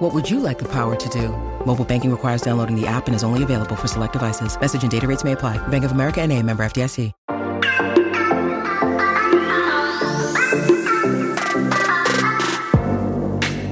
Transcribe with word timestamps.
What 0.00 0.14
would 0.14 0.30
you 0.30 0.40
like 0.40 0.58
the 0.58 0.64
power 0.64 0.96
to 0.96 1.08
do? 1.10 1.28
Mobile 1.66 1.84
banking 1.84 2.10
requires 2.10 2.40
downloading 2.40 2.74
the 2.74 2.86
app 2.86 3.06
and 3.06 3.14
is 3.14 3.22
only 3.22 3.42
available 3.42 3.76
for 3.76 3.86
select 3.86 4.14
devices. 4.14 4.58
Message 4.58 4.82
and 4.82 4.90
data 4.90 5.06
rates 5.06 5.24
may 5.24 5.32
apply. 5.32 5.58
Bank 5.68 5.84
of 5.84 5.92
America 5.92 6.22
and 6.22 6.32
a 6.32 6.42
member 6.42 6.64
FDIC. 6.64 7.12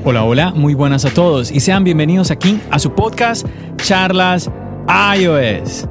Hola, 0.05 0.25
hola, 0.25 0.53
muy 0.53 0.75
buenas 0.75 1.07
a 1.07 1.11
todos 1.11 1.51
y 1.51 1.61
sean 1.61 1.85
bienvenidos 1.85 2.31
aquí 2.31 2.61
a 2.71 2.79
su 2.79 2.93
podcast 2.93 3.47
Charlas 3.77 4.51
iOS. 5.17 5.87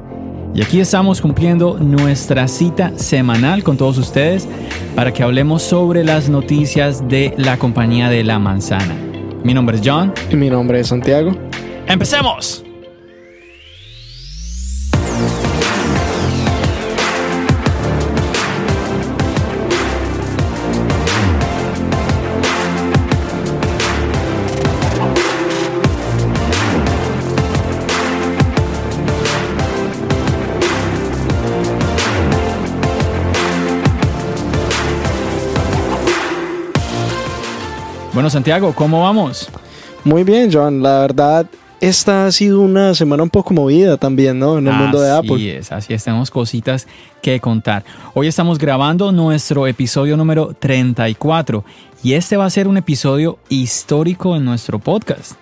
Y 0.54 0.62
aquí 0.62 0.78
estamos 0.78 1.20
cumpliendo 1.20 1.78
nuestra 1.80 2.46
cita 2.46 2.92
semanal 2.96 3.64
con 3.64 3.76
todos 3.76 3.98
ustedes 3.98 4.48
para 4.94 5.12
que 5.12 5.24
hablemos 5.24 5.62
sobre 5.62 6.04
las 6.04 6.28
noticias 6.28 7.08
de 7.08 7.34
la 7.36 7.58
compañía 7.58 8.08
de 8.08 8.22
la 8.22 8.38
manzana. 8.38 9.07
Mi 9.44 9.54
nombre 9.54 9.76
es 9.76 9.82
John. 9.84 10.12
Y 10.30 10.36
mi 10.36 10.50
nombre 10.50 10.80
es 10.80 10.88
Santiago. 10.88 11.32
¡Empecemos! 11.86 12.67
Bueno, 38.28 38.34
Santiago, 38.34 38.74
¿cómo 38.74 39.04
vamos? 39.04 39.48
Muy 40.04 40.22
bien, 40.22 40.50
John. 40.52 40.82
La 40.82 40.98
verdad, 40.98 41.46
esta 41.80 42.26
ha 42.26 42.30
sido 42.30 42.60
una 42.60 42.92
semana 42.94 43.22
un 43.22 43.30
poco 43.30 43.54
movida 43.54 43.96
también, 43.96 44.38
¿no? 44.38 44.58
En 44.58 44.68
el 44.68 44.74
mundo 44.74 45.00
de 45.00 45.10
Apple. 45.10 45.36
Así 45.36 45.48
es, 45.48 45.72
así 45.72 45.94
es. 45.94 46.04
Tenemos 46.04 46.30
cositas 46.30 46.86
que 47.22 47.40
contar. 47.40 47.84
Hoy 48.12 48.26
estamos 48.26 48.58
grabando 48.58 49.12
nuestro 49.12 49.66
episodio 49.66 50.14
número 50.18 50.52
34 50.52 51.64
y 52.02 52.12
este 52.12 52.36
va 52.36 52.44
a 52.44 52.50
ser 52.50 52.68
un 52.68 52.76
episodio 52.76 53.38
histórico 53.48 54.36
en 54.36 54.44
nuestro 54.44 54.78
podcast. 54.78 55.32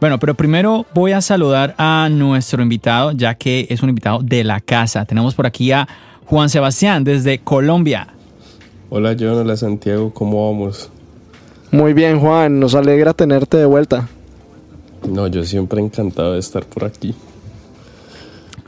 Bueno, 0.00 0.18
pero 0.18 0.34
primero 0.34 0.86
voy 0.94 1.12
a 1.12 1.20
saludar 1.20 1.76
a 1.78 2.08
nuestro 2.10 2.60
invitado, 2.64 3.12
ya 3.12 3.36
que 3.36 3.68
es 3.70 3.80
un 3.80 3.90
invitado 3.90 4.22
de 4.24 4.42
la 4.42 4.58
casa. 4.58 5.04
Tenemos 5.04 5.36
por 5.36 5.46
aquí 5.46 5.70
a 5.70 5.86
Juan 6.26 6.48
Sebastián 6.48 7.04
desde 7.04 7.38
Colombia. 7.38 8.08
Hola 8.90 9.14
John, 9.16 9.34
hola 9.34 9.56
Santiago, 9.56 10.12
¿cómo 10.12 10.50
vamos? 10.50 10.90
Muy 11.70 11.92
bien, 11.92 12.18
Juan. 12.20 12.60
Nos 12.60 12.74
alegra 12.74 13.12
tenerte 13.12 13.56
de 13.56 13.66
vuelta. 13.66 14.08
No, 15.08 15.26
yo 15.26 15.44
siempre 15.44 15.80
encantado 15.80 16.32
de 16.32 16.40
estar 16.40 16.64
por 16.64 16.84
aquí. 16.84 17.14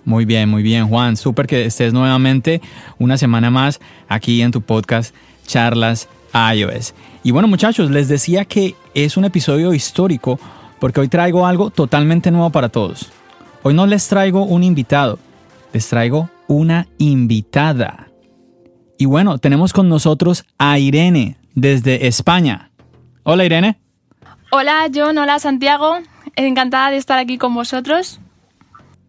Muy 0.05 0.25
bien, 0.25 0.49
muy 0.49 0.63
bien, 0.63 0.89
Juan. 0.89 1.17
Súper 1.17 1.47
que 1.47 1.65
estés 1.65 1.93
nuevamente 1.93 2.61
una 2.99 3.17
semana 3.17 3.51
más 3.51 3.81
aquí 4.09 4.43
en 4.43 4.51
tu 4.51 4.61
podcast 4.61 5.15
Charlas 5.47 6.09
iOS. 6.35 6.95
Y 7.23 7.33
bueno, 7.33 7.49
muchachos, 7.49 7.91
les 7.91 8.09
decía 8.09 8.45
que 8.45 8.75
es 8.95 9.17
un 9.17 9.25
episodio 9.25 9.75
histórico 9.75 10.39
porque 10.79 11.01
hoy 11.01 11.09
traigo 11.09 11.47
algo 11.47 11.71
totalmente 11.71 12.31
nuevo 12.31 12.51
para 12.51 12.71
todos. 12.71 13.11
Hoy 13.63 13.75
no 13.75 13.87
les 13.87 14.09
traigo 14.09 14.45
un 14.45 14.65
invitado, 14.65 15.19
les 15.73 15.89
traigo 15.89 16.31
una 16.49 16.89
invitada. 16.99 18.09
Y 18.97 19.05
bueno, 19.05 19.39
tenemos 19.39 19.73
con 19.73 19.89
nosotros 19.89 20.45
a 20.59 20.79
Irene 20.79 21.37
desde 21.55 22.07
España. 22.07 22.70
Hola 23.23 23.45
Irene. 23.45 23.79
Hola 24.51 24.89
John, 24.93 25.19
hola 25.19 25.39
Santiago. 25.39 25.99
Encantada 26.37 26.91
de 26.91 26.97
estar 26.97 27.19
aquí 27.19 27.39
con 27.39 27.55
vosotros. 27.55 28.21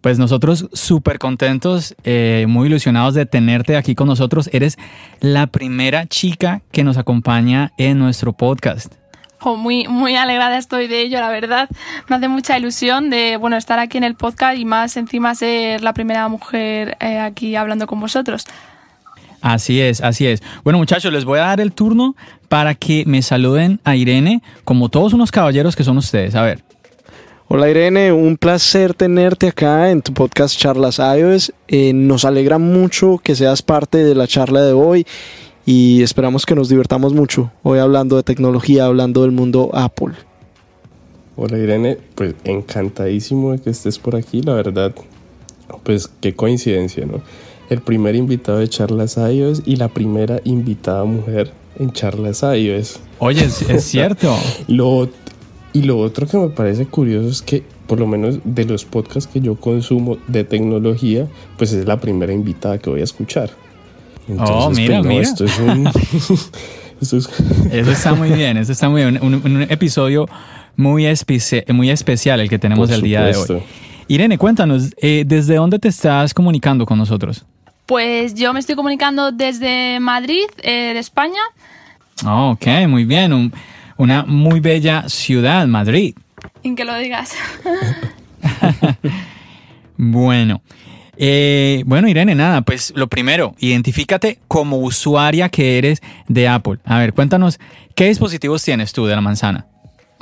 Pues 0.01 0.17
nosotros 0.17 0.67
súper 0.73 1.19
contentos, 1.19 1.95
eh, 2.03 2.45
muy 2.47 2.67
ilusionados 2.67 3.13
de 3.13 3.25
tenerte 3.25 3.77
aquí 3.77 3.93
con 3.93 4.07
nosotros. 4.07 4.49
Eres 4.51 4.77
la 5.19 5.47
primera 5.47 6.07
chica 6.07 6.61
que 6.71 6.83
nos 6.83 6.97
acompaña 6.97 7.71
en 7.77 7.99
nuestro 7.99 8.33
podcast. 8.33 8.95
Oh, 9.43 9.55
muy, 9.55 9.87
muy 9.87 10.15
alegrada 10.15 10.57
estoy 10.57 10.87
de 10.87 11.01
ello, 11.01 11.19
la 11.19 11.29
verdad. 11.29 11.69
Me 12.07 12.15
hace 12.15 12.27
mucha 12.27 12.57
ilusión 12.57 13.09
de 13.09 13.37
bueno, 13.37 13.57
estar 13.57 13.79
aquí 13.79 13.97
en 13.97 14.03
el 14.03 14.15
podcast 14.15 14.57
y 14.57 14.65
más 14.65 14.97
encima 14.97 15.33
ser 15.33 15.81
la 15.81 15.93
primera 15.93 16.27
mujer 16.27 16.97
eh, 16.99 17.19
aquí 17.19 17.55
hablando 17.55 17.87
con 17.87 17.99
vosotros. 17.99 18.45
Así 19.41 19.81
es, 19.81 20.01
así 20.01 20.27
es. 20.27 20.41
Bueno 20.63 20.77
muchachos, 20.77 21.11
les 21.11 21.25
voy 21.25 21.39
a 21.39 21.43
dar 21.43 21.59
el 21.59 21.73
turno 21.73 22.15
para 22.47 22.75
que 22.75 23.03
me 23.05 23.21
saluden 23.21 23.79
a 23.83 23.95
Irene, 23.95 24.41
como 24.63 24.89
todos 24.89 25.13
unos 25.13 25.31
caballeros 25.31 25.75
que 25.75 25.83
son 25.83 25.97
ustedes. 25.97 26.35
A 26.35 26.43
ver. 26.43 26.63
Hola 27.47 27.69
Irene, 27.69 28.13
un 28.13 28.37
placer 28.37 28.93
tenerte 28.93 29.49
acá 29.49 29.91
en 29.91 30.01
tu 30.01 30.13
podcast 30.13 30.57
Charlas 30.57 30.99
iOS. 30.99 31.51
Eh, 31.67 31.91
nos 31.91 32.23
alegra 32.23 32.59
mucho 32.59 33.19
que 33.21 33.35
seas 33.35 33.61
parte 33.61 33.97
de 33.97 34.15
la 34.15 34.25
charla 34.25 34.61
de 34.61 34.71
hoy 34.71 35.05
y 35.65 36.01
esperamos 36.01 36.45
que 36.45 36.55
nos 36.55 36.69
divertamos 36.69 37.13
mucho 37.13 37.51
hoy 37.63 37.79
hablando 37.79 38.15
de 38.15 38.23
tecnología, 38.23 38.85
hablando 38.85 39.23
del 39.23 39.31
mundo 39.31 39.69
Apple. 39.73 40.13
Hola 41.35 41.57
Irene, 41.57 41.97
pues 42.15 42.35
encantadísimo 42.43 43.51
de 43.51 43.59
que 43.59 43.71
estés 43.71 43.99
por 43.99 44.15
aquí, 44.15 44.41
la 44.41 44.53
verdad, 44.53 44.93
pues 45.83 46.09
qué 46.21 46.33
coincidencia, 46.33 47.05
¿no? 47.05 47.21
El 47.71 47.79
primer 47.79 48.15
invitado 48.15 48.57
de 48.57 48.67
Charlas 48.67 49.15
iOS 49.15 49.61
y 49.65 49.77
la 49.77 49.87
primera 49.87 50.41
invitada 50.43 51.05
mujer 51.05 51.53
en 51.79 51.93
Charlas 51.93 52.43
iOS. 52.43 52.99
Oye, 53.19 53.45
es, 53.45 53.63
cierto. 53.85 54.37
lo, 54.67 55.09
y 55.71 55.83
lo 55.83 55.97
otro 55.97 56.27
que 56.27 56.37
me 56.37 56.49
parece 56.49 56.85
curioso 56.85 57.29
es 57.29 57.41
que, 57.41 57.63
por 57.87 57.97
lo 57.97 58.07
menos 58.07 58.39
de 58.43 58.65
los 58.65 58.83
podcasts 58.83 59.31
que 59.31 59.39
yo 59.39 59.55
consumo 59.55 60.17
de 60.27 60.43
tecnología, 60.43 61.27
pues 61.57 61.71
es 61.71 61.85
la 61.85 61.97
primera 62.01 62.33
invitada 62.33 62.77
que 62.77 62.89
voy 62.89 62.99
a 62.99 63.05
escuchar. 63.05 63.51
oh, 64.37 64.69
mira, 64.71 65.01
pues, 65.01 65.07
mira. 65.07 65.21
Esto 65.21 65.45
es 65.45 65.57
un... 65.57 65.89
Eso 67.01 67.17
está 67.89 68.13
muy 68.13 68.29
bien, 68.29 68.57
eso 68.57 68.71
está 68.71 68.87
muy 68.87 69.01
bien. 69.01 69.19
Un, 69.23 69.65
episodio 69.69 70.27
muy, 70.75 71.07
muy 71.73 71.89
especial 71.89 72.39
el 72.41 72.47
que 72.47 72.59
tenemos 72.59 72.91
el 72.91 73.01
día 73.01 73.23
de 73.23 73.35
hoy. 73.35 73.63
Irene, 74.07 74.37
cuéntanos, 74.37 74.93
eh, 75.01 75.23
¿desde 75.25 75.55
dónde 75.55 75.79
te 75.79 75.87
estás 75.87 76.31
comunicando 76.35 76.85
con 76.85 76.99
nosotros? 76.99 77.43
Pues 77.91 78.35
yo 78.35 78.53
me 78.53 78.61
estoy 78.61 78.77
comunicando 78.77 79.33
desde 79.33 79.99
Madrid, 79.99 80.45
eh, 80.63 80.93
de 80.93 80.99
España. 80.99 81.41
Oh, 82.25 82.51
ok, 82.51 82.87
muy 82.87 83.03
bien. 83.03 83.51
una 83.97 84.23
muy 84.23 84.61
bella 84.61 85.09
ciudad, 85.09 85.67
Madrid. 85.67 86.15
En 86.63 86.77
que 86.77 86.85
lo 86.85 86.95
digas. 86.95 87.35
bueno. 89.97 90.61
Eh, 91.17 91.83
bueno, 91.85 92.07
Irene, 92.07 92.33
nada, 92.33 92.61
pues 92.61 92.93
lo 92.95 93.09
primero, 93.09 93.55
identifícate 93.59 94.39
como 94.47 94.77
usuaria 94.77 95.49
que 95.49 95.77
eres 95.77 96.01
de 96.29 96.47
Apple. 96.47 96.77
A 96.85 96.97
ver, 96.97 97.11
cuéntanos, 97.11 97.59
¿qué 97.93 98.05
dispositivos 98.05 98.63
tienes 98.63 98.93
tú 98.93 99.05
de 99.05 99.15
la 99.15 99.21
manzana? 99.21 99.67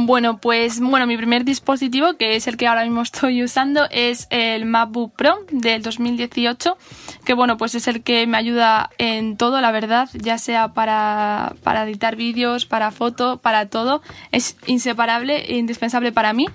Bueno, 0.01 0.37
pues 0.37 0.79
bueno, 0.79 1.05
mi 1.07 1.17
primer 1.17 1.43
dispositivo, 1.43 2.13
que 2.13 2.37
es 2.37 2.47
el 2.47 2.55
que 2.55 2.67
ahora 2.67 2.85
mismo 2.85 3.01
estoy 3.01 3.43
usando, 3.43 3.85
es 3.91 4.27
el 4.29 4.65
MacBook 4.65 5.13
Pro 5.13 5.39
del 5.51 5.81
2018, 5.81 6.77
que 7.25 7.33
bueno, 7.33 7.57
pues 7.57 7.75
es 7.75 7.85
el 7.89 8.01
que 8.01 8.25
me 8.25 8.37
ayuda 8.37 8.91
en 8.97 9.35
todo, 9.35 9.59
la 9.59 9.73
verdad, 9.73 10.07
ya 10.13 10.37
sea 10.37 10.69
para, 10.69 11.53
para 11.63 11.83
editar 11.83 12.15
vídeos, 12.15 12.65
para 12.65 12.91
foto, 12.91 13.39
para 13.39 13.65
todo. 13.65 14.01
Es 14.31 14.55
inseparable 14.67 15.51
e 15.51 15.57
indispensable 15.57 16.13
para 16.13 16.31
mí. 16.31 16.47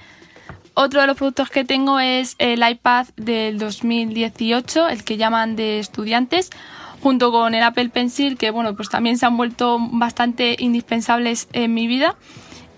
Otro 0.73 1.03
de 1.03 1.07
los 1.07 1.19
productos 1.19 1.51
que 1.51 1.67
tengo 1.67 2.01
es 2.01 2.37
el 2.39 2.67
iPad 2.67 3.09
del 3.17 3.59
2018, 3.59 4.89
el 4.89 5.05
que 5.05 5.19
llaman 5.19 5.55
de 5.55 5.81
estudiantes, 5.81 6.49
junto 7.03 7.31
con 7.31 7.55
el 7.55 7.63
Apple 7.63 7.91
Pencil, 7.91 8.39
que 8.39 8.51
bueno, 8.51 8.75
pues 8.75 8.89
también 8.89 9.19
se 9.19 9.27
han 9.27 9.37
vuelto 9.37 9.77
bastante 9.79 10.57
indispensables 10.59 11.49
en 11.53 11.75
mi 11.75 11.87
vida. 11.87 12.17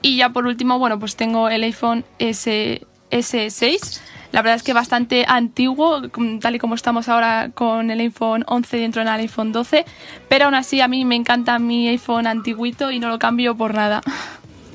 Y 0.02 0.16
ya 0.16 0.30
por 0.30 0.46
último, 0.46 0.78
bueno, 0.78 0.98
pues 0.98 1.16
tengo 1.16 1.48
el 1.48 1.62
iPhone 1.62 2.04
S, 2.18 2.82
S6. 3.10 4.00
La 4.32 4.42
verdad 4.42 4.56
es 4.56 4.62
que 4.62 4.72
bastante 4.72 5.24
antiguo, 5.26 6.02
tal 6.40 6.56
y 6.56 6.58
como 6.58 6.74
estamos 6.74 7.08
ahora 7.08 7.50
con 7.54 7.90
el 7.90 8.00
iPhone 8.00 8.44
11 8.46 8.76
dentro 8.76 9.02
del 9.02 9.08
iPhone 9.20 9.52
12. 9.52 9.84
Pero 10.28 10.46
aún 10.46 10.54
así 10.54 10.80
a 10.80 10.88
mí 10.88 11.04
me 11.04 11.16
encanta 11.16 11.58
mi 11.58 11.88
iPhone 11.88 12.26
antiguito 12.26 12.90
y 12.90 12.98
no 12.98 13.08
lo 13.08 13.18
cambio 13.18 13.56
por 13.56 13.74
nada. 13.74 14.02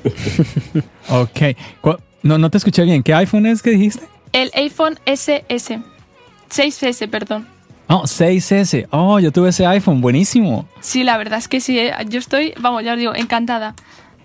ok. 1.08 1.56
No, 2.22 2.38
no 2.38 2.50
te 2.50 2.58
escuché 2.58 2.84
bien. 2.84 3.02
¿Qué 3.02 3.14
iPhone 3.14 3.46
es 3.46 3.62
que 3.62 3.70
dijiste? 3.70 4.06
El 4.32 4.50
iPhone 4.54 4.98
SS. 5.04 5.80
6S, 6.50 7.08
perdón. 7.08 7.46
Oh, 7.88 8.04
6S. 8.04 8.88
Oh, 8.90 9.18
yo 9.18 9.32
tuve 9.32 9.50
ese 9.50 9.66
iPhone, 9.66 10.00
buenísimo. 10.00 10.66
Sí, 10.80 11.04
la 11.04 11.18
verdad 11.18 11.38
es 11.38 11.48
que 11.48 11.60
sí, 11.60 11.78
eh. 11.78 11.92
yo 12.08 12.18
estoy, 12.18 12.54
vamos, 12.58 12.84
ya 12.84 12.92
os 12.92 12.98
digo, 12.98 13.14
encantada. 13.14 13.74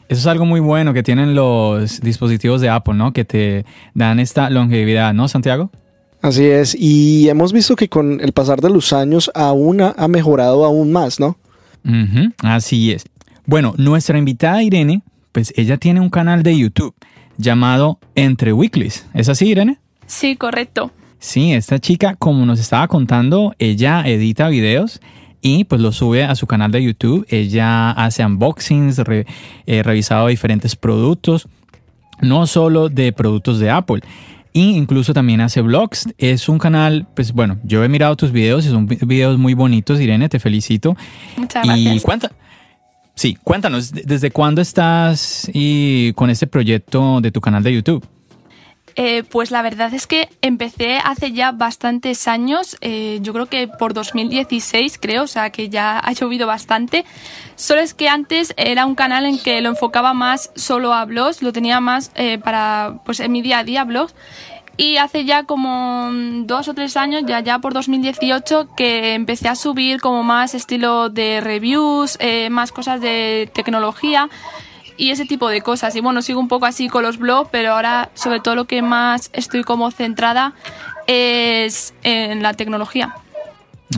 Eso 0.09 0.21
es 0.21 0.27
algo 0.27 0.45
muy 0.45 0.59
bueno 0.59 0.93
que 0.93 1.03
tienen 1.03 1.35
los 1.35 1.99
dispositivos 2.01 2.61
de 2.61 2.69
Apple, 2.69 2.93
¿no? 2.93 3.11
Que 3.11 3.25
te 3.25 3.65
dan 3.93 4.19
esta 4.19 4.49
longevidad, 4.49 5.13
¿no, 5.13 5.27
Santiago? 5.27 5.69
Así 6.21 6.45
es, 6.45 6.75
y 6.77 7.29
hemos 7.29 7.53
visto 7.53 7.75
que 7.75 7.89
con 7.89 8.19
el 8.21 8.31
pasar 8.31 8.59
de 8.59 8.69
los 8.69 8.91
años 8.91 9.29
aún 9.35 9.81
ha, 9.81 10.07
mejorado 10.07 10.65
aún 10.65 10.91
más, 10.91 11.19
¿no? 11.19 11.37
Así 12.39 12.91
es. 12.91 13.05
Bueno, 13.45 13.73
nuestra 13.77 14.17
invitada 14.17 14.63
Irene, 14.63 15.03
pues 15.31 15.53
ella 15.55 15.77
tiene 15.77 16.01
un 16.01 16.09
canal 16.09 16.43
de 16.43 16.57
YouTube 16.57 16.95
llamado 17.37 17.99
Entre 18.15 18.51
Weeklies. 18.51 19.05
¿Es 19.13 19.29
así, 19.29 19.47
Irene? 19.47 19.77
Sí, 20.05 20.35
correcto. 20.35 20.91
Sí, 21.19 21.53
esta 21.53 21.79
chica, 21.79 22.15
como 22.15 22.45
nos 22.45 22.59
estaba 22.59 22.87
contando, 22.87 23.53
ella 23.59 24.03
edita 24.05 24.49
videos 24.49 24.99
y 25.41 25.63
pues 25.65 25.81
lo 25.81 25.91
sube 25.91 26.23
a 26.23 26.35
su 26.35 26.47
canal 26.47 26.71
de 26.71 26.83
YouTube. 26.83 27.25
Ella 27.29 27.91
hace 27.91 28.25
unboxings, 28.25 28.97
re- 28.99 29.25
eh, 29.65 29.83
revisado 29.83 30.27
diferentes 30.27 30.75
productos, 30.75 31.47
no 32.21 32.47
solo 32.47 32.89
de 32.89 33.11
productos 33.13 33.59
de 33.59 33.69
Apple. 33.69 34.01
Y 34.53 34.71
incluso 34.71 35.13
también 35.13 35.39
hace 35.41 35.61
vlogs. 35.61 36.07
Es 36.17 36.49
un 36.49 36.57
canal, 36.57 37.07
pues 37.15 37.31
bueno, 37.31 37.59
yo 37.63 37.83
he 37.83 37.89
mirado 37.89 38.15
tus 38.15 38.31
videos 38.31 38.65
y 38.65 38.69
son 38.69 38.87
vi- 38.87 38.97
videos 39.05 39.37
muy 39.37 39.53
bonitos, 39.53 39.99
Irene, 40.01 40.29
te 40.29 40.39
felicito. 40.39 40.97
Muchas 41.37 41.63
Y 41.65 41.83
gracias. 41.83 42.03
cuenta, 42.03 42.31
sí, 43.13 43.37
cuéntanos, 43.43 43.91
¿de- 43.91 44.01
¿desde 44.03 44.31
cuándo 44.31 44.61
estás 44.61 45.47
y 45.53 46.11
con 46.13 46.31
este 46.31 46.47
proyecto 46.47 47.21
de 47.21 47.31
tu 47.31 47.39
canal 47.39 47.61
de 47.61 47.73
YouTube? 47.75 48.03
Eh, 48.99 49.23
pues 49.29 49.51
la 49.51 49.61
verdad 49.61 49.93
es 49.93 50.07
que 50.07 50.27
empecé 50.41 50.97
hace 50.97 51.31
ya 51.31 51.51
bastantes 51.51 52.27
años, 52.27 52.77
eh, 52.81 53.19
yo 53.21 53.31
creo 53.31 53.45
que 53.45 53.67
por 53.67 53.93
2016 53.93 54.97
creo, 54.99 55.23
o 55.23 55.27
sea 55.27 55.51
que 55.51 55.69
ya 55.69 55.99
ha 55.99 56.11
llovido 56.13 56.47
bastante. 56.47 57.05
Solo 57.55 57.81
es 57.81 57.93
que 57.93 58.09
antes 58.09 58.55
era 58.57 58.87
un 58.87 58.95
canal 58.95 59.27
en 59.27 59.37
que 59.37 59.61
lo 59.61 59.69
enfocaba 59.69 60.15
más 60.15 60.49
solo 60.55 60.95
a 60.95 61.05
blogs, 61.05 61.43
lo 61.43 61.53
tenía 61.53 61.79
más 61.79 62.11
eh, 62.15 62.39
para, 62.39 62.95
pues 63.05 63.19
en 63.19 63.31
mi 63.31 63.43
día 63.43 63.59
a 63.59 63.63
día 63.63 63.83
blogs. 63.83 64.15
Y 64.77 64.97
hace 64.97 65.25
ya 65.25 65.43
como 65.43 66.09
dos 66.45 66.67
o 66.67 66.73
tres 66.73 66.97
años, 66.97 67.21
ya 67.27 67.39
ya 67.39 67.59
por 67.59 67.73
2018, 67.73 68.69
que 68.75 69.13
empecé 69.13 69.47
a 69.47 69.55
subir 69.55 70.01
como 70.01 70.23
más 70.23 70.55
estilo 70.55 71.09
de 71.09 71.39
reviews, 71.41 72.17
más 72.51 72.71
cosas 72.71 73.01
de 73.01 73.49
tecnología 73.53 74.29
y 74.97 75.11
ese 75.11 75.25
tipo 75.25 75.47
de 75.49 75.61
cosas. 75.61 75.95
Y 75.95 76.01
bueno, 76.01 76.21
sigo 76.21 76.39
un 76.39 76.47
poco 76.47 76.65
así 76.65 76.89
con 76.89 77.03
los 77.03 77.17
blogs, 77.17 77.49
pero 77.51 77.73
ahora 77.73 78.09
sobre 78.15 78.39
todo 78.39 78.55
lo 78.55 78.65
que 78.65 78.81
más 78.81 79.29
estoy 79.33 79.63
como 79.63 79.91
centrada 79.91 80.53
es 81.07 81.93
en 82.03 82.41
la 82.43 82.53
tecnología. 82.53 83.15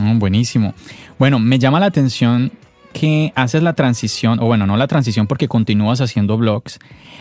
Oh, 0.00 0.14
buenísimo. 0.16 0.74
Bueno, 1.18 1.38
me 1.38 1.58
llama 1.58 1.80
la 1.80 1.86
atención 1.86 2.52
que 2.92 3.32
haces 3.36 3.62
la 3.62 3.74
transición, 3.74 4.40
o 4.40 4.46
bueno, 4.46 4.66
no 4.66 4.76
la 4.76 4.86
transición 4.88 5.26
porque 5.26 5.48
continúas 5.48 6.00
haciendo 6.00 6.36
blogs, 6.36 6.78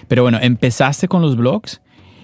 pero 0.07 0.23
bueno, 0.23 0.39
empezaste 0.41 1.07
con 1.07 1.21
los 1.21 1.35
blogs 1.35 1.81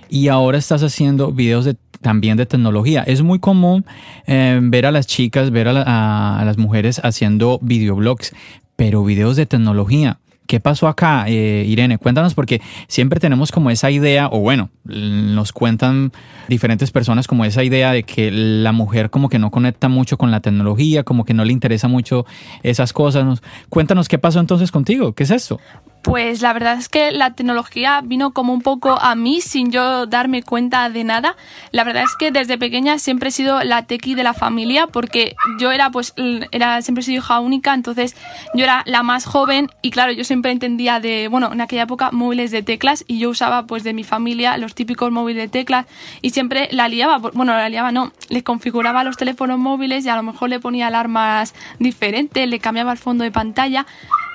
y 0.09 0.29
ahora 0.29 0.57
estás 0.57 0.81
haciendo 0.83 1.31
videos 1.31 1.65
de, 1.65 1.75
también 2.01 2.37
de 2.37 2.45
tecnología. 2.45 3.03
Es 3.05 3.21
muy 3.21 3.39
común 3.39 3.85
eh, 4.27 4.59
ver 4.63 4.85
a 4.85 4.91
las 4.91 5.05
chicas, 5.07 5.51
ver 5.51 5.67
a- 5.67 6.39
a 6.39 6.45
las 6.45 6.57
mujeres 6.57 6.99
haciendo 7.03 7.59
videoblogs, 7.61 8.33
pero 8.75 9.03
videos 9.03 9.35
de 9.35 9.45
tecnología. 9.45 10.17
¿Qué 10.47 10.59
pasó 10.59 10.87
acá, 10.87 11.25
eh, 11.27 11.65
Irene? 11.67 11.97
Cuéntanos 11.97 12.35
porque 12.35 12.61
siempre 12.87 13.19
tenemos 13.19 13.51
como 13.51 13.71
esa 13.71 13.89
idea, 13.89 14.27
o 14.31 14.39
bueno, 14.39 14.69
nos 14.83 15.51
cuentan 15.51 16.11
diferentes 16.47 16.91
personas 16.91 17.25
como 17.27 17.45
esa 17.45 17.63
idea 17.63 17.91
de 17.91 18.03
que 18.03 18.29
la 18.31 18.71
mujer 18.71 19.09
como 19.09 19.27
que 19.29 19.39
no 19.39 19.49
conecta 19.49 19.89
mucho 19.89 20.17
con 20.17 20.29
la 20.29 20.41
tecnología, 20.41 21.03
como 21.03 21.25
que 21.25 21.33
no 21.33 21.45
le 21.45 21.53
interesa 21.53 21.87
mucho 21.87 22.25
esas 22.61 22.93
cosas. 22.93 23.25
Nos- 23.25 23.41
Cuéntanos 23.69 24.07
qué 24.07 24.19
pasó 24.19 24.39
entonces 24.39 24.71
contigo, 24.71 25.13
¿qué 25.13 25.23
es 25.23 25.31
esto? 25.31 25.59
Pues 26.05 26.43
la 26.43 26.53
verdad 26.53 26.77
es 26.77 26.87
que 26.87 27.11
la 27.11 27.33
tecnología 27.33 27.99
vino 28.03 28.31
como 28.31 28.53
un 28.53 28.61
poco 28.61 28.95
a 29.01 29.15
mí 29.15 29.41
sin 29.41 29.71
yo 29.71 30.05
darme 30.05 30.43
cuenta 30.43 30.87
de 30.91 31.03
nada. 31.03 31.35
La 31.71 31.83
verdad 31.83 32.03
es 32.03 32.15
que 32.15 32.29
desde 32.29 32.59
pequeña 32.59 32.99
siempre 32.99 33.29
he 33.29 33.31
sido 33.31 33.63
la 33.63 33.87
tequi 33.87 34.13
de 34.13 34.21
la 34.21 34.35
familia 34.35 34.85
porque 34.85 35.35
yo 35.57 35.71
era 35.71 35.89
pues 35.89 36.13
era 36.51 36.83
siempre 36.83 37.01
he 37.01 37.05
sido 37.05 37.23
hija 37.23 37.39
única, 37.39 37.73
entonces 37.73 38.15
yo 38.53 38.65
era 38.65 38.83
la 38.85 39.01
más 39.01 39.25
joven 39.25 39.71
y 39.81 39.89
claro, 39.89 40.11
yo 40.11 40.23
siempre 40.23 40.51
entendía 40.51 40.99
de, 40.99 41.27
bueno, 41.27 41.51
en 41.51 41.59
aquella 41.59 41.83
época 41.83 42.11
móviles 42.11 42.51
de 42.51 42.61
teclas 42.61 43.03
y 43.07 43.17
yo 43.17 43.31
usaba 43.31 43.65
pues 43.65 43.83
de 43.83 43.93
mi 43.93 44.03
familia 44.03 44.57
los 44.57 44.75
típicos 44.75 45.11
móviles 45.11 45.45
de 45.45 45.47
teclas 45.49 45.87
y 46.21 46.29
siempre 46.29 46.69
la 46.71 46.87
liaba, 46.87 47.17
bueno, 47.17 47.53
la 47.53 47.67
liaba 47.67 47.91
no, 47.91 48.11
le 48.29 48.43
configuraba 48.43 49.03
los 49.03 49.17
teléfonos 49.17 49.57
móviles 49.57 50.05
y 50.05 50.09
a 50.09 50.15
lo 50.15 50.21
mejor 50.21 50.49
le 50.49 50.59
ponía 50.59 50.85
alarmas 50.85 51.55
diferentes, 51.79 52.47
le 52.47 52.59
cambiaba 52.59 52.91
el 52.91 52.99
fondo 52.99 53.23
de 53.23 53.31
pantalla. 53.31 53.87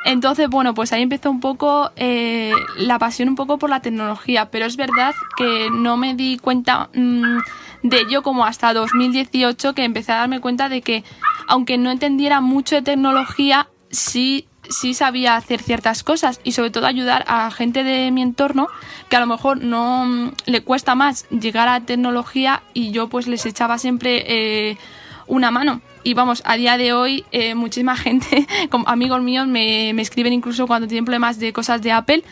Entonces, 0.04 0.48
bueno, 0.48 0.74
pues 0.74 0.92
ahí 0.92 1.02
empezó 1.02 1.30
un 1.30 1.40
poco 1.40 1.90
eh, 1.96 2.52
la 2.78 2.98
pasión 2.98 3.28
un 3.28 3.34
poco 3.36 3.58
por 3.58 3.68
la 3.70 3.80
tecnología, 3.80 4.50
pero 4.50 4.64
es 4.64 4.76
verdad 4.76 5.14
que 5.36 5.68
no 5.70 5.96
me 5.96 6.14
di 6.14 6.38
cuenta 6.38 6.88
mm, 6.94 7.38
de 7.82 8.00
ello 8.00 8.22
como 8.22 8.44
hasta 8.44 8.72
2018 8.72 9.74
que 9.74 9.84
empecé 9.84 10.12
a 10.12 10.16
darme 10.16 10.40
cuenta 10.40 10.68
de 10.68 10.80
que 10.80 11.04
aunque 11.46 11.76
no 11.76 11.90
entendiera 11.90 12.40
mucho 12.40 12.76
de 12.76 12.82
tecnología, 12.82 13.68
sí 13.90 14.46
sí 14.68 14.94
sabía 14.94 15.36
hacer 15.36 15.60
ciertas 15.60 16.02
cosas 16.02 16.40
y 16.44 16.52
sobre 16.52 16.70
todo 16.70 16.86
ayudar 16.86 17.24
a 17.26 17.50
gente 17.50 17.82
de 17.82 18.10
mi 18.10 18.22
entorno 18.22 18.68
que 19.08 19.16
a 19.16 19.20
lo 19.20 19.26
mejor 19.26 19.62
no 19.62 20.06
mm, 20.06 20.32
le 20.46 20.62
cuesta 20.62 20.94
más 20.94 21.28
llegar 21.28 21.68
a 21.68 21.80
tecnología 21.80 22.62
y 22.72 22.92
yo 22.92 23.08
pues 23.08 23.26
les 23.26 23.44
echaba 23.46 23.78
siempre 23.78 24.24
eh, 24.26 24.78
una 25.26 25.50
mano. 25.50 25.80
Y 26.02 26.14
vamos, 26.14 26.42
a 26.46 26.56
día 26.56 26.78
de 26.78 26.92
hoy 26.94 27.24
eh, 27.30 27.54
muchísima 27.54 27.96
gente, 27.96 28.46
como 28.70 28.88
amigos 28.88 29.20
míos, 29.22 29.46
me, 29.46 29.92
me 29.92 30.02
escriben 30.02 30.32
incluso 30.32 30.66
cuando 30.66 30.88
tienen 30.88 31.04
problemas 31.04 31.38
de 31.38 31.52
cosas 31.52 31.82
de 31.82 31.92
Apple. 31.92 32.24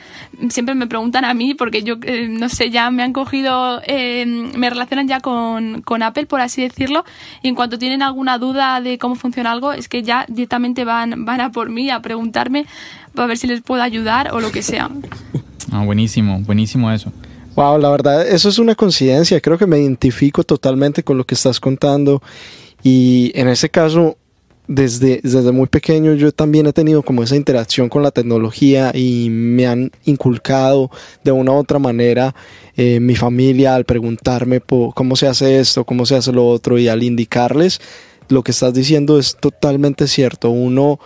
Siempre 0.48 0.74
me 0.74 0.86
preguntan 0.86 1.24
a 1.24 1.34
mí 1.34 1.54
porque 1.54 1.82
yo, 1.82 1.96
eh, 2.02 2.28
no 2.28 2.48
sé, 2.48 2.70
ya 2.70 2.90
me 2.90 3.02
han 3.02 3.12
cogido, 3.12 3.80
eh, 3.86 4.24
me 4.26 4.70
relacionan 4.70 5.06
ya 5.06 5.20
con, 5.20 5.82
con 5.82 6.02
Apple, 6.02 6.26
por 6.26 6.40
así 6.40 6.62
decirlo. 6.62 7.04
Y 7.42 7.48
en 7.48 7.54
cuanto 7.54 7.78
tienen 7.78 8.02
alguna 8.02 8.38
duda 8.38 8.80
de 8.80 8.96
cómo 8.98 9.16
funciona 9.16 9.52
algo, 9.52 9.72
es 9.72 9.88
que 9.88 10.02
ya 10.02 10.24
directamente 10.28 10.84
van, 10.84 11.24
van 11.26 11.40
a 11.40 11.52
por 11.52 11.68
mí 11.68 11.90
a 11.90 12.00
preguntarme 12.00 12.64
para 13.14 13.26
ver 13.28 13.36
si 13.36 13.46
les 13.46 13.60
puedo 13.60 13.82
ayudar 13.82 14.32
o 14.32 14.40
lo 14.40 14.50
que 14.50 14.62
sea. 14.62 14.90
Ah, 15.70 15.84
buenísimo, 15.84 16.40
buenísimo 16.40 16.90
eso. 16.90 17.12
Wow, 17.54 17.78
la 17.78 17.90
verdad, 17.90 18.26
eso 18.26 18.48
es 18.48 18.58
una 18.58 18.74
coincidencia. 18.74 19.38
Creo 19.42 19.58
que 19.58 19.66
me 19.66 19.78
identifico 19.78 20.44
totalmente 20.44 21.02
con 21.02 21.18
lo 21.18 21.24
que 21.24 21.34
estás 21.34 21.60
contando. 21.60 22.22
Y 22.82 23.32
en 23.34 23.48
ese 23.48 23.68
caso, 23.68 24.16
desde, 24.66 25.20
desde 25.22 25.50
muy 25.50 25.66
pequeño 25.66 26.14
yo 26.14 26.30
también 26.30 26.66
he 26.66 26.72
tenido 26.72 27.02
como 27.02 27.22
esa 27.22 27.36
interacción 27.36 27.88
con 27.88 28.02
la 28.02 28.10
tecnología 28.10 28.92
y 28.94 29.28
me 29.30 29.66
han 29.66 29.90
inculcado 30.04 30.90
de 31.24 31.32
una 31.32 31.52
u 31.52 31.56
otra 31.56 31.78
manera 31.78 32.34
eh, 32.76 33.00
mi 33.00 33.16
familia 33.16 33.74
al 33.74 33.86
preguntarme 33.86 34.60
po- 34.60 34.92
cómo 34.94 35.16
se 35.16 35.26
hace 35.26 35.58
esto, 35.58 35.84
cómo 35.84 36.04
se 36.04 36.16
hace 36.16 36.32
lo 36.32 36.46
otro 36.46 36.78
y 36.78 36.86
al 36.88 37.02
indicarles 37.02 37.80
lo 38.28 38.42
que 38.42 38.50
estás 38.50 38.74
diciendo 38.74 39.18
es 39.18 39.36
totalmente 39.40 40.06
cierto. 40.06 40.50
Uno 40.50 41.00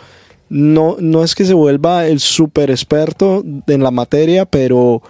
no, 0.48 0.96
no 0.98 1.22
es 1.22 1.36
que 1.36 1.44
se 1.44 1.54
vuelva 1.54 2.06
el 2.08 2.18
súper 2.18 2.70
experto 2.70 3.44
en 3.68 3.82
la 3.82 3.92
materia, 3.92 4.44
pero 4.44 5.02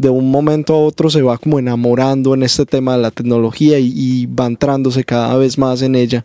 de 0.00 0.08
un 0.08 0.30
momento 0.30 0.72
a 0.72 0.78
otro 0.78 1.10
se 1.10 1.20
va 1.20 1.36
como 1.36 1.58
enamorando 1.58 2.32
en 2.32 2.42
este 2.42 2.64
tema 2.64 2.96
de 2.96 3.02
la 3.02 3.10
tecnología 3.10 3.78
y, 3.78 4.24
va 4.24 4.46
entrándose 4.46 5.04
cada 5.04 5.36
vez 5.36 5.58
más 5.58 5.82
en 5.82 5.94
ella. 5.94 6.24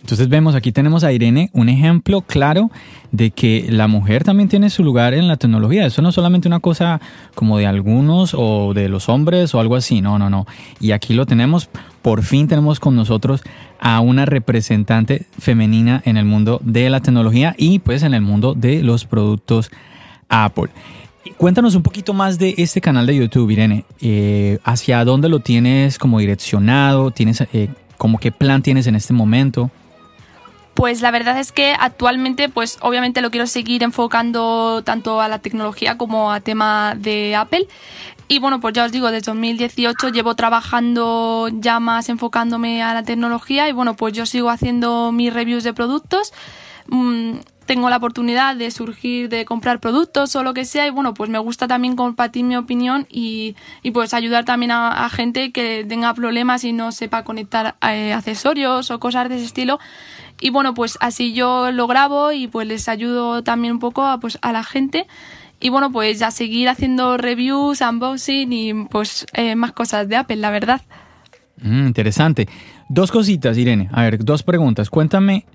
Entonces 0.00 0.28
vemos, 0.28 0.56
aquí 0.56 0.72
tenemos 0.72 1.04
a 1.04 1.12
Irene 1.12 1.48
un 1.52 1.68
ejemplo 1.68 2.22
claro 2.22 2.72
de 3.12 3.30
que 3.30 3.66
la 3.68 3.86
mujer 3.86 4.24
también 4.24 4.48
tiene 4.48 4.70
su 4.70 4.82
lugar 4.82 5.14
en 5.14 5.28
la 5.28 5.36
tecnología. 5.36 5.86
Eso 5.86 6.02
no 6.02 6.08
es 6.08 6.16
solamente 6.16 6.48
una 6.48 6.58
cosa 6.58 7.00
como 7.36 7.58
de 7.58 7.66
algunos 7.66 8.34
o 8.36 8.74
de 8.74 8.88
los 8.88 9.08
hombres 9.08 9.54
o 9.54 9.60
algo 9.60 9.76
así, 9.76 10.00
no, 10.00 10.18
no, 10.18 10.28
no. 10.28 10.44
Y 10.80 10.90
aquí 10.90 11.14
lo 11.14 11.24
tenemos, 11.24 11.68
por 12.02 12.24
fin 12.24 12.48
tenemos 12.48 12.80
con 12.80 12.96
nosotros 12.96 13.42
a 13.78 14.00
una 14.00 14.26
representante 14.26 15.26
femenina 15.38 16.02
en 16.04 16.16
el 16.16 16.24
mundo 16.24 16.60
de 16.64 16.90
la 16.90 16.98
tecnología 16.98 17.54
y 17.56 17.78
pues 17.78 18.02
en 18.02 18.14
el 18.14 18.22
mundo 18.22 18.54
de 18.54 18.82
los 18.82 19.04
productos 19.04 19.70
Apple. 20.28 20.70
Cuéntanos 21.36 21.74
un 21.74 21.82
poquito 21.82 22.14
más 22.14 22.38
de 22.38 22.54
este 22.58 22.80
canal 22.80 23.06
de 23.06 23.16
YouTube, 23.16 23.50
Irene. 23.50 23.84
Eh, 24.00 24.58
¿Hacia 24.64 25.04
dónde 25.04 25.28
lo 25.28 25.40
tienes 25.40 25.98
como 25.98 26.18
direccionado? 26.18 27.10
¿Tienes 27.12 27.42
eh, 27.52 27.68
como 27.96 28.18
qué 28.18 28.32
plan 28.32 28.62
tienes 28.62 28.86
en 28.88 28.96
este 28.96 29.12
momento? 29.12 29.70
Pues 30.74 31.00
la 31.00 31.10
verdad 31.10 31.38
es 31.38 31.52
que 31.52 31.74
actualmente, 31.78 32.48
pues 32.48 32.78
obviamente 32.80 33.20
lo 33.20 33.30
quiero 33.30 33.46
seguir 33.46 33.82
enfocando 33.82 34.82
tanto 34.82 35.20
a 35.20 35.28
la 35.28 35.38
tecnología 35.38 35.96
como 35.96 36.32
a 36.32 36.40
tema 36.40 36.94
de 36.98 37.36
Apple. 37.36 37.68
Y 38.26 38.38
bueno, 38.38 38.60
pues 38.60 38.74
ya 38.74 38.84
os 38.84 38.92
digo, 38.92 39.10
desde 39.10 39.30
2018 39.30 40.08
llevo 40.08 40.34
trabajando 40.34 41.50
ya 41.52 41.78
más 41.78 42.08
enfocándome 42.08 42.82
a 42.82 42.94
la 42.94 43.02
tecnología 43.02 43.68
y 43.68 43.72
bueno, 43.72 43.94
pues 43.94 44.14
yo 44.14 44.26
sigo 44.26 44.50
haciendo 44.50 45.12
mis 45.12 45.32
reviews 45.32 45.62
de 45.62 45.74
productos. 45.74 46.32
Tengo 47.66 47.88
la 47.88 47.96
oportunidad 47.96 48.56
de 48.56 48.70
surgir, 48.70 49.28
de 49.28 49.44
comprar 49.44 49.80
productos 49.80 50.34
o 50.36 50.42
lo 50.42 50.52
que 50.54 50.64
sea, 50.64 50.86
y 50.86 50.90
bueno, 50.90 51.14
pues 51.14 51.30
me 51.30 51.38
gusta 51.38 51.68
también 51.68 51.96
compartir 51.96 52.44
mi 52.44 52.56
opinión 52.56 53.06
y, 53.08 53.56
y 53.82 53.92
pues 53.92 54.14
ayudar 54.14 54.44
también 54.44 54.72
a, 54.72 55.08
gente 55.10 55.52
que 55.52 55.84
tenga 55.88 56.12
problemas 56.14 56.64
y 56.64 56.72
no 56.72 56.92
sepa 56.92 57.24
conectar 57.24 57.76
eh, 57.82 58.12
accesorios 58.12 58.90
o 58.90 58.98
cosas 58.98 59.28
de 59.28 59.36
ese 59.36 59.44
estilo. 59.44 59.78
Y 60.40 60.50
bueno, 60.50 60.74
pues 60.74 60.98
así 61.00 61.32
yo 61.32 61.70
lo 61.70 61.86
grabo 61.86 62.32
y 62.32 62.48
pues 62.48 62.66
les 62.66 62.88
ayudo 62.88 63.42
también 63.44 63.74
un 63.74 63.78
poco 63.78 64.02
a, 64.02 64.18
pues, 64.18 64.38
a 64.42 64.52
la 64.52 64.64
gente. 64.64 65.06
Y 65.60 65.68
bueno, 65.68 65.92
pues 65.92 66.18
ya 66.18 66.32
seguir 66.32 66.68
haciendo 66.68 67.16
reviews, 67.16 67.80
unboxing 67.80 68.52
y 68.52 68.74
pues 68.86 69.26
eh, 69.34 69.54
más 69.54 69.72
cosas 69.72 70.08
de 70.08 70.16
Apple, 70.16 70.36
la 70.36 70.50
verdad. 70.50 70.82
Mm, 71.62 71.86
interesante. 71.86 72.48
Dos 72.88 73.12
cositas, 73.12 73.56
Irene. 73.56 73.88
A 73.92 74.02
ver, 74.02 74.24
dos 74.24 74.42
preguntas. 74.42 74.90
Cuéntame 74.90 75.46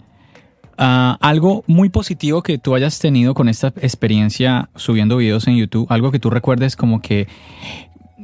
ah, 0.77 1.17
algo 1.21 1.63
muy 1.67 1.89
positivo 1.89 2.43
que 2.43 2.57
tú 2.57 2.75
hayas 2.75 2.99
tenido 2.99 3.33
con 3.33 3.49
esta 3.49 3.67
experiencia 3.81 4.69
subiendo 4.75 5.17
videos 5.17 5.47
en 5.47 5.57
YouTube. 5.57 5.87
Algo 5.89 6.11
que 6.11 6.19
tú 6.19 6.29
recuerdes 6.29 6.75
como 6.75 7.01
que, 7.01 7.27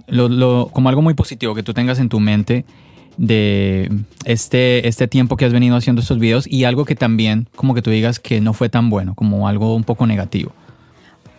como 0.08 0.90
algo 0.90 1.02
muy 1.02 1.14
positivo 1.14 1.56
que 1.56 1.64
tú 1.64 1.74
tengas 1.74 2.00
en 2.00 2.10
tu 2.10 2.20
mente 2.20 2.66
de 3.18 3.92
este, 4.26 4.88
este 4.88 5.08
tiempo 5.08 5.38
que 5.38 5.46
has 5.46 5.54
venido 5.54 5.76
haciendo 5.76 6.02
estos 6.02 6.20
videos 6.20 6.48
y 6.48 6.64
algo 6.64 6.86
que 6.86 6.96
también 6.96 7.48
como 7.56 7.74
que 7.74 7.82
tú 7.82 7.92
digas 7.92 8.20
que 8.20 8.42
no 8.42 8.54
fue 8.54 8.70
tan 8.70 8.90
bueno, 8.90 9.16
como 9.16 9.48
algo 9.48 9.76
un 9.76 9.84
poco 9.84 10.08
negativo. 10.08 10.54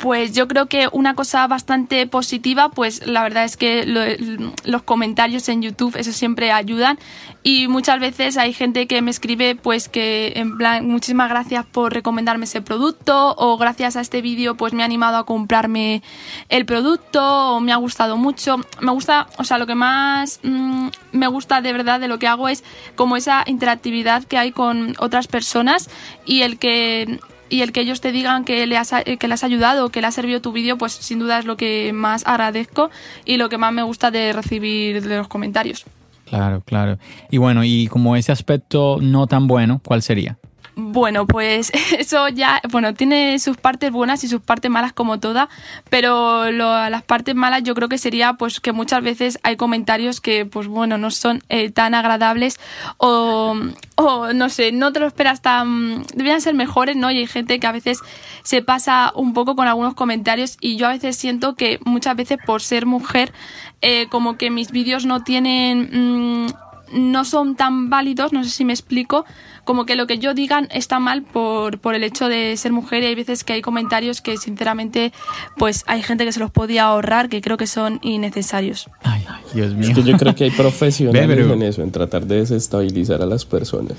Pues 0.05 0.35
yo 0.35 0.49
creo 0.49 0.67
que 0.67 0.87
una 0.93 1.15
cosa 1.15 1.47
bastante 1.47 2.07
positiva, 2.07 2.69
pues 2.69 3.07
la 3.07 3.23
verdad 3.23 3.45
es 3.45 3.57
que 3.57 3.87
los 3.87 4.83
comentarios 4.83 5.49
en 5.49 5.63
YouTube 5.63 5.97
eso 5.97 6.13
siempre 6.13 6.53
ayudan 6.53 6.99
y 7.43 7.69
muchas 7.69 8.01
veces 8.01 8.37
hay 8.37 8.53
gente 8.53 8.87
que 8.87 9.01
me 9.01 9.11
escribe 9.11 9.55
pues 9.55 9.89
que 9.89 10.35
en 10.37 10.59
plan 10.59 10.87
muchísimas 10.87 11.31
gracias 11.31 11.65
por 11.65 11.95
recomendarme 11.95 12.45
ese 12.45 12.61
producto 12.61 13.35
o 13.39 13.57
gracias 13.57 13.97
a 13.97 14.03
este 14.03 14.21
vídeo 14.21 14.59
pues 14.59 14.75
me 14.75 14.83
ha 14.83 14.85
animado 14.85 15.17
a 15.17 15.25
comprarme 15.25 16.03
el 16.51 16.67
producto 16.67 17.57
o 17.57 17.61
me 17.61 17.73
ha 17.73 17.77
gustado 17.77 18.19
mucho. 18.19 18.59
Me 18.83 18.93
gusta, 18.93 19.29
o 19.39 19.45
sea, 19.45 19.57
lo 19.57 19.67
que 19.67 19.75
más 19.75 20.39
mm, 20.43 20.89
me 21.13 21.29
gusta 21.29 21.63
de 21.63 21.73
verdad 21.73 21.99
de 21.99 22.09
lo 22.09 22.19
que 22.19 22.29
hago 22.29 22.49
es 22.51 22.63
como 22.95 23.17
esa 23.17 23.43
interactividad 23.47 24.25
que 24.25 24.37
hay 24.37 24.53
con 24.53 24.97
otras 24.99 25.29
personas 25.29 25.89
y 26.27 26.43
el 26.43 26.59
que 26.59 27.21
y 27.55 27.63
el 27.63 27.71
que 27.71 27.83
ellos 27.83 28.01
te 28.01 28.11
digan 28.11 28.45
que 28.45 28.67
le 28.67 28.77
has, 28.77 28.93
que 29.05 29.29
le 29.29 29.35
has 29.35 29.45
ayudado, 29.45 29.91
que 29.91 30.01
le 30.01 30.09
ha 30.09 30.11
servido 30.11 30.41
tu 30.41 30.51
vídeo, 30.51 30.77
pues 30.77 30.93
sin 30.93 31.21
duda 31.21 31.39
es 31.39 31.45
lo 31.45 31.57
que 31.57 31.93
más 31.93 32.27
agradezco 32.27 32.91
y 33.25 33.37
lo 33.37 33.49
que 33.49 33.59
más 33.59 33.73
me 33.73 33.85
gusta 33.85 34.11
de 34.11 34.33
recibir 34.33 35.01
de 35.01 35.17
los 35.17 35.29
comentarios. 35.29 35.85
Claro, 36.25 36.63
claro. 36.63 36.99
Y 37.31 37.39
bueno, 37.39 37.63
y 37.63 37.87
como 37.87 38.17
ese 38.17 38.33
aspecto 38.33 38.99
no 39.01 39.29
tan 39.29 39.47
bueno, 39.47 39.81
¿cuál 39.85 40.03
sería? 40.03 40.37
Bueno, 40.77 41.27
pues 41.27 41.71
eso 41.99 42.29
ya, 42.29 42.61
bueno, 42.71 42.95
tiene 42.95 43.39
sus 43.39 43.57
partes 43.57 43.93
buenas 43.93 44.25
y 44.25 44.29
sus 44.29 44.41
partes 44.41 44.71
malas 44.71 44.93
como 44.93 45.21
toda, 45.21 45.49
pero 45.89 46.51
las 46.51 47.03
partes 47.03 47.35
malas 47.35 47.63
yo 47.63 47.75
creo 47.75 47.89
que 47.89 47.99
sería 47.99 48.35
pues 48.35 48.61
que 48.61 48.73
muchas 48.73 49.03
veces 49.03 49.39
hay 49.43 49.57
comentarios 49.57 50.21
que 50.21 50.47
pues 50.47 50.67
bueno, 50.67 50.99
no 50.99 51.11
son 51.11 51.43
eh, 51.49 51.71
tan 51.71 51.95
agradables 51.95 52.59
o, 52.97 53.57
o, 53.95 54.33
no 54.33 54.49
sé, 54.49 54.73
no 54.73 54.93
te 54.93 55.01
lo 55.01 55.07
esperas 55.07 55.43
tan, 55.43 56.03
deberían 56.15 56.41
ser 56.41 56.55
mejores, 56.55 56.97
¿no? 56.97 57.11
Y 57.11 57.19
hay 57.19 57.27
gente 57.27 57.61
que 57.61 57.67
a 57.67 57.73
veces 57.73 58.01
se 58.43 58.63
pasa 58.63 59.13
un 59.15 59.33
poco 59.33 59.55
con 59.55 59.69
algunos 59.69 59.95
comentarios 59.95 60.57
y 60.61 60.77
yo 60.77 60.89
a 60.89 60.93
veces 60.93 61.17
siento 61.17 61.55
que 61.55 61.79
muchas 61.85 62.17
veces 62.17 62.39
por 62.45 62.63
ser 62.63 62.87
mujer 62.87 63.33
eh, 63.81 64.09
como 64.09 64.37
que 64.37 64.51
mis 64.51 64.73
vídeos 64.73 65.07
no 65.07 65.23
tienen... 65.23 66.47
Mm, 66.47 66.64
no 66.93 67.25
son 67.25 67.57
tan 67.57 67.91
válidos, 67.91 68.33
no 68.33 68.45
sé 68.45 68.51
si 68.51 68.65
me 68.65 68.73
explico, 68.73 69.25
como 69.65 69.87
que 69.87 69.97
lo 69.97 70.07
que 70.07 70.19
yo 70.19 70.35
digan 70.35 70.69
está 70.71 70.99
mal 70.99 71.23
por, 71.23 71.79
por 71.79 71.95
el 71.95 72.05
hecho 72.05 72.29
de 72.29 72.57
ser 72.57 72.73
mujer 72.73 73.03
y 73.03 73.07
hay 73.07 73.15
veces 73.15 73.45
que 73.45 73.55
hay 73.55 73.63
comentarios 73.63 74.21
que 74.21 74.37
sinceramente 74.37 75.13
pues 75.57 75.85
hay 75.87 76.03
gente 76.03 76.25
que 76.25 76.33
se 76.33 76.41
los 76.41 76.51
podía 76.51 76.85
ahorrar 76.85 77.29
que 77.29 77.41
creo 77.41 77.57
que 77.57 77.67
son 77.67 77.99
innecesarios. 78.03 78.89
Ay, 79.03 79.25
Dios 79.55 79.75
mío. 79.75 79.89
Es 79.89 79.95
que 79.95 80.03
yo 80.03 80.17
creo 80.17 80.35
que 80.35 80.45
hay 80.45 80.51
profesionales 80.57 81.51
en 81.51 81.63
eso, 81.63 81.83
en 81.83 81.91
tratar 81.91 82.27
de 82.27 82.37
desestabilizar 82.37 83.23
a 83.23 83.27
las 83.27 83.45
personas. 83.45 83.97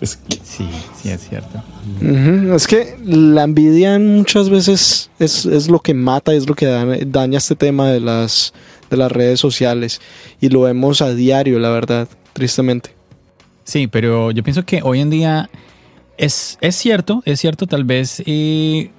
Sí, 0.42 0.66
sí, 0.96 1.10
es 1.10 1.28
cierto. 1.28 1.62
Es 2.54 2.66
que 2.66 2.96
la 3.04 3.44
envidia 3.44 3.98
muchas 3.98 4.48
veces 4.48 5.10
es, 5.18 5.44
es, 5.44 5.68
lo 5.68 5.80
que 5.80 5.92
mata, 5.92 6.32
es 6.32 6.48
lo 6.48 6.54
que 6.54 6.66
daña 7.06 7.36
este 7.36 7.54
tema 7.54 7.88
de 7.90 8.00
las, 8.00 8.54
de 8.90 8.96
las 8.96 9.10
redes 9.10 9.40
sociales. 9.40 10.00
Y 10.40 10.48
lo 10.48 10.62
vemos 10.62 11.00
a 11.00 11.14
diario, 11.14 11.58
la 11.58 11.70
verdad, 11.70 12.08
tristemente. 12.32 12.90
Sí, 13.64 13.86
pero 13.86 14.30
yo 14.32 14.42
pienso 14.42 14.64
que 14.64 14.80
hoy 14.82 15.00
en 15.00 15.10
día 15.10 15.48
es, 16.18 16.58
es 16.60 16.76
cierto, 16.76 17.22
es 17.24 17.40
cierto, 17.40 17.66
tal 17.66 17.84
vez 17.84 18.22
y 18.26 18.90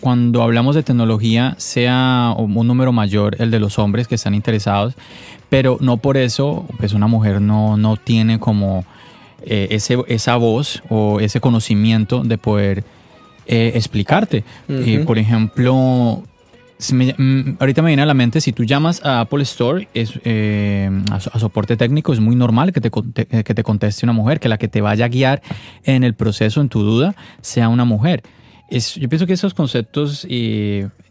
cuando 0.00 0.42
hablamos 0.42 0.74
de 0.74 0.82
tecnología 0.82 1.54
sea 1.58 2.34
un 2.36 2.52
número 2.66 2.92
mayor 2.92 3.36
el 3.40 3.50
de 3.50 3.60
los 3.60 3.78
hombres 3.78 4.08
que 4.08 4.16
están 4.16 4.34
interesados, 4.34 4.94
pero 5.48 5.78
no 5.80 5.96
por 5.98 6.16
eso, 6.16 6.66
pues 6.78 6.92
una 6.92 7.06
mujer 7.06 7.40
no, 7.40 7.76
no 7.76 7.96
tiene 7.96 8.38
como 8.38 8.84
eh, 9.42 9.68
ese, 9.70 9.98
esa 10.08 10.36
voz 10.36 10.82
o 10.88 11.20
ese 11.20 11.40
conocimiento 11.40 12.22
de 12.22 12.36
poder 12.36 12.84
eh, 13.46 13.72
explicarte. 13.74 14.44
Eh, 14.68 15.04
por 15.06 15.18
ejemplo, 15.18 16.22
mm, 16.78 17.56
ahorita 17.58 17.82
me 17.82 17.88
viene 17.88 18.02
a 18.02 18.06
la 18.06 18.14
mente, 18.14 18.40
si 18.40 18.52
tú 18.52 18.64
llamas 18.64 19.04
a 19.04 19.20
Apple 19.20 19.42
Store 19.42 19.88
es, 19.94 20.12
a, 21.10 21.38
soporte 21.38 21.76
técnico, 21.76 22.12
es 22.12 22.20
muy 22.20 22.36
normal 22.36 22.72
que 22.72 22.80
te, 22.80 22.90
que 22.90 23.54
te 23.54 23.62
conteste 23.62 24.06
una 24.06 24.12
mujer, 24.12 24.40
que 24.40 24.48
la 24.48 24.58
que 24.58 24.68
te 24.68 24.80
vaya 24.80 25.06
a 25.06 25.08
guiar 25.08 25.42
en 25.84 26.04
el 26.04 26.14
proceso, 26.14 26.60
en 26.60 26.68
tu 26.68 26.82
duda, 26.82 27.14
sea 27.40 27.68
una 27.68 27.84
mujer. 27.84 28.22
Es, 28.68 28.96
yo 28.96 29.08
pienso 29.08 29.26
que 29.26 29.32
esos 29.32 29.54
conceptos 29.54 30.26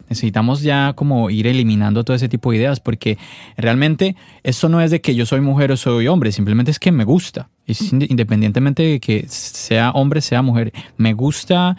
necesitamos 0.08 0.62
ya 0.62 0.92
como 0.94 1.30
ir 1.30 1.46
eliminando 1.46 2.04
todo 2.04 2.16
ese 2.16 2.28
tipo 2.28 2.50
de 2.50 2.58
ideas 2.58 2.80
porque 2.80 3.18
realmente 3.56 4.16
esto 4.42 4.68
no 4.68 4.80
es 4.80 4.90
de 4.90 5.00
que 5.00 5.14
yo 5.14 5.26
soy 5.26 5.40
mujer 5.40 5.72
o 5.72 5.76
soy 5.76 6.06
hombre, 6.08 6.32
simplemente 6.32 6.70
es 6.70 6.78
que 6.78 6.92
me 6.92 7.04
gusta. 7.04 7.48
independientemente 7.66 8.82
de 8.82 9.00
que 9.00 9.26
sea 9.28 9.90
hombre, 9.90 10.20
sea 10.20 10.42
mujer, 10.42 10.72
me 10.96 11.12
gusta 11.14 11.76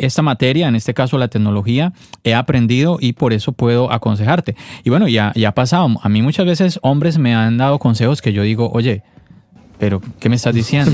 esta 0.00 0.22
materia, 0.22 0.68
en 0.68 0.76
este 0.76 0.94
caso 0.94 1.18
la 1.18 1.28
tecnología, 1.28 1.92
he 2.24 2.34
aprendido 2.34 2.98
y 3.00 3.12
por 3.12 3.32
eso 3.32 3.52
puedo 3.52 3.92
aconsejarte. 3.92 4.56
Y 4.84 4.90
bueno, 4.90 5.08
ya, 5.08 5.32
ya 5.34 5.50
ha 5.50 5.54
pasado. 5.54 5.88
A 6.02 6.08
mí 6.08 6.22
muchas 6.22 6.46
veces 6.46 6.78
hombres 6.82 7.18
me 7.18 7.34
han 7.34 7.58
dado 7.58 7.78
consejos 7.78 8.22
que 8.22 8.32
yo 8.32 8.42
digo, 8.42 8.70
oye, 8.72 9.02
pero 9.80 10.02
¿qué 10.20 10.28
me 10.28 10.36
estás 10.36 10.54
diciendo? 10.54 10.92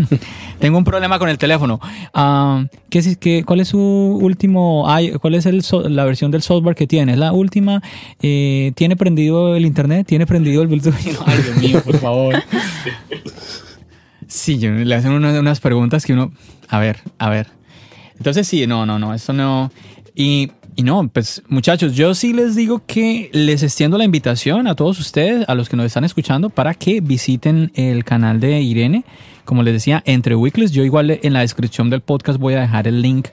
Tengo 0.58 0.78
un 0.78 0.84
problema 0.84 1.18
con 1.18 1.28
el 1.28 1.38
teléfono. 1.38 1.80
Uh, 2.14 2.66
¿qué, 2.90 3.16
qué, 3.20 3.44
cuál 3.44 3.60
es 3.60 3.68
su 3.68 3.78
último, 3.78 4.84
cuál 5.20 5.34
es 5.36 5.46
el, 5.46 5.62
la 5.88 6.04
versión 6.04 6.32
del 6.32 6.42
software 6.42 6.74
que 6.74 6.88
tiene? 6.88 7.12
¿Es 7.12 7.18
la 7.18 7.32
última? 7.32 7.82
Eh, 8.20 8.72
¿Tiene 8.74 8.96
prendido 8.96 9.54
el 9.54 9.64
internet? 9.64 10.06
¿Tiene 10.08 10.26
prendido 10.26 10.62
el 10.62 10.68
Bluetooth? 10.68 10.94
Ay, 11.26 11.38
Dios 11.42 11.56
mío, 11.58 11.82
por 11.84 11.98
favor. 11.98 12.34
Sí, 14.26 14.56
le 14.58 14.94
hacen 14.94 15.12
unas 15.12 15.60
preguntas 15.60 16.04
que 16.04 16.12
uno, 16.12 16.32
a 16.68 16.80
ver, 16.80 16.98
a 17.18 17.30
ver. 17.30 17.46
Entonces 18.16 18.46
sí, 18.48 18.66
no, 18.66 18.86
no, 18.86 18.98
no, 18.98 19.14
eso 19.14 19.32
no. 19.32 19.70
Y 20.14 20.50
y 20.78 20.82
no, 20.82 21.08
pues 21.08 21.42
muchachos, 21.48 21.94
yo 21.94 22.14
sí 22.14 22.34
les 22.34 22.54
digo 22.54 22.82
que 22.86 23.30
les 23.32 23.62
extiendo 23.62 23.96
la 23.96 24.04
invitación 24.04 24.66
a 24.66 24.74
todos 24.74 25.00
ustedes, 25.00 25.48
a 25.48 25.54
los 25.54 25.70
que 25.70 25.76
nos 25.76 25.86
están 25.86 26.04
escuchando, 26.04 26.50
para 26.50 26.74
que 26.74 27.00
visiten 27.00 27.72
el 27.74 28.04
canal 28.04 28.40
de 28.40 28.60
Irene. 28.60 29.02
Como 29.46 29.62
les 29.62 29.72
decía, 29.72 30.02
entre 30.04 30.36
weeklies, 30.36 30.72
yo 30.72 30.84
igual 30.84 31.18
en 31.22 31.32
la 31.32 31.40
descripción 31.40 31.88
del 31.88 32.02
podcast 32.02 32.38
voy 32.38 32.52
a 32.54 32.60
dejar 32.60 32.86
el 32.86 33.00
link 33.00 33.28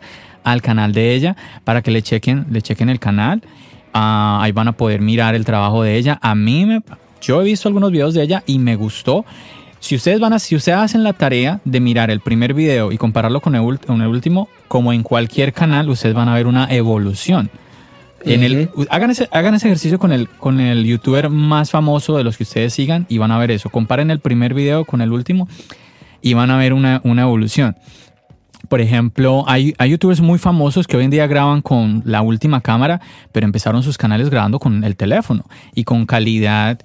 al 0.45 0.61
canal 0.61 0.93
de 0.93 1.13
ella 1.13 1.35
para 1.65 1.81
que 1.81 1.91
le 1.91 2.01
chequen, 2.01 2.45
le 2.49 2.61
chequen 2.61 2.87
el 2.87 2.99
canal. 2.99 3.43
Ah, 3.93 4.39
ahí 4.41 4.53
van 4.53 4.69
a 4.69 4.77
poder 4.77 5.01
mirar 5.01 5.35
el 5.35 5.43
trabajo 5.43 5.83
de 5.83 5.97
ella. 5.97 6.19
A 6.21 6.35
mí 6.35 6.65
me, 6.65 6.81
yo 7.21 7.41
he 7.41 7.43
visto 7.43 7.67
algunos 7.67 7.91
videos 7.91 8.13
de 8.13 8.23
ella 8.23 8.43
y 8.45 8.57
me 8.57 8.77
gustó. 8.77 9.25
Si 9.83 9.95
ustedes 9.95 10.21
van 10.21 10.31
a, 10.31 10.39
si 10.39 10.55
ustedes 10.55 10.77
hacen 10.77 11.03
la 11.03 11.11
tarea 11.11 11.59
de 11.65 11.81
mirar 11.81 12.09
el 12.09 12.21
primer 12.21 12.53
video 12.53 12.93
y 12.93 12.97
compararlo 12.97 13.41
con 13.41 13.53
el, 13.53 13.79
con 13.79 14.01
el 14.01 14.07
último, 14.07 14.47
como 14.69 14.93
en 14.93 15.03
cualquier 15.03 15.51
canal, 15.51 15.89
ustedes 15.89 16.15
van 16.15 16.29
a 16.29 16.33
ver 16.33 16.47
una 16.47 16.73
evolución. 16.73 17.49
En 18.23 18.43
el, 18.43 18.69
hagan, 18.89 19.11
ese, 19.11 19.27
hagan 19.33 19.55
ese 19.55 19.67
ejercicio 19.67 19.99
con 19.99 20.13
el, 20.13 20.29
con 20.29 20.61
el 20.61 20.85
youtuber 20.85 21.29
más 21.29 21.69
famoso 21.69 22.15
de 22.15 22.23
los 22.23 22.37
que 22.37 22.43
ustedes 22.43 22.73
sigan 22.73 23.05
y 23.09 23.17
van 23.17 23.31
a 23.31 23.37
ver 23.37 23.51
eso. 23.51 23.69
Comparen 23.69 24.09
el 24.09 24.21
primer 24.21 24.53
video 24.53 24.85
con 24.85 25.01
el 25.01 25.11
último 25.11 25.49
y 26.21 26.33
van 26.33 26.49
a 26.49 26.57
ver 26.57 26.71
una, 26.71 27.01
una 27.03 27.23
evolución. 27.23 27.75
Por 28.69 28.79
ejemplo, 28.79 29.43
hay, 29.47 29.73
hay, 29.79 29.89
youtubers 29.89 30.21
muy 30.21 30.39
famosos 30.39 30.87
que 30.87 30.95
hoy 30.95 31.03
en 31.03 31.11
día 31.11 31.27
graban 31.27 31.61
con 31.61 32.03
la 32.05 32.21
última 32.21 32.61
cámara, 32.61 33.01
pero 33.33 33.45
empezaron 33.45 33.83
sus 33.83 33.97
canales 33.97 34.29
grabando 34.29 34.59
con 34.59 34.85
el 34.85 34.95
teléfono 34.95 35.43
y 35.75 35.83
con 35.83 36.05
calidad 36.05 36.79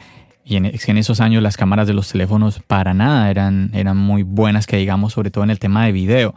y 0.48 0.56
en, 0.56 0.64
en, 0.64 0.96
esos 0.96 1.20
años 1.20 1.42
las 1.42 1.58
cámaras 1.58 1.86
de 1.86 1.92
los 1.92 2.10
teléfonos 2.10 2.60
para 2.66 2.94
nada 2.94 3.30
eran, 3.30 3.70
eran 3.74 3.98
muy 3.98 4.22
buenas, 4.22 4.66
que 4.66 4.78
digamos, 4.78 5.12
sobre 5.12 5.30
todo 5.30 5.44
en 5.44 5.50
el 5.50 5.58
tema 5.58 5.84
de 5.84 5.92
video. 5.92 6.34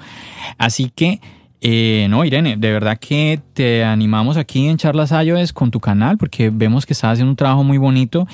Así 0.58 0.92
que, 0.94 1.22
eh, 1.62 2.08
no, 2.10 2.26
Irene, 2.26 2.58
de 2.58 2.72
verdad 2.74 3.00
que 3.00 3.40
te 3.54 3.86
animamos 3.86 4.36
aquí 4.36 4.68
en 4.68 4.76
Charlas 4.76 5.12
iOS 5.12 5.54
con 5.54 5.72
tu 5.72 5.80
canal, 5.80 6.18
porque 6.18 6.50
vemos 6.50 6.86
que 6.86 6.92
estás 6.92 7.14
haciendo 7.14 7.32
un 7.32 7.38
trabajo 7.38 7.64
muy 7.64 7.78
bonito 7.78 8.28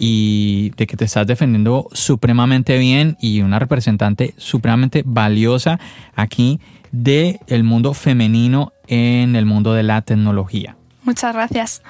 y 0.00 0.70
de 0.76 0.88
que 0.88 0.96
te 0.96 1.04
estás 1.04 1.28
defendiendo 1.28 1.88
supremamente 1.92 2.76
bien 2.78 3.16
y 3.20 3.42
una 3.42 3.60
representante 3.60 4.34
supremamente 4.36 5.04
valiosa 5.06 5.78
aquí 6.16 6.58
del 6.90 7.38
el 7.46 7.62
mundo 7.62 7.94
femenino 7.94 8.72
en 8.88 9.36
el 9.36 9.46
mundo 9.46 9.74
de 9.74 9.84
la 9.84 10.02
tecnología. 10.02 10.76
Muchas 11.04 11.34
gracias. 11.34 11.82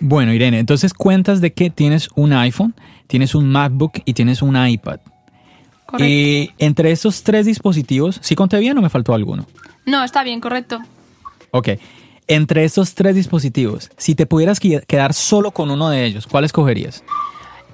Bueno, 0.00 0.32
Irene, 0.32 0.58
entonces 0.58 0.94
cuentas 0.94 1.40
de 1.40 1.52
que 1.52 1.70
tienes 1.70 2.08
un 2.14 2.32
iPhone, 2.32 2.74
tienes 3.06 3.34
un 3.34 3.50
MacBook 3.50 4.00
y 4.04 4.14
tienes 4.14 4.42
un 4.42 4.56
iPad. 4.56 5.00
Correcto. 5.86 6.06
Y 6.06 6.50
entre 6.58 6.90
esos 6.90 7.22
tres 7.22 7.46
dispositivos, 7.46 8.18
¿sí 8.22 8.34
conté 8.34 8.58
bien 8.58 8.76
o 8.78 8.82
me 8.82 8.88
faltó 8.88 9.14
alguno? 9.14 9.46
No, 9.84 10.02
está 10.02 10.22
bien, 10.22 10.40
correcto. 10.40 10.80
Ok. 11.50 11.68
Entre 12.28 12.64
estos 12.64 12.94
tres 12.94 13.14
dispositivos, 13.14 13.90
si 13.96 14.14
te 14.14 14.26
pudieras 14.26 14.58
quedar 14.60 15.12
solo 15.12 15.50
con 15.50 15.70
uno 15.70 15.90
de 15.90 16.04
ellos, 16.04 16.26
¿cuál 16.26 16.44
escogerías? 16.44 17.04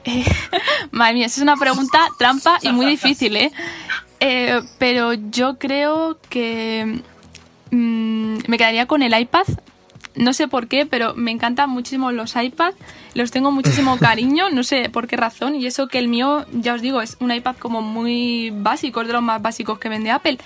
Madre 0.90 1.14
mía, 1.14 1.26
esa 1.26 1.36
es 1.36 1.42
una 1.42 1.56
pregunta 1.56 1.98
trampa 2.18 2.58
y 2.62 2.72
muy 2.72 2.86
difícil, 2.86 3.36
¿eh? 3.36 3.52
Eh, 4.20 4.60
pero 4.78 5.12
yo 5.12 5.58
creo 5.58 6.18
que 6.28 7.02
mm, 7.70 8.38
me 8.46 8.58
quedaría 8.58 8.86
con 8.86 9.02
el 9.02 9.18
iPad. 9.18 9.44
No 10.18 10.32
sé 10.32 10.48
por 10.48 10.66
qué, 10.66 10.84
pero 10.84 11.14
me 11.14 11.30
encantan 11.30 11.70
muchísimo 11.70 12.10
los 12.12 12.36
iPads. 12.36 12.76
Los 13.14 13.30
tengo 13.30 13.52
muchísimo 13.52 13.96
cariño, 14.00 14.50
no 14.50 14.62
sé 14.64 14.90
por 14.90 15.06
qué 15.06 15.16
razón. 15.16 15.54
Y 15.54 15.66
eso 15.66 15.88
que 15.88 15.98
el 15.98 16.08
mío, 16.08 16.44
ya 16.52 16.74
os 16.74 16.82
digo, 16.82 17.00
es 17.00 17.16
un 17.20 17.32
iPad 17.32 17.56
como 17.56 17.80
muy 17.80 18.50
básico, 18.50 19.00
es 19.00 19.06
de 19.06 19.12
los 19.12 19.22
más 19.22 19.40
básicos 19.40 19.78
que 19.78 19.88
vende 19.88 20.10
Apple. 20.10 20.38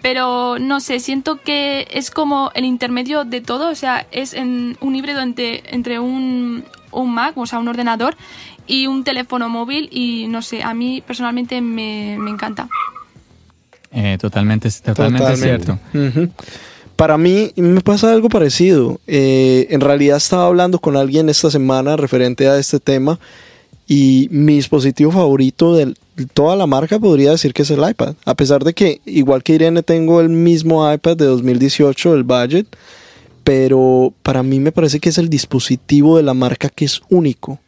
Pero 0.00 0.58
no 0.58 0.80
sé, 0.80 0.98
siento 0.98 1.36
que 1.36 1.86
es 1.90 2.10
como 2.10 2.52
el 2.54 2.64
intermedio 2.64 3.24
de 3.24 3.40
todo. 3.40 3.68
O 3.68 3.74
sea, 3.74 4.06
es 4.12 4.32
en 4.32 4.78
un 4.80 4.96
híbrido 4.96 5.20
entre, 5.20 5.62
entre 5.74 5.98
un, 5.98 6.64
un 6.90 7.12
Mac, 7.12 7.36
o 7.36 7.46
sea, 7.46 7.58
un 7.58 7.68
ordenador, 7.68 8.16
y 8.66 8.86
un 8.86 9.04
teléfono 9.04 9.48
móvil. 9.48 9.88
Y 9.90 10.26
no 10.28 10.40
sé, 10.40 10.62
a 10.62 10.72
mí 10.72 11.02
personalmente 11.06 11.60
me, 11.60 12.16
me 12.18 12.30
encanta. 12.30 12.68
Eh, 13.92 14.16
totalmente, 14.20 14.70
totalmente, 14.70 15.36
cierto. 15.36 15.78
Para 17.00 17.16
mí 17.16 17.50
me 17.56 17.80
pasa 17.80 18.12
algo 18.12 18.28
parecido. 18.28 19.00
Eh, 19.06 19.68
en 19.70 19.80
realidad 19.80 20.18
estaba 20.18 20.44
hablando 20.44 20.78
con 20.80 20.98
alguien 20.98 21.30
esta 21.30 21.50
semana 21.50 21.96
referente 21.96 22.46
a 22.46 22.58
este 22.58 22.78
tema 22.78 23.18
y 23.88 24.28
mi 24.30 24.56
dispositivo 24.56 25.10
favorito 25.10 25.74
de 25.74 25.94
toda 26.34 26.56
la 26.56 26.66
marca 26.66 26.98
podría 26.98 27.30
decir 27.30 27.54
que 27.54 27.62
es 27.62 27.70
el 27.70 27.88
iPad. 27.88 28.16
A 28.26 28.34
pesar 28.34 28.64
de 28.64 28.74
que, 28.74 29.00
igual 29.06 29.42
que 29.42 29.54
Irene, 29.54 29.82
tengo 29.82 30.20
el 30.20 30.28
mismo 30.28 30.92
iPad 30.92 31.16
de 31.16 31.24
2018, 31.24 32.12
el 32.12 32.22
Budget, 32.22 32.66
pero 33.44 34.12
para 34.22 34.42
mí 34.42 34.60
me 34.60 34.70
parece 34.70 35.00
que 35.00 35.08
es 35.08 35.16
el 35.16 35.30
dispositivo 35.30 36.18
de 36.18 36.22
la 36.22 36.34
marca 36.34 36.68
que 36.68 36.84
es 36.84 37.00
único. 37.08 37.60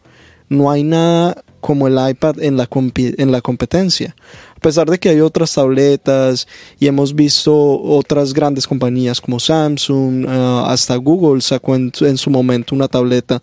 No 0.51 0.71
hay 0.71 0.85
nada 0.85 1.43
como 1.63 1.87
el 1.87 1.97
iPad 2.11 2.39
en 2.43 2.59
la, 2.59 2.69
en 2.95 3.33
la 3.33 3.41
competencia. 3.41 4.15
A 4.63 4.71
pesar 4.71 4.89
de 4.89 5.01
que 5.01 5.09
hay 5.09 5.19
otras 5.19 5.53
tabletas 5.53 6.47
y 6.79 6.87
hemos 6.87 7.17
visto 7.17 7.53
otras 7.83 8.33
grandes 8.33 8.65
compañías 8.65 9.21
como 9.21 9.41
Samsung, 9.41 10.25
ah, 10.29 10.67
hasta 10.69 10.95
Google 10.95 11.41
sacó 11.41 11.75
en, 11.75 11.91
en 12.01 12.17
su 12.17 12.31
momento 12.31 12.73
una 12.73 12.87
tableta, 12.87 13.43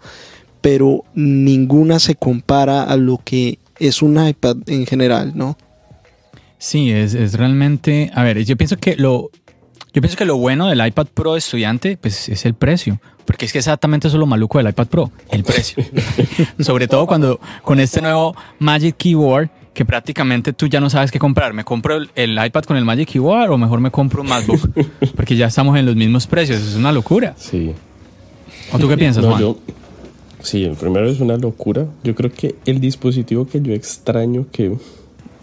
pero 0.61 1.03
ninguna 1.15 1.99
se 1.99 2.15
compara 2.15 2.83
a 2.83 2.95
lo 2.95 3.19
que 3.21 3.59
es 3.79 4.01
un 4.01 4.25
iPad 4.25 4.59
en 4.67 4.85
general, 4.85 5.33
¿no? 5.35 5.57
Sí, 6.57 6.89
es, 6.89 7.15
es 7.15 7.33
realmente. 7.33 8.09
A 8.15 8.23
ver, 8.23 8.45
yo 8.45 8.55
pienso 8.55 8.77
que 8.77 8.95
lo. 8.95 9.29
Yo 9.91 10.01
pienso 10.01 10.15
que 10.15 10.23
lo 10.23 10.37
bueno 10.37 10.69
del 10.69 10.87
iPad 10.87 11.07
Pro 11.13 11.33
de 11.33 11.39
estudiante, 11.39 11.97
pues 11.97 12.29
es 12.29 12.45
el 12.45 12.53
precio. 12.53 13.01
Porque 13.25 13.45
es 13.45 13.51
que 13.51 13.57
exactamente 13.57 14.07
eso 14.07 14.15
es 14.15 14.19
lo 14.21 14.25
maluco 14.25 14.57
del 14.57 14.69
iPad 14.69 14.87
Pro, 14.87 15.11
el 15.31 15.43
precio. 15.43 15.83
Sobre 16.61 16.87
todo 16.87 17.05
cuando 17.07 17.41
con 17.61 17.81
este 17.81 18.01
nuevo 18.01 18.37
Magic 18.57 18.95
Keyboard, 18.95 19.49
que 19.73 19.85
prácticamente 19.85 20.53
tú 20.53 20.67
ya 20.67 20.79
no 20.79 20.89
sabes 20.89 21.11
qué 21.11 21.19
comprar. 21.19 21.53
¿Me 21.53 21.63
compro 21.63 21.95
el, 21.97 22.09
el 22.15 22.43
iPad 22.43 22.63
con 22.63 22.77
el 22.77 22.85
Magic 22.85 23.09
Keyboard 23.09 23.51
o 23.51 23.57
mejor 23.57 23.79
me 23.79 23.91
compro 23.91 24.21
un 24.21 24.27
MacBook? 24.29 24.69
Porque 25.15 25.35
ya 25.35 25.47
estamos 25.47 25.77
en 25.77 25.85
los 25.85 25.95
mismos 25.95 26.27
precios, 26.27 26.61
es 26.61 26.75
una 26.75 26.91
locura. 26.91 27.33
Sí. 27.37 27.73
¿O 28.71 28.79
tú 28.79 28.87
qué 28.87 28.97
piensas, 28.97 29.23
No, 29.23 29.31
Juan? 29.31 29.41
yo, 29.41 29.57
sí, 30.41 30.63
el 30.63 30.75
primero 30.75 31.07
es 31.09 31.19
una 31.19 31.37
locura. 31.37 31.85
Yo 32.03 32.13
creo 32.15 32.31
que 32.31 32.55
el 32.65 32.79
dispositivo 32.79 33.47
que 33.47 33.61
yo 33.61 33.73
extraño 33.73 34.47
que 34.51 34.75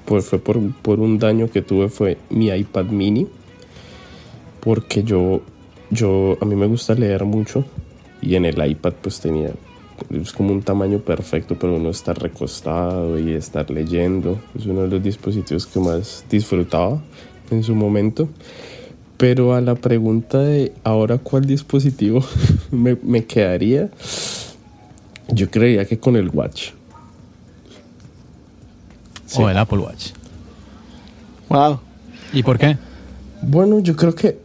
pues, 0.05 0.27
fue 0.27 0.39
por, 0.39 0.61
por 0.83 1.01
un 1.01 1.19
daño 1.19 1.51
que 1.51 1.63
tuve 1.63 1.89
fue 1.89 2.19
mi 2.31 2.49
iPad 2.49 2.87
mini. 2.87 3.27
Porque 4.61 5.03
yo, 5.05 5.43
yo, 5.91 6.37
a 6.41 6.45
mí 6.45 6.57
me 6.57 6.67
gusta 6.67 6.95
leer 6.95 7.25
mucho 7.25 7.65
y 8.21 8.35
en 8.35 8.45
el 8.45 8.65
iPad 8.69 8.95
pues 9.01 9.21
tenía, 9.21 9.51
es 10.11 10.33
como 10.33 10.53
un 10.53 10.63
tamaño 10.63 11.01
perfecto, 11.01 11.57
pero 11.59 11.77
uno 11.77 11.91
estar 11.91 12.19
recostado 12.19 13.19
y 13.19 13.33
estar 13.33 13.71
leyendo. 13.71 14.39
Es 14.59 14.67
uno 14.67 14.83
de 14.83 14.89
los 14.89 15.03
dispositivos 15.03 15.67
que 15.67 15.81
más 15.81 16.25
disfrutaba 16.31 17.01
en 17.51 17.63
su 17.63 17.75
momento. 17.75 18.29
Pero 19.17 19.55
a 19.55 19.61
la 19.61 19.75
pregunta 19.75 20.39
de 20.41 20.73
ahora 20.85 21.19
cuál 21.19 21.47
dispositivo 21.47 22.23
me, 22.71 22.97
me 23.03 23.25
quedaría, 23.25 23.91
yo 25.29 25.51
creería 25.51 25.85
que 25.85 25.99
con 25.99 26.17
el 26.17 26.29
Watch. 26.29 26.71
Sí. 29.27 29.43
O 29.43 29.49
el 29.49 29.57
Apple 29.57 29.79
Watch. 29.79 30.11
Wow. 31.49 31.81
¿Y 32.33 32.43
por 32.43 32.59
qué? 32.59 32.77
Bueno, 33.43 33.79
yo 33.81 33.97
creo 33.97 34.15
que 34.15 34.39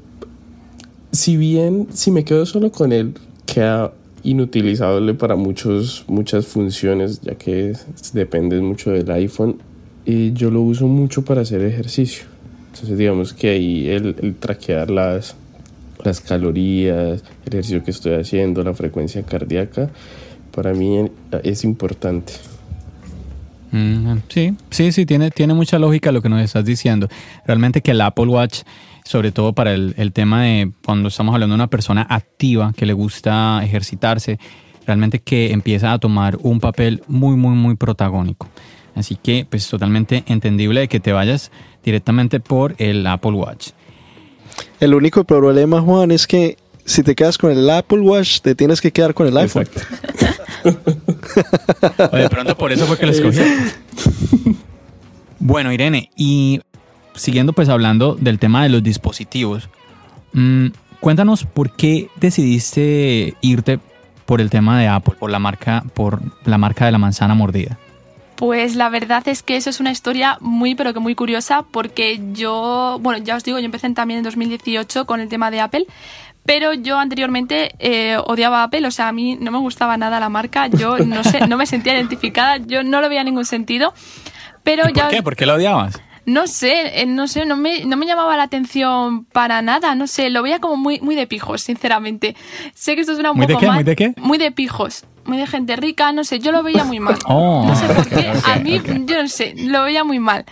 si 1.11 1.35
bien 1.35 1.87
si 1.91 2.11
me 2.11 2.23
quedo 2.23 2.45
solo 2.45 2.71
con 2.71 2.91
él, 2.91 3.13
queda 3.45 3.91
inutilizable 4.23 5.13
para 5.13 5.35
muchos, 5.35 6.05
muchas 6.07 6.45
funciones, 6.47 7.21
ya 7.21 7.35
que 7.35 7.71
es- 7.71 8.13
depende 8.13 8.59
mucho 8.61 8.91
del 8.91 9.09
iPhone. 9.11 9.57
Y 10.05 10.33
yo 10.33 10.49
lo 10.51 10.61
uso 10.61 10.87
mucho 10.87 11.23
para 11.23 11.41
hacer 11.41 11.61
ejercicio. 11.61 12.25
Entonces 12.73 12.97
digamos 12.97 13.33
que 13.33 13.49
ahí 13.49 13.87
el, 13.89 14.15
el 14.21 14.35
traquear 14.35 14.89
las, 14.89 15.35
las 16.03 16.21
calorías, 16.21 17.23
el 17.45 17.53
ejercicio 17.53 17.83
que 17.83 17.91
estoy 17.91 18.13
haciendo, 18.13 18.63
la 18.63 18.73
frecuencia 18.73 19.21
cardíaca, 19.23 19.89
para 20.51 20.73
mí 20.73 21.09
es 21.43 21.63
importante. 21.63 22.33
Mm, 23.71 24.17
sí, 24.27 24.53
sí, 24.69 24.91
sí, 24.91 25.05
tiene, 25.05 25.31
tiene 25.31 25.53
mucha 25.53 25.79
lógica 25.79 26.11
lo 26.11 26.21
que 26.21 26.27
nos 26.29 26.41
estás 26.41 26.65
diciendo. 26.65 27.07
Realmente 27.45 27.81
que 27.81 27.91
el 27.91 28.01
Apple 28.01 28.25
Watch, 28.27 28.61
sobre 29.03 29.31
todo 29.31 29.53
para 29.53 29.73
el, 29.73 29.93
el 29.97 30.13
tema 30.13 30.43
de 30.43 30.71
cuando 30.85 31.09
estamos 31.09 31.33
hablando 31.33 31.53
de 31.53 31.57
una 31.57 31.67
persona 31.67 32.05
activa 32.09 32.73
que 32.75 32.85
le 32.85 32.93
gusta 32.93 33.61
ejercitarse, 33.63 34.39
realmente 34.85 35.19
que 35.19 35.51
empieza 35.51 35.93
a 35.93 35.99
tomar 35.99 36.37
un 36.41 36.59
papel 36.59 37.03
muy, 37.07 37.35
muy, 37.35 37.55
muy 37.55 37.75
protagónico. 37.75 38.47
Así 38.95 39.15
que, 39.15 39.45
pues, 39.49 39.67
totalmente 39.67 40.23
entendible 40.27 40.81
de 40.81 40.87
que 40.87 40.99
te 40.99 41.11
vayas 41.11 41.51
directamente 41.83 42.39
por 42.39 42.75
el 42.77 43.05
Apple 43.07 43.31
Watch. 43.31 43.69
El 44.79 44.93
único 44.93 45.23
problema, 45.23 45.81
Juan, 45.81 46.11
es 46.11 46.27
que 46.27 46.57
si 46.85 47.03
te 47.03 47.15
quedas 47.15 47.37
con 47.37 47.51
el 47.51 47.69
Apple 47.69 47.99
Watch, 48.01 48.41
te 48.41 48.55
tienes 48.55 48.81
que 48.81 48.91
quedar 48.91 49.13
con 49.13 49.27
el 49.27 49.37
iPhone. 49.37 49.63
Exacto. 49.63 49.81
O 52.11 52.17
de 52.17 52.29
pronto 52.29 52.57
por 52.57 52.71
eso 52.71 52.85
fue 52.85 52.97
que 52.97 53.05
lo 53.05 53.11
escogí. 53.11 53.39
Bueno, 55.43 55.71
Irene, 55.71 56.11
y 56.15 56.61
siguiendo 57.15 57.53
pues 57.53 57.69
hablando 57.69 58.15
del 58.15 58.39
tema 58.39 58.63
de 58.63 58.69
los 58.69 58.83
dispositivos, 58.83 59.69
mm, 60.33 60.67
cuéntanos 60.99 61.45
por 61.45 61.75
qué 61.75 62.09
decidiste 62.17 63.35
irte 63.41 63.79
por 64.25 64.39
el 64.41 64.49
tema 64.49 64.79
de 64.79 64.87
Apple, 64.87 65.15
por 65.19 65.29
la 65.29 65.39
marca, 65.39 65.83
por 65.93 66.21
la 66.45 66.57
marca 66.57 66.85
de 66.85 66.91
la 66.91 66.97
manzana 66.97 67.35
mordida. 67.35 67.77
Pues 68.35 68.75
la 68.75 68.89
verdad 68.89 69.27
es 69.27 69.43
que 69.43 69.55
eso 69.55 69.69
es 69.69 69.79
una 69.79 69.91
historia 69.91 70.37
muy 70.39 70.73
pero 70.73 70.93
que 70.93 70.99
muy 70.99 71.13
curiosa 71.13 71.63
porque 71.69 72.19
yo, 72.33 72.97
bueno, 73.01 73.23
ya 73.23 73.35
os 73.35 73.43
digo, 73.43 73.59
yo 73.59 73.65
empecé 73.65 73.89
también 73.91 74.19
en 74.19 74.23
2018 74.23 75.05
con 75.05 75.19
el 75.19 75.29
tema 75.29 75.51
de 75.51 75.59
Apple, 75.59 75.85
pero 76.45 76.73
yo 76.73 76.97
anteriormente 76.97 77.75
eh, 77.77 78.17
odiaba 78.25 78.63
Apple, 78.63 78.87
o 78.87 78.91
sea, 78.91 79.09
a 79.09 79.11
mí 79.11 79.37
no 79.39 79.51
me 79.51 79.59
gustaba 79.59 79.95
nada 79.97 80.19
la 80.19 80.29
marca, 80.29 80.67
yo 80.67 80.97
no 80.97 81.23
sé, 81.23 81.45
no 81.47 81.57
me 81.57 81.65
sentía 81.65 81.93
identificada, 81.97 82.57
yo 82.57 82.83
no 82.83 83.01
lo 83.01 83.09
veía 83.09 83.23
ningún 83.23 83.45
sentido, 83.45 83.93
pero 84.63 84.89
¿Y 84.89 84.93
ya... 84.93 85.03
¿Por 85.03 85.11
qué? 85.11 85.23
¿Por 85.23 85.35
qué 85.35 85.45
la 85.45 85.55
odiabas? 85.55 86.01
No 86.31 86.47
sé, 86.47 87.01
eh, 87.01 87.05
no 87.05 87.27
sé, 87.27 87.45
no 87.45 87.57
me, 87.57 87.83
no 87.85 87.97
me 87.97 88.05
llamaba 88.05 88.37
la 88.37 88.43
atención 88.43 89.25
para 89.25 89.61
nada, 89.61 89.95
no 89.95 90.07
sé, 90.07 90.29
lo 90.29 90.41
veía 90.43 90.59
como 90.59 90.77
muy, 90.77 91.01
muy 91.01 91.15
de 91.15 91.27
pijos, 91.27 91.61
sinceramente. 91.61 92.35
Sé 92.73 92.95
que 92.95 93.01
esto 93.01 93.15
suena 93.15 93.31
un 93.31 93.37
¿Muy 93.37 93.47
de 93.47 93.53
poco 93.53 93.59
qué? 93.61 93.67
mal. 93.67 93.75
¿Muy 93.75 93.83
de 93.83 93.95
qué? 93.95 94.13
Muy 94.17 94.37
de 94.37 94.51
pijos, 94.51 95.03
muy 95.25 95.37
de 95.37 95.45
gente 95.45 95.75
rica, 95.75 96.11
no 96.13 96.23
sé, 96.23 96.39
yo 96.39 96.53
lo 96.53 96.63
veía 96.63 96.85
muy 96.85 96.99
mal. 96.99 97.17
Oh, 97.25 97.65
no 97.67 97.75
sé 97.75 97.85
por 97.93 98.07
qué, 98.07 98.31
a 98.45 98.55
mí, 98.59 98.81
yo 99.05 99.21
no 99.21 99.27
sé, 99.27 99.53
lo 99.57 99.83
veía 99.83 100.03
muy 100.05 100.19
mal. 100.19 100.45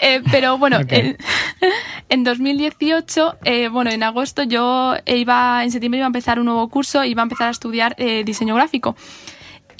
Eh, 0.00 0.20
pero 0.30 0.58
bueno, 0.58 0.78
en 2.08 2.24
2018, 2.24 3.38
eh, 3.44 3.68
bueno, 3.68 3.90
en 3.90 4.02
agosto 4.02 4.42
yo 4.44 4.94
iba, 5.06 5.62
en 5.64 5.70
septiembre 5.70 5.98
iba 5.98 6.06
a 6.06 6.08
empezar 6.08 6.38
un 6.38 6.46
nuevo 6.46 6.68
curso, 6.68 7.04
iba 7.04 7.22
a 7.22 7.24
empezar 7.24 7.48
a 7.48 7.50
estudiar 7.50 7.94
eh, 7.98 8.22
diseño 8.24 8.54
gráfico. 8.54 8.96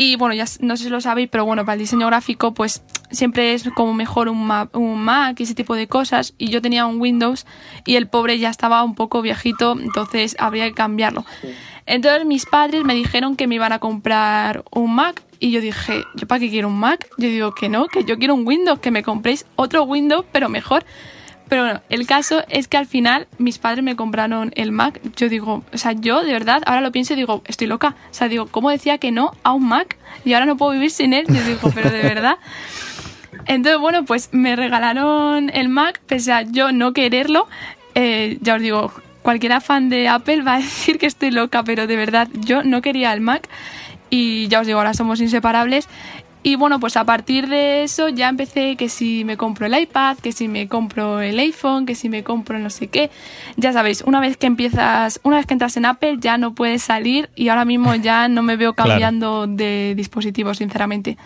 Y 0.00 0.14
bueno, 0.14 0.32
ya 0.32 0.44
no 0.60 0.76
sé 0.76 0.84
si 0.84 0.90
lo 0.90 1.00
sabéis, 1.00 1.28
pero 1.28 1.44
bueno, 1.44 1.64
para 1.64 1.74
el 1.74 1.80
diseño 1.80 2.06
gráfico, 2.06 2.54
pues 2.54 2.84
siempre 3.10 3.52
es 3.52 3.68
como 3.74 3.92
mejor 3.94 4.28
un 4.28 4.46
Mac, 4.46 4.76
un 4.76 5.02
Mac 5.02 5.40
y 5.40 5.42
ese 5.42 5.56
tipo 5.56 5.74
de 5.74 5.88
cosas. 5.88 6.34
Y 6.38 6.50
yo 6.50 6.62
tenía 6.62 6.86
un 6.86 7.00
Windows 7.00 7.46
y 7.84 7.96
el 7.96 8.06
pobre 8.06 8.38
ya 8.38 8.48
estaba 8.48 8.84
un 8.84 8.94
poco 8.94 9.22
viejito, 9.22 9.72
entonces 9.72 10.36
habría 10.38 10.66
que 10.68 10.74
cambiarlo. 10.74 11.24
Entonces 11.84 12.24
mis 12.26 12.46
padres 12.46 12.84
me 12.84 12.94
dijeron 12.94 13.34
que 13.34 13.48
me 13.48 13.56
iban 13.56 13.72
a 13.72 13.80
comprar 13.80 14.62
un 14.70 14.94
Mac 14.94 15.20
y 15.40 15.50
yo 15.50 15.60
dije, 15.60 16.04
¿yo 16.14 16.28
para 16.28 16.38
qué 16.38 16.48
quiero 16.48 16.68
un 16.68 16.78
Mac? 16.78 17.08
Yo 17.18 17.28
digo 17.28 17.52
que 17.52 17.68
no, 17.68 17.88
que 17.88 18.04
yo 18.04 18.18
quiero 18.18 18.36
un 18.36 18.46
Windows, 18.46 18.78
que 18.78 18.92
me 18.92 19.02
compréis 19.02 19.46
otro 19.56 19.82
Windows, 19.82 20.24
pero 20.30 20.48
mejor. 20.48 20.84
Pero 21.48 21.62
bueno, 21.62 21.80
el 21.88 22.06
caso 22.06 22.42
es 22.48 22.68
que 22.68 22.76
al 22.76 22.86
final 22.86 23.26
mis 23.38 23.58
padres 23.58 23.82
me 23.82 23.96
compraron 23.96 24.52
el 24.54 24.70
Mac. 24.72 25.00
Yo 25.16 25.28
digo, 25.28 25.64
o 25.72 25.78
sea, 25.78 25.92
yo 25.92 26.22
de 26.22 26.32
verdad, 26.32 26.62
ahora 26.66 26.80
lo 26.80 26.92
pienso 26.92 27.14
y 27.14 27.16
digo, 27.16 27.42
estoy 27.46 27.66
loca. 27.66 27.96
O 28.10 28.14
sea, 28.14 28.28
digo, 28.28 28.46
¿cómo 28.46 28.70
decía 28.70 28.98
que 28.98 29.10
no 29.10 29.32
a 29.42 29.52
un 29.52 29.66
Mac? 29.66 29.96
Y 30.24 30.34
ahora 30.34 30.46
no 30.46 30.56
puedo 30.56 30.72
vivir 30.72 30.90
sin 30.90 31.14
él. 31.14 31.26
Yo 31.26 31.42
digo, 31.44 31.70
pero 31.74 31.90
de 31.90 32.02
verdad. 32.02 32.36
Entonces, 33.46 33.80
bueno, 33.80 34.04
pues 34.04 34.28
me 34.32 34.56
regalaron 34.56 35.50
el 35.54 35.68
Mac, 35.68 36.00
pese 36.06 36.32
a 36.32 36.42
yo 36.42 36.72
no 36.72 36.92
quererlo. 36.92 37.48
Eh, 37.94 38.38
ya 38.42 38.56
os 38.56 38.62
digo, 38.62 38.92
cualquiera 39.22 39.60
fan 39.60 39.88
de 39.88 40.08
Apple 40.08 40.42
va 40.42 40.54
a 40.54 40.58
decir 40.58 40.98
que 40.98 41.06
estoy 41.06 41.30
loca, 41.30 41.62
pero 41.62 41.86
de 41.86 41.96
verdad 41.96 42.28
yo 42.32 42.62
no 42.62 42.82
quería 42.82 43.12
el 43.12 43.22
Mac. 43.22 43.48
Y 44.10 44.48
ya 44.48 44.60
os 44.60 44.66
digo, 44.66 44.78
ahora 44.78 44.94
somos 44.94 45.20
inseparables. 45.20 45.88
Y 46.48 46.56
bueno, 46.56 46.80
pues 46.80 46.96
a 46.96 47.04
partir 47.04 47.46
de 47.46 47.82
eso 47.82 48.08
ya 48.08 48.30
empecé 48.30 48.76
que 48.76 48.88
si 48.88 49.22
me 49.22 49.36
compro 49.36 49.66
el 49.66 49.78
iPad, 49.78 50.16
que 50.16 50.32
si 50.32 50.48
me 50.48 50.66
compro 50.66 51.20
el 51.20 51.38
iPhone, 51.38 51.84
que 51.84 51.94
si 51.94 52.08
me 52.08 52.24
compro 52.24 52.58
no 52.58 52.70
sé 52.70 52.86
qué. 52.86 53.10
Ya 53.58 53.74
sabéis, 53.74 54.02
una 54.06 54.18
vez 54.18 54.38
que 54.38 54.46
empiezas, 54.46 55.20
una 55.24 55.36
vez 55.36 55.44
que 55.44 55.52
entras 55.52 55.76
en 55.76 55.84
Apple 55.84 56.16
ya 56.22 56.38
no 56.38 56.54
puedes 56.54 56.82
salir 56.82 57.28
y 57.36 57.50
ahora 57.50 57.66
mismo 57.66 57.94
ya 57.96 58.28
no 58.28 58.42
me 58.42 58.56
veo 58.56 58.72
cambiando 58.82 59.46
de 59.46 59.92
dispositivo, 59.94 60.54
sinceramente. 60.54 61.18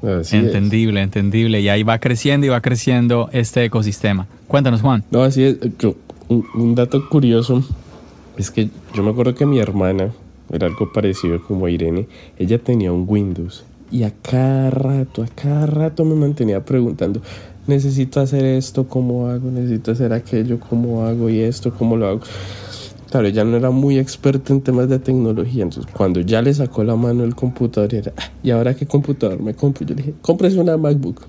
Así 0.00 0.36
entendible, 0.36 1.02
entendible. 1.02 1.60
Y 1.60 1.68
ahí 1.68 1.82
va 1.82 1.98
creciendo 1.98 2.46
y 2.46 2.50
va 2.50 2.60
creciendo 2.60 3.28
este 3.32 3.64
ecosistema. 3.64 4.28
Cuéntanos, 4.46 4.80
Juan. 4.80 5.02
No, 5.10 5.24
así 5.24 5.42
es. 5.42 5.56
un, 6.28 6.46
un 6.54 6.74
dato 6.76 7.08
curioso 7.08 7.64
es 8.36 8.52
que 8.52 8.68
yo 8.94 9.02
me 9.02 9.10
acuerdo 9.10 9.34
que 9.34 9.44
mi 9.44 9.58
hermana, 9.58 10.12
era 10.52 10.68
algo 10.68 10.92
parecido 10.92 11.42
como 11.42 11.66
a 11.66 11.70
Irene, 11.72 12.06
ella 12.38 12.60
tenía 12.60 12.92
un 12.92 13.06
Windows 13.08 13.64
y 13.90 14.02
a 14.02 14.12
cada 14.22 14.70
rato, 14.70 15.22
a 15.22 15.26
cada 15.26 15.66
rato 15.66 16.04
me 16.04 16.14
mantenía 16.14 16.64
preguntando, 16.64 17.20
necesito 17.66 18.20
hacer 18.20 18.44
esto, 18.44 18.86
¿cómo 18.88 19.28
hago? 19.28 19.50
Necesito 19.50 19.92
hacer 19.92 20.12
aquello, 20.12 20.58
¿cómo 20.60 21.04
hago? 21.04 21.30
Y 21.30 21.40
esto, 21.40 21.72
¿cómo 21.72 21.96
lo 21.96 22.06
hago? 22.08 22.20
Claro, 23.10 23.28
ella 23.28 23.44
no 23.44 23.56
era 23.56 23.70
muy 23.70 23.98
experta 23.98 24.52
en 24.52 24.60
temas 24.60 24.88
de 24.88 24.98
tecnología, 24.98 25.62
entonces 25.62 25.92
cuando 25.92 26.20
ya 26.20 26.42
le 26.42 26.52
sacó 26.52 26.82
la 26.82 26.96
mano 26.96 27.24
el 27.24 27.34
computador 27.34 27.94
y 27.94 27.96
era, 27.98 28.12
ah, 28.16 28.30
¿y 28.42 28.50
ahora 28.50 28.74
qué 28.74 28.86
computador 28.86 29.40
me 29.40 29.54
compro? 29.54 29.86
Yo 29.86 29.94
le 29.94 30.02
dije, 30.02 30.14
cómprese 30.20 30.58
una 30.58 30.76
MacBook. 30.76 31.22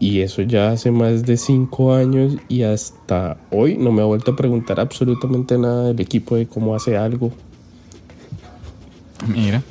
Y 0.00 0.20
eso 0.20 0.42
ya 0.42 0.72
hace 0.72 0.90
más 0.90 1.24
de 1.24 1.36
cinco 1.36 1.94
años 1.94 2.36
y 2.48 2.62
hasta 2.62 3.36
hoy 3.52 3.76
no 3.76 3.92
me 3.92 4.02
ha 4.02 4.04
vuelto 4.04 4.32
a 4.32 4.36
preguntar 4.36 4.80
absolutamente 4.80 5.56
nada 5.56 5.84
del 5.84 6.00
equipo 6.00 6.34
de 6.34 6.48
cómo 6.48 6.74
hace 6.74 6.96
algo. 6.96 7.30
Mira. 9.32 9.62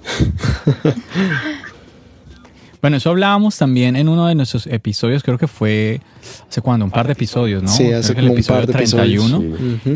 bueno, 2.80 2.96
eso 2.96 3.10
hablábamos 3.10 3.56
también 3.56 3.96
en 3.96 4.08
uno 4.08 4.26
de 4.26 4.34
nuestros 4.34 4.66
episodios, 4.66 5.22
creo 5.22 5.38
que 5.38 5.46
fue 5.46 6.00
hace 6.48 6.60
cuando, 6.60 6.84
un 6.84 6.90
par 6.90 7.06
de 7.06 7.12
episodios, 7.12 7.62
¿no? 7.62 7.68
Sí, 7.68 7.92
hace 7.92 8.12
el 8.12 8.28
episodio 8.28 8.60
un 8.60 8.66
par 8.66 8.66
de 8.66 8.72
31 8.72 9.42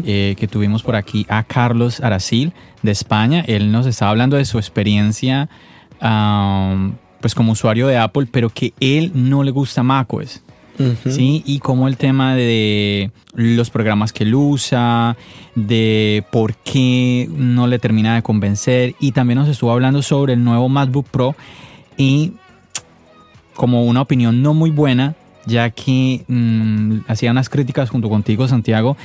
eh, 0.04 0.34
que 0.38 0.48
tuvimos 0.48 0.82
por 0.82 0.96
aquí 0.96 1.26
a 1.28 1.42
Carlos 1.44 2.00
Aracil 2.00 2.52
de 2.82 2.92
España. 2.92 3.44
Él 3.46 3.72
nos 3.72 3.86
estaba 3.86 4.10
hablando 4.10 4.36
de 4.36 4.44
su 4.44 4.58
experiencia 4.58 5.48
pues 7.20 7.34
como 7.34 7.52
usuario 7.52 7.86
de 7.86 7.96
Apple, 7.96 8.28
pero 8.30 8.50
que 8.50 8.74
él 8.80 9.10
no 9.14 9.42
le 9.42 9.50
gusta 9.50 9.82
macOS. 9.82 10.42
¿Sí? 11.08 11.42
Y 11.46 11.58
como 11.58 11.88
el 11.88 11.96
tema 11.96 12.34
de 12.34 13.10
los 13.34 13.70
programas 13.70 14.12
que 14.12 14.24
él 14.24 14.34
usa, 14.34 15.16
de 15.54 16.24
por 16.30 16.54
qué 16.56 17.28
no 17.30 17.66
le 17.66 17.78
termina 17.78 18.14
de 18.14 18.22
convencer. 18.22 18.94
Y 19.00 19.12
también 19.12 19.38
nos 19.38 19.48
estuvo 19.48 19.72
hablando 19.72 20.02
sobre 20.02 20.34
el 20.34 20.44
nuevo 20.44 20.68
MacBook 20.68 21.06
Pro 21.08 21.34
y 21.96 22.32
como 23.54 23.84
una 23.84 24.02
opinión 24.02 24.42
no 24.42 24.54
muy 24.54 24.70
buena, 24.70 25.14
ya 25.46 25.70
que 25.70 26.24
mm, 26.26 27.00
hacía 27.06 27.30
unas 27.30 27.48
críticas 27.48 27.90
junto 27.90 28.08
contigo, 28.08 28.48
Santiago, 28.48 28.96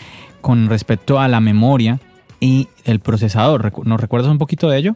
con 0.42 0.70
respecto 0.70 1.20
a 1.20 1.28
la 1.28 1.40
memoria 1.40 2.00
y 2.40 2.68
el 2.86 3.00
procesador. 3.00 3.72
¿Nos 3.86 4.02
recuerdas 4.02 4.32
un 4.32 4.38
poquito 4.38 4.70
de 4.70 4.78
ello? 4.80 4.96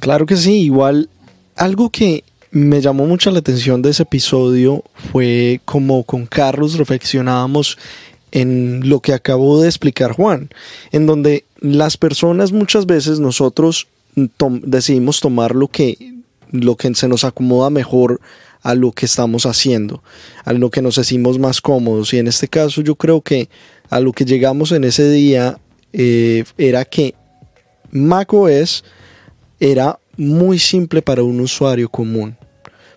Claro 0.00 0.26
que 0.26 0.36
sí, 0.36 0.62
igual 0.62 1.08
algo 1.56 1.90
que 1.90 2.24
me 2.50 2.80
llamó 2.80 3.06
mucho 3.06 3.30
la 3.30 3.38
atención 3.38 3.80
de 3.80 3.90
ese 3.90 4.02
episodio 4.02 4.82
fue 5.12 5.60
como 5.64 6.02
con 6.02 6.26
Carlos 6.26 6.78
reflexionábamos 6.78 7.78
en 8.32 8.88
lo 8.88 9.00
que 9.00 9.12
acabó 9.12 9.60
de 9.60 9.68
explicar 9.68 10.12
Juan, 10.12 10.50
en 10.92 11.06
donde 11.06 11.44
las 11.60 11.96
personas 11.96 12.52
muchas 12.52 12.86
veces 12.86 13.20
nosotros 13.20 13.88
decidimos 14.14 15.20
tomar 15.20 15.54
lo 15.54 15.68
que, 15.68 16.14
lo 16.50 16.76
que 16.76 16.94
se 16.94 17.08
nos 17.08 17.24
acomoda 17.24 17.70
mejor 17.70 18.20
a 18.62 18.74
lo 18.74 18.92
que 18.92 19.06
estamos 19.06 19.46
haciendo, 19.46 20.02
a 20.44 20.52
lo 20.52 20.70
que 20.70 20.82
nos 20.82 20.96
decimos 20.96 21.38
más 21.38 21.60
cómodos. 21.60 22.12
Y 22.12 22.18
en 22.18 22.28
este 22.28 22.46
caso 22.46 22.82
yo 22.82 22.94
creo 22.94 23.20
que 23.20 23.48
a 23.88 24.00
lo 24.00 24.12
que 24.12 24.24
llegamos 24.24 24.72
en 24.72 24.84
ese 24.84 25.10
día 25.10 25.58
eh, 25.92 26.44
era 26.58 26.84
que 26.84 27.14
macOS 27.90 28.84
era 29.58 29.98
muy 30.16 30.58
simple 30.58 31.02
para 31.02 31.22
un 31.22 31.40
usuario 31.40 31.88
común 31.88 32.36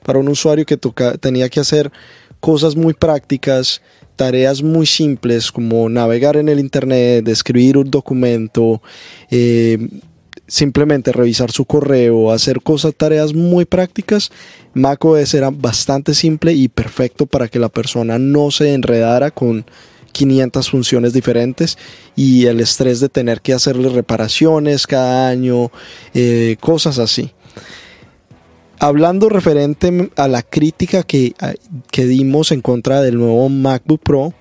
para 0.03 0.19
un 0.19 0.27
usuario 0.27 0.65
que 0.65 0.77
tenía 1.19 1.49
que 1.49 1.59
hacer 1.59 1.91
cosas 2.39 2.75
muy 2.75 2.93
prácticas, 2.93 3.81
tareas 4.15 4.61
muy 4.61 4.85
simples 4.85 5.51
como 5.51 5.87
navegar 5.89 6.35
en 6.37 6.49
el 6.49 6.59
Internet, 6.59 7.27
escribir 7.27 7.77
un 7.77 7.89
documento, 7.89 8.81
eh, 9.31 9.87
simplemente 10.45 11.11
revisar 11.11 11.51
su 11.51 11.65
correo, 11.65 12.31
hacer 12.31 12.61
cosas, 12.61 12.93
tareas 12.95 13.33
muy 13.33 13.65
prácticas, 13.65 14.29
macOS 14.73 15.33
era 15.33 15.49
bastante 15.51 16.13
simple 16.13 16.53
y 16.53 16.67
perfecto 16.67 17.25
para 17.25 17.47
que 17.47 17.59
la 17.59 17.69
persona 17.69 18.19
no 18.19 18.51
se 18.51 18.73
enredara 18.73 19.31
con 19.31 19.65
500 20.11 20.69
funciones 20.69 21.13
diferentes 21.13 21.77
y 22.15 22.45
el 22.45 22.59
estrés 22.59 22.99
de 22.99 23.09
tener 23.09 23.41
que 23.41 23.53
hacerle 23.53 23.89
reparaciones 23.89 24.85
cada 24.85 25.29
año, 25.29 25.71
eh, 26.13 26.57
cosas 26.59 26.99
así 26.99 27.31
hablando 28.83 29.29
referente 29.29 30.11
a 30.17 30.27
la 30.27 30.41
crítica 30.41 31.03
que, 31.03 31.33
que 31.89 32.05
dimos 32.05 32.51
en 32.51 32.59
contra 32.59 33.01
del 33.01 33.17
nuevo 33.17 33.47
MacBook 33.47 34.01
Pro, 34.03 34.33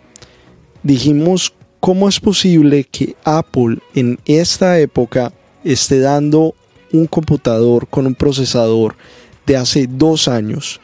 dijimos 0.82 1.54
cómo 1.78 2.08
es 2.08 2.18
posible 2.18 2.82
que 2.82 3.14
Apple 3.22 3.78
en 3.94 4.18
esta 4.24 4.80
época 4.80 5.32
esté 5.62 6.00
dando 6.00 6.56
un 6.92 7.06
computador 7.06 7.86
con 7.86 8.08
un 8.08 8.16
procesador 8.16 8.96
de 9.46 9.56
hace 9.56 9.86
dos 9.86 10.26
años, 10.26 10.80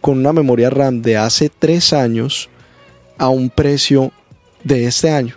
con 0.00 0.16
una 0.18 0.32
memoria 0.32 0.70
RAM 0.70 1.02
de 1.02 1.18
hace 1.18 1.50
tres 1.50 1.92
años, 1.92 2.48
a 3.18 3.28
un 3.28 3.50
precio 3.50 4.10
de 4.64 4.86
este 4.86 5.10
año. 5.10 5.36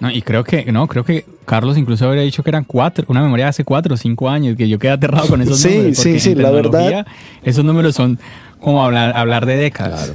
No, 0.00 0.10
y 0.10 0.22
creo 0.22 0.44
que, 0.44 0.64
no, 0.72 0.86
creo 0.88 1.04
que 1.04 1.26
Carlos 1.50 1.76
incluso 1.76 2.06
habría 2.06 2.22
dicho 2.22 2.44
que 2.44 2.50
eran 2.50 2.62
cuatro, 2.62 3.04
una 3.08 3.22
memoria 3.22 3.46
de 3.46 3.48
hace 3.48 3.64
cuatro 3.64 3.94
o 3.94 3.96
cinco 3.96 4.28
años, 4.28 4.56
que 4.56 4.68
yo 4.68 4.78
quedé 4.78 4.92
aterrado 4.92 5.26
con 5.26 5.42
esos 5.42 5.64
números. 5.64 5.98
Sí, 5.98 6.12
sí, 6.12 6.20
sí, 6.20 6.34
la 6.36 6.52
verdad. 6.52 7.04
Esos 7.42 7.64
números 7.64 7.96
son 7.96 8.20
como 8.60 8.84
hablar, 8.84 9.16
hablar 9.16 9.46
de 9.46 9.56
décadas. 9.56 10.12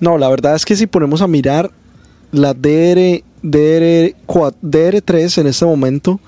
No, 0.00 0.18
la 0.18 0.28
verdad 0.28 0.54
es 0.54 0.66
que 0.66 0.76
si 0.76 0.86
ponemos 0.86 1.22
a 1.22 1.26
mirar 1.26 1.70
la 2.30 2.52
DR, 2.52 3.22
DR, 3.40 4.14
DR3 4.26 5.40
en 5.40 5.46
este 5.46 5.64
momento, 5.64 6.20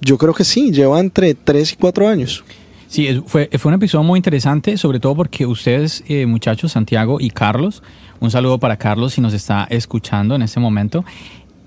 yo 0.00 0.16
creo 0.16 0.32
que 0.32 0.44
sí, 0.44 0.70
lleva 0.70 1.00
entre 1.00 1.34
tres 1.34 1.72
y 1.72 1.74
cuatro 1.76 2.06
años. 2.06 2.44
Sí, 2.86 3.20
fue, 3.26 3.50
fue 3.58 3.70
un 3.70 3.74
episodio 3.74 4.04
muy 4.04 4.18
interesante, 4.18 4.76
sobre 4.76 5.00
todo 5.00 5.16
porque 5.16 5.44
ustedes, 5.44 6.04
eh, 6.06 6.24
muchachos, 6.26 6.70
Santiago 6.70 7.18
y 7.18 7.30
Carlos, 7.30 7.82
un 8.20 8.30
saludo 8.30 8.58
para 8.58 8.76
Carlos 8.76 9.14
si 9.14 9.20
nos 9.20 9.34
está 9.34 9.66
escuchando 9.70 10.36
en 10.36 10.42
este 10.42 10.60
momento. 10.60 11.04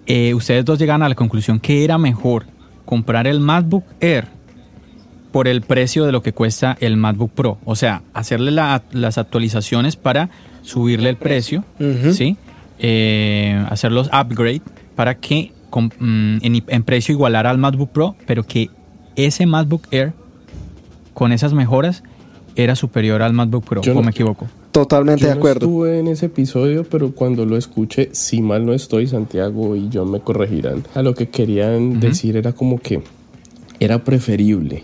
Eh, 0.09 0.33
ustedes 0.33 0.65
dos 0.65 0.79
llegan 0.79 1.03
a 1.03 1.07
la 1.07 1.13
conclusión 1.13 1.59
que 1.59 1.83
era 1.83 1.99
mejor 1.99 2.47
comprar 2.83 3.27
el 3.27 3.39
MacBook 3.39 3.83
Air 3.99 4.25
por 5.31 5.47
el 5.47 5.61
precio 5.61 6.03
de 6.03 6.11
lo 6.11 6.23
que 6.23 6.33
cuesta 6.33 6.75
el 6.79 6.97
MacBook 6.97 7.31
Pro. 7.31 7.59
O 7.63 7.75
sea, 7.75 8.01
hacerle 8.15 8.49
las 8.49 9.17
actualizaciones 9.19 9.95
para 9.97 10.31
subirle 10.63 11.11
el 11.11 11.17
precio, 11.17 11.63
¿sí? 12.11 12.37
Eh, 12.79 13.63
hacer 13.69 13.91
los 13.91 14.07
upgrade 14.07 14.63
para 14.95 15.13
que 15.19 15.51
mm, 15.71 16.37
en, 16.41 16.83
precio 16.83 17.13
igualara 17.13 17.51
al 17.51 17.59
MacBook 17.59 17.91
Pro, 17.91 18.15
pero 18.25 18.41
que 18.43 18.71
ese 19.15 19.45
MacBook 19.45 19.87
Air 19.91 20.13
con 21.13 21.33
esas 21.33 21.53
mejoras 21.53 22.03
era 22.55 22.75
superior 22.75 23.21
al 23.21 23.33
MacBook 23.33 23.63
Pro, 23.63 23.81
¿o 23.81 24.01
me 24.01 24.09
equivoco? 24.09 24.47
Totalmente 24.83 25.25
de 25.25 25.31
acuerdo. 25.33 25.65
No 25.65 25.71
estuve 25.73 25.99
en 25.99 26.07
ese 26.07 26.27
episodio, 26.27 26.85
pero 26.85 27.11
cuando 27.11 27.45
lo 27.45 27.57
escuché, 27.57 28.09
si 28.13 28.41
mal 28.41 28.65
no 28.65 28.73
estoy, 28.73 29.07
Santiago 29.07 29.75
y 29.75 29.89
John 29.93 30.09
me 30.09 30.21
corregirán. 30.21 30.83
A 30.93 31.01
lo 31.01 31.13
que 31.15 31.27
querían 31.27 31.99
decir 31.99 32.37
era 32.37 32.53
como 32.53 32.79
que 32.79 33.01
era 33.81 34.03
preferible 34.05 34.83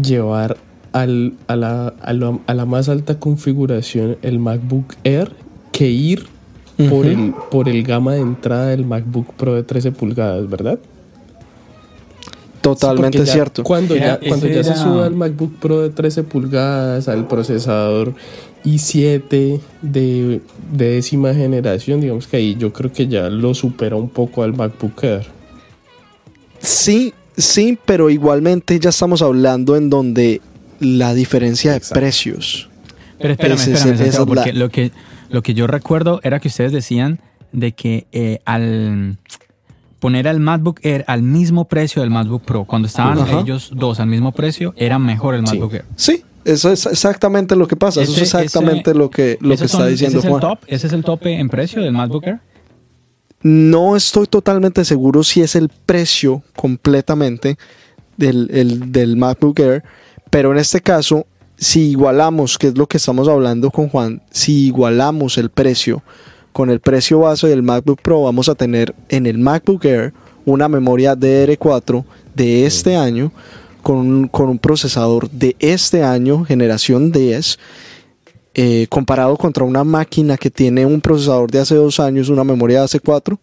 llevar 0.00 0.56
al, 0.92 1.34
a, 1.48 1.56
la, 1.56 1.88
a, 2.00 2.12
la, 2.54 2.64
más 2.64 2.88
alta 2.88 3.18
configuración 3.18 4.18
el 4.22 4.38
MacBook 4.38 4.94
Air 5.02 5.32
que 5.72 5.88
ir 5.88 6.26
por, 6.88 7.06
el, 7.06 7.34
por 7.50 7.68
el 7.68 7.82
gama 7.82 8.14
de 8.14 8.20
entrada 8.20 8.68
del 8.68 8.84
MacBook 8.84 9.34
Pro 9.34 9.54
de 9.54 9.64
13 9.64 9.92
pulgadas, 9.92 10.48
¿verdad? 10.48 10.78
Totalmente 12.60 13.24
cierto. 13.26 13.62
Cuando 13.62 13.94
Era- 13.94 14.20
ya, 14.20 14.28
cuando 14.28 14.48
ya 14.48 14.64
se 14.64 14.74
sube 14.74 15.04
al 15.04 15.14
MacBook 15.14 15.54
Pro 15.60 15.82
de 15.82 15.90
13 15.90 16.24
pulgadas, 16.24 17.08
al 17.08 17.28
procesador 17.28 18.14
i7 18.66 19.60
de, 19.82 20.40
de 20.72 20.90
décima 20.90 21.32
generación, 21.32 22.00
digamos 22.00 22.26
que 22.26 22.36
ahí 22.36 22.56
yo 22.58 22.72
creo 22.72 22.92
que 22.92 23.06
ya 23.06 23.30
lo 23.30 23.54
supera 23.54 23.96
un 23.96 24.08
poco 24.10 24.42
al 24.42 24.52
MacBook 24.54 25.02
Air. 25.04 25.26
Sí, 26.60 27.14
sí, 27.36 27.78
pero 27.86 28.10
igualmente 28.10 28.78
ya 28.80 28.90
estamos 28.90 29.22
hablando 29.22 29.76
en 29.76 29.88
donde 29.90 30.40
la 30.80 31.14
diferencia 31.14 31.70
de 31.72 31.76
Exacto. 31.78 32.00
precios. 32.00 32.68
Pero 33.18 33.32
espérame, 33.32 33.54
es 33.58 33.68
espérame, 33.68 34.12
la- 34.12 34.26
porque 34.26 34.52
lo 34.52 34.68
que, 34.68 34.90
lo 35.30 35.42
que 35.42 35.54
yo 35.54 35.66
recuerdo 35.66 36.20
era 36.22 36.40
que 36.40 36.48
ustedes 36.48 36.72
decían 36.72 37.20
de 37.52 37.72
que 37.72 38.06
eh, 38.12 38.40
al 38.44 39.16
poner 40.06 40.28
al 40.28 40.38
MacBook 40.38 40.78
Air 40.84 41.04
al 41.08 41.22
mismo 41.22 41.64
precio 41.64 42.00
del 42.00 42.12
MacBook 42.12 42.42
Pro, 42.44 42.64
cuando 42.64 42.86
estaban 42.86 43.18
Ajá. 43.18 43.40
ellos 43.40 43.72
dos 43.74 43.98
al 43.98 44.06
mismo 44.06 44.30
precio, 44.30 44.72
era 44.76 45.00
mejor 45.00 45.34
el 45.34 45.44
Sí. 45.44 45.54
MacBook 45.58 45.74
Air. 45.74 45.84
Sí, 45.96 46.22
eso 46.44 46.70
es 46.70 46.86
exactamente 46.86 47.56
lo 47.56 47.66
que 47.66 47.74
pasa. 47.74 48.02
eso 48.02 48.12
es 48.12 48.18
exactamente 48.22 48.90
ese- 48.90 48.98
lo 49.00 49.10
que, 49.10 49.36
lo 49.40 49.48
que 49.48 49.54
¿Esos 49.54 49.64
está 49.66 49.78
son- 49.78 49.88
diciendo 49.90 50.18
ese 50.20 50.28
es 50.28 50.30
Juan. 50.30 50.42
el 50.44 50.48
top? 50.48 50.58
¿Ese 50.68 50.86
es 50.86 50.92
el 50.92 51.02
tope 51.02 51.32
en 51.40 51.48
precio 51.48 51.82
del 51.82 51.92
MacBook 51.92 52.24
Air? 52.24 52.38
No 53.42 53.96
estoy 53.96 54.26
totalmente 54.28 54.84
seguro 54.84 55.24
si 55.24 55.40
es 55.42 55.56
el 55.56 55.70
precio 55.86 56.42
completamente 56.54 57.58
del, 58.16 58.48
el- 58.52 58.92
del 58.92 59.16
MacBook 59.16 59.58
Air, 59.58 59.82
pero 60.30 60.52
en 60.52 60.58
este 60.58 60.80
caso, 60.80 61.26
si 61.56 61.90
igualamos, 61.90 62.58
que 62.58 62.68
es 62.68 62.78
lo 62.78 62.86
que 62.86 62.98
estamos 62.98 63.26
hablando 63.26 63.72
con 63.72 63.88
Juan, 63.88 64.22
si 64.30 64.66
igualamos 64.66 65.36
el 65.36 65.50
precio 65.50 66.04
con 66.56 66.70
el 66.70 66.80
precio 66.80 67.18
base 67.18 67.48
del 67.48 67.62
MacBook 67.62 68.00
Pro, 68.00 68.22
vamos 68.22 68.48
a 68.48 68.54
tener 68.54 68.94
en 69.10 69.26
el 69.26 69.36
MacBook 69.36 69.84
Air 69.84 70.14
una 70.46 70.70
memoria 70.70 71.14
DDR4 71.14 72.02
de 72.34 72.64
este 72.64 72.96
año 72.96 73.30
con 73.82 73.98
un, 73.98 74.28
con 74.28 74.48
un 74.48 74.58
procesador 74.58 75.28
de 75.28 75.54
este 75.58 76.02
año, 76.02 76.46
generación 76.46 77.12
10, 77.12 77.58
eh, 78.54 78.86
comparado 78.88 79.36
contra 79.36 79.64
una 79.64 79.84
máquina 79.84 80.38
que 80.38 80.50
tiene 80.50 80.86
un 80.86 81.02
procesador 81.02 81.50
de 81.50 81.58
hace 81.58 81.74
dos 81.74 82.00
años, 82.00 82.30
una 82.30 82.42
memoria 82.42 82.78
de 82.78 82.84
hace 82.86 83.00
cuatro, 83.00 83.38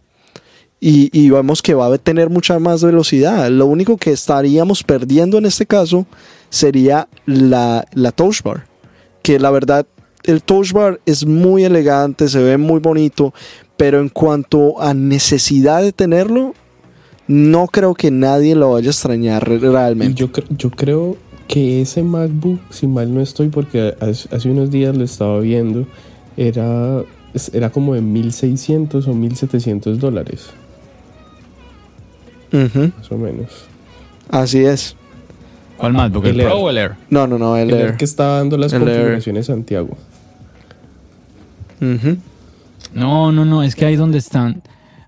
y, 0.80 1.12
y 1.14 1.30
vemos 1.30 1.62
que 1.62 1.76
va 1.76 1.94
a 1.94 1.98
tener 2.00 2.32
mucha 2.32 2.58
más 2.58 2.84
velocidad. 2.84 3.48
Lo 3.52 3.68
único 3.68 3.96
que 3.96 4.10
estaríamos 4.10 4.82
perdiendo 4.82 5.38
en 5.38 5.46
este 5.46 5.68
caso 5.68 6.08
sería 6.50 7.08
la, 7.28 7.86
la 7.94 8.12
touch 8.12 8.42
bar, 8.42 8.66
que 9.22 9.38
la 9.38 9.52
verdad 9.52 9.86
el 10.26 10.42
touch 10.44 10.72
bar 10.72 11.00
es 11.06 11.26
muy 11.26 11.64
elegante, 11.64 12.28
se 12.28 12.40
ve 12.42 12.58
muy 12.58 12.80
bonito, 12.80 13.34
pero 13.78 14.00
en 14.00 14.10
cuanto 14.10 14.82
a 14.82 14.94
necesidad 14.94 15.82
de 15.82 15.92
tenerlo, 15.92 16.54
no 17.28 17.68
creo 17.68 17.94
que 17.94 18.12
nadie 18.12 18.56
lo 18.56 18.72
vaya 18.72 18.88
a 18.88 18.92
extrañar 18.92 19.48
realmente. 19.50 20.14
yo, 20.16 20.32
cre- 20.32 20.46
yo 20.58 20.70
creo 20.72 21.18
que 21.48 21.82
ese 21.82 22.04
MacBook, 22.04 22.60
si 22.70 22.88
mal 22.88 23.14
no 23.14 23.22
estoy, 23.22 23.50
porque 23.50 23.94
hace, 24.00 24.34
hace 24.36 24.50
unos 24.50 24.72
días 24.72 24.96
lo 24.96 25.04
estaba 25.04 25.40
viendo, 25.40 25.86
era, 26.38 27.02
era 27.52 27.70
como 27.70 27.94
de 27.96 28.02
1600 28.02 29.08
o 29.08 29.14
1700 29.14 30.00
dólares, 30.00 30.48
más 32.52 33.12
o 33.12 33.18
menos. 33.18 33.50
Así 34.30 34.64
es. 34.64 34.96
¿Cuál 35.78 35.94
MacBook? 35.94 36.26
¿El 36.26 36.40
El 36.40 36.46
Pro 36.46 36.56
Air. 36.56 36.64
o 36.66 36.70
el 36.70 36.78
Air? 36.78 36.92
No, 37.10 37.28
no, 37.28 37.38
no, 37.38 37.58
el, 37.58 37.72
El 37.72 37.80
Air. 37.82 37.98
que 37.98 38.06
está 38.06 38.38
dando 38.38 38.58
las 38.58 38.72
El 38.74 38.84
Air. 38.84 38.90
configuraciones 38.92 39.50
No, 42.94 43.32
no, 43.32 43.46
no, 43.46 43.64
es 43.64 43.76
que 43.76 43.86
ahí 43.86 43.96
donde 43.96 44.18
están, 44.18 44.62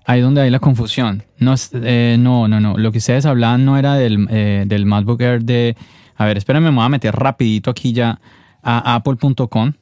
ahí 0.04 0.20
donde 0.20 0.40
hay 0.40 0.50
la 0.50 0.58
confusión. 0.58 1.22
No, 1.38 1.54
eh, 1.72 2.16
no, 2.18 2.48
no, 2.48 2.60
no. 2.60 2.76
Lo 2.76 2.92
que 2.92 2.98
ustedes 2.98 3.26
hablaban 3.26 3.64
no 3.64 3.76
era 3.76 3.94
del, 3.94 4.26
eh, 4.30 4.64
del 4.66 4.86
MacBook 4.86 5.20
Air 5.20 5.42
de... 5.44 5.76
A 6.16 6.24
ver, 6.24 6.38
espérenme, 6.38 6.70
me 6.70 6.76
voy 6.76 6.86
a 6.86 6.88
meter 6.88 7.14
rapidito 7.14 7.70
aquí 7.70 7.92
ya 7.92 8.18
a 8.62 8.94
apple.com. 8.94 9.72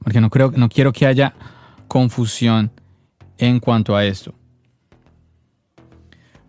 Porque 0.00 0.20
no, 0.20 0.30
creo, 0.30 0.52
no 0.56 0.68
quiero 0.68 0.92
que 0.92 1.06
haya 1.06 1.34
confusión 1.88 2.70
en 3.38 3.60
cuanto 3.60 3.96
a 3.96 4.04
esto. 4.04 4.34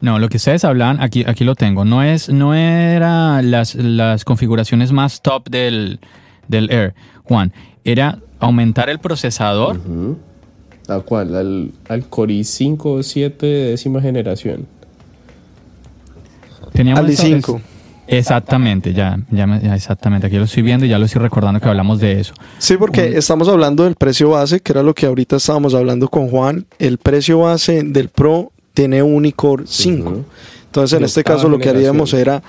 No, 0.01 0.19
lo 0.19 0.27
que 0.27 0.37
ustedes 0.37 0.65
hablan, 0.65 1.01
aquí, 1.01 1.23
aquí 1.25 1.43
lo 1.43 1.55
tengo. 1.55 1.85
No 1.85 2.03
es, 2.03 2.29
no 2.29 2.53
era 2.53 3.41
las, 3.41 3.75
las 3.75 4.25
configuraciones 4.25 4.91
más 4.91 5.21
top 5.21 5.49
del, 5.49 5.99
del 6.47 6.69
Air, 6.69 6.93
Juan. 7.23 7.53
Era 7.83 8.19
aumentar 8.39 8.89
el 8.89 8.99
procesador. 8.99 9.77
Ujú. 9.77 10.17
¿A 10.87 10.99
cuál? 10.99 11.35
Al, 11.35 11.71
al 11.89 12.05
Core 12.07 12.33
i5 12.35 12.79
o 12.85 13.01
7 13.03 13.45
de 13.45 13.69
décima 13.71 14.01
generación. 14.01 14.67
Teníamos 16.73 17.03
Al 17.05 17.09
esta- 17.09 17.27
i5. 17.27 17.61
Exactamente, 18.07 18.93
ya, 18.93 19.17
ya, 19.31 19.47
me- 19.47 19.59
ya 19.61 19.73
exactamente. 19.73 20.27
Aquí 20.27 20.37
lo 20.37 20.43
estoy 20.43 20.61
viendo 20.61 20.85
y 20.85 20.89
ya 20.89 20.99
lo 20.99 21.05
estoy 21.05 21.21
recordando 21.23 21.59
que 21.59 21.67
hablamos 21.67 21.99
de 21.99 22.19
eso. 22.19 22.33
Sí, 22.59 22.77
porque 22.77 23.17
estamos 23.17 23.47
hablando 23.47 23.83
del 23.83 23.95
precio 23.95 24.29
base, 24.29 24.59
que 24.59 24.73
era 24.73 24.83
lo 24.83 24.93
que 24.93 25.07
ahorita 25.07 25.37
estábamos 25.37 25.73
hablando 25.73 26.07
con 26.07 26.29
Juan. 26.29 26.67
El 26.77 26.99
precio 26.99 27.39
base 27.39 27.81
del 27.83 28.09
Pro 28.09 28.51
tiene 28.75 29.01
un 29.01 29.25
iCore 29.25 29.63
5. 29.65 30.07
Ujú. 30.09 30.23
Entonces, 30.67 30.93
en 30.97 30.99
De 30.99 31.05
este 31.07 31.23
caso, 31.23 31.49
lo 31.49 31.57
que 31.57 31.69
haríamos 31.69 32.11
generación. 32.11 32.43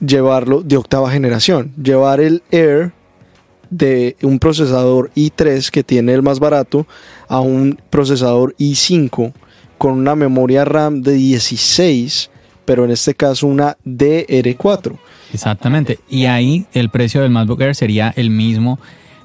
era 0.00 0.06
llevarlo 0.06 0.62
de 0.62 0.76
octava 0.78 1.10
generación. 1.10 1.72
Llevar 1.82 2.20
el 2.20 2.42
Air 2.50 2.92
de 3.70 4.16
un 4.22 4.38
procesador 4.38 5.10
i3 5.14 5.70
que 5.70 5.82
tiene 5.82 6.12
el 6.12 6.22
más 6.22 6.40
barato 6.40 6.86
a 7.28 7.40
un 7.40 7.80
procesador 7.88 8.54
i5 8.58 9.32
con 9.78 9.92
una 9.92 10.14
memoria 10.14 10.64
RAM 10.64 11.02
de 11.02 11.14
16, 11.14 12.30
pero 12.64 12.84
en 12.84 12.90
este 12.90 13.14
caso 13.14 13.46
una 13.46 13.78
DR4. 13.86 14.98
Exactamente. 15.32 15.98
Y 16.08 16.26
ahí 16.26 16.66
el 16.74 16.90
precio 16.90 17.22
del 17.22 17.30
MacBook 17.30 17.60
Air 17.62 17.74
sería 17.74 18.12
el 18.16 18.30
mismo 18.30 18.78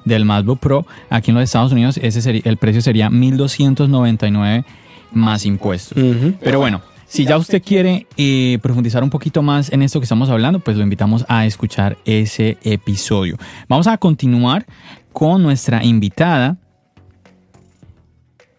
del 0.04 0.24
MacBook 0.24 0.60
Pro. 0.60 0.86
Aquí 1.10 1.30
en 1.30 1.34
los 1.34 1.44
Estados 1.44 1.72
Unidos 1.72 1.98
ese 2.00 2.22
sería, 2.22 2.42
el 2.44 2.56
precio 2.56 2.80
sería 2.80 3.10
1.299 3.10 4.64
más 5.12 5.44
impuestos. 5.44 6.02
Pero 6.40 6.58
bueno, 6.58 6.80
si 7.06 7.24
ya 7.24 7.36
usted 7.38 7.62
quiere 7.62 8.06
eh, 8.16 8.58
profundizar 8.62 9.02
un 9.02 9.10
poquito 9.10 9.42
más 9.42 9.72
en 9.72 9.82
esto 9.82 10.00
que 10.00 10.04
estamos 10.04 10.28
hablando, 10.28 10.60
pues 10.60 10.76
lo 10.76 10.82
invitamos 10.82 11.24
a 11.28 11.46
escuchar 11.46 11.96
ese 12.04 12.58
episodio. 12.62 13.36
Vamos 13.68 13.86
a 13.86 13.96
continuar 13.96 14.66
con 15.12 15.42
nuestra 15.42 15.84
invitada. 15.84 16.56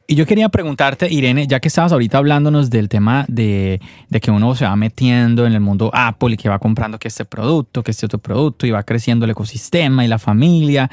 Y 0.09 0.15
yo 0.15 0.25
quería 0.25 0.47
preguntarte, 0.47 1.11
Irene, 1.11 1.47
ya 1.47 1.59
que 1.59 1.67
estabas 1.67 1.91
ahorita 1.91 2.17
hablándonos 2.17 2.69
del 2.69 2.87
tema 2.87 3.25
de, 3.27 3.81
que 4.21 4.31
uno 4.31 4.55
se 4.55 4.63
va 4.63 4.77
metiendo 4.77 5.45
en 5.45 5.51
el 5.51 5.59
mundo 5.59 5.91
Apple 5.93 6.33
y 6.33 6.37
que 6.37 6.47
va 6.47 6.59
comprando 6.59 6.97
que 6.97 7.09
este 7.09 7.25
producto, 7.25 7.83
que 7.83 7.91
este 7.91 8.05
otro 8.05 8.19
producto 8.19 8.65
y 8.65 8.71
va 8.71 8.83
creciendo 8.83 9.25
el 9.25 9.31
ecosistema 9.31 10.05
y 10.05 10.07
la 10.07 10.17
familia. 10.17 10.89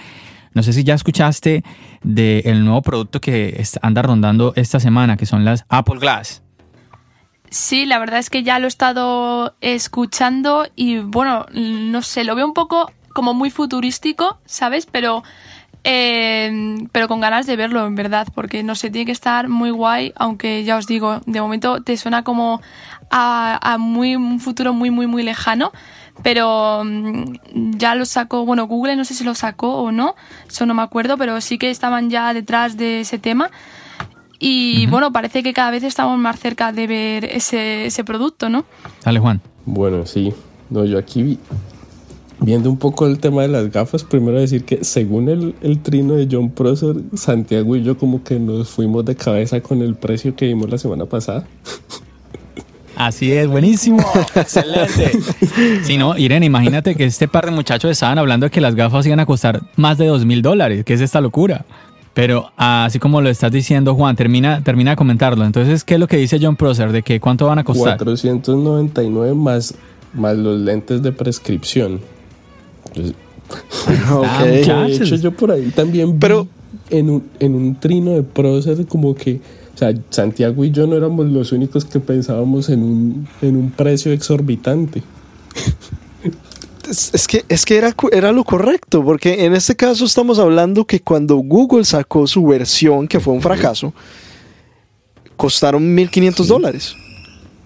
No 0.53 0.65
sé 0.65 0.73
si 0.73 0.83
ya 0.83 0.95
escuchaste 0.95 1.63
del 2.03 2.65
nuevo 2.65 2.83
producto 2.83 3.21
que 3.21 3.65
anda 3.81 4.03
rondando 4.03 4.53
esta 4.57 4.81
semana, 4.81 5.17
que 5.17 5.27
son 5.27 5.45
las 5.45 5.65
Apple 5.69 6.01
Glass. 6.01 6.43
Sí, 7.51 7.87
la 7.87 7.99
verdad 7.99 8.19
es 8.19 8.31
que 8.31 8.43
ya 8.43 8.59
lo 8.59 8.67
he 8.67 8.69
estado 8.69 9.55
escuchando 9.61 10.67
y 10.75 10.99
bueno, 10.99 11.47
no 11.53 12.03
sé, 12.03 12.25
lo 12.25 12.35
veo 12.35 12.47
un 12.47 12.55
poco 12.55 12.91
como 13.15 13.33
muy 13.33 13.51
futurístico, 13.51 14.39
¿sabes? 14.45 14.87
Pero, 14.87 15.23
eh, 15.85 16.77
pero 16.91 17.07
con 17.07 17.21
ganas 17.21 17.47
de 17.47 17.57
verlo, 17.57 17.87
en 17.87 17.95
verdad, 17.95 18.27
porque 18.35 18.63
no 18.65 18.75
sé, 18.75 18.91
tiene 18.91 19.07
que 19.07 19.13
estar 19.13 19.49
muy 19.49 19.71
guay, 19.71 20.13
aunque 20.17 20.65
ya 20.65 20.77
os 20.77 20.87
digo, 20.87 21.21
de 21.27 21.41
momento 21.41 21.83
te 21.83 21.97
suena 21.97 22.25
como 22.25 22.61
a, 23.11 23.59
a 23.63 23.79
muy, 23.79 24.17
un 24.17 24.41
futuro 24.41 24.73
muy, 24.73 24.91
muy, 24.91 25.07
muy 25.07 25.23
lejano. 25.23 25.73
Pero 26.23 26.83
mm, 26.85 27.77
ya 27.77 27.95
lo 27.95 28.05
sacó, 28.05 28.45
bueno, 28.45 28.67
Google 28.67 28.97
no 28.97 29.05
sé 29.05 29.15
si 29.15 29.25
lo 29.25 29.35
sacó 29.35 29.79
o 29.79 29.93
no, 29.93 30.15
eso 30.49 30.65
no 30.65 30.75
me 30.75 30.83
acuerdo, 30.83 31.17
pero 31.19 31.41
sí 31.41 31.59
que 31.59 31.71
estaban 31.71 32.09
ya 32.09 32.33
detrás 32.35 32.77
de 32.77 33.01
ese 33.01 33.19
tema. 33.19 33.51
Y 34.47 34.87
bueno, 34.87 35.13
parece 35.13 35.43
que 35.43 35.53
cada 35.55 35.71
vez 35.71 35.83
estamos 35.85 36.19
más 36.19 36.39
cerca 36.39 36.71
de 36.73 36.87
ver 36.87 37.25
ese, 37.25 37.87
ese 37.87 38.05
producto, 38.05 38.49
¿no? 38.49 38.65
Dale, 39.05 39.19
Juan. 39.21 39.41
Bueno, 39.65 40.05
sí. 40.07 40.33
No, 40.71 40.85
yo 40.85 40.99
aquí 40.99 41.23
vi- 41.23 41.39
viendo 42.41 42.69
un 42.69 42.77
poco 42.77 43.07
el 43.07 43.19
tema 43.21 43.43
de 43.43 43.49
las 43.49 43.71
gafas, 43.71 44.05
primero 44.05 44.39
decir 44.39 44.65
que 44.65 44.85
según 44.85 45.29
el, 45.31 45.55
el 45.63 45.79
trino 45.81 46.15
de 46.15 46.29
John 46.31 46.51
Prosser, 46.51 46.97
Santiago 47.15 47.75
y 47.77 47.83
yo 47.83 47.97
como 47.97 48.23
que 48.23 48.39
nos 48.39 48.69
fuimos 48.69 49.05
de 49.07 49.15
cabeza 49.17 49.61
con 49.61 49.81
el 49.81 49.95
precio 49.95 50.35
que 50.37 50.47
vimos 50.47 50.69
la 50.69 50.77
semana 50.79 51.07
pasada. 51.07 51.47
Así 52.97 53.33
es, 53.33 53.49
buenísimo. 53.49 54.05
Excelente. 54.35 55.13
Si 55.85 55.97
no, 55.97 56.17
Irene, 56.19 56.47
imagínate 56.47 56.95
que 56.97 57.05
este 57.05 57.29
par 57.29 57.45
de 57.47 57.51
muchachos 57.53 57.91
estaban 57.91 58.19
hablando 58.19 58.47
de 58.47 58.51
que 58.51 58.61
las 58.61 58.75
gafas 58.75 59.07
iban 59.07 59.21
a 59.21 59.27
costar 59.27 59.63
más 59.77 59.99
de 59.99 60.07
dos 60.07 60.25
mil 60.25 60.43
dólares. 60.43 60.85
¿Qué 60.85 60.95
es 60.95 61.01
esta 61.01 61.21
locura? 61.21 61.65
Pero 62.15 62.51
así 62.57 62.99
como 63.01 63.21
lo 63.21 63.29
estás 63.29 63.51
diciendo, 63.53 63.95
Juan, 63.95 64.15
termina, 64.17 64.63
termina 64.63 64.93
de 64.93 64.97
comentarlo. 64.97 65.45
Entonces, 65.45 65.83
¿qué 65.85 65.95
es 65.95 66.01
lo 66.01 66.07
que 66.07 66.17
dice 66.17 66.39
John 66.41 66.55
Prosser? 66.57 66.93
¿De 66.93 67.03
que 67.03 67.19
cuánto 67.21 67.47
van 67.47 67.59
a 67.59 67.65
costar? 67.65 67.99
499 67.99 69.35
más, 69.35 69.75
más 70.15 70.37
los 70.37 70.61
lentes 70.61 71.03
de 71.03 71.11
prescripción. 71.13 72.01
Entonces, 72.95 73.15
Ah, 74.07 74.15
Ok. 74.43 74.49
muchachos. 74.49 74.99
de 75.01 75.05
hecho, 75.07 75.17
yo 75.17 75.31
por 75.33 75.51
ahí 75.51 75.71
también 75.75 76.13
vi 76.13 76.19
Pero- 76.21 76.49
en 76.91 77.11
un, 77.11 77.25
en 77.41 77.55
un 77.55 77.75
trino 77.79 78.13
de 78.13 78.23
Prosser 78.23 78.87
como 78.87 79.15
que 79.15 79.41
O 79.75 79.77
sea, 79.79 79.93
Santiago 80.11 80.65
y 80.65 80.71
yo 80.71 80.87
no 80.87 80.97
éramos 80.97 81.27
los 81.27 81.51
únicos 81.53 81.85
que 81.85 81.99
pensábamos 82.01 82.69
en 82.69 82.83
un, 82.83 83.29
en 83.43 83.57
un 83.57 83.71
precio 83.71 84.13
exorbitante. 84.13 85.03
Es, 86.89 87.27
que, 87.27 87.45
es 87.49 87.65
que 87.65 87.77
era, 87.77 87.95
era 88.13 88.33
lo 88.33 88.45
correcto, 88.45 89.05
porque 89.05 89.45
en 89.45 89.55
este 89.55 89.75
caso 89.75 90.05
estamos 90.05 90.39
hablando 90.39 90.85
que 90.85 91.01
cuando 91.01 91.37
Google 91.37 91.85
sacó 91.85 92.27
su 92.27 92.47
versión, 92.47 93.09
que 93.09 93.21
fue 93.21 93.35
un 93.35 93.41
fracaso, 93.41 93.93
costaron 95.37 95.97
1.500 95.97 96.45
dólares. 96.47 96.95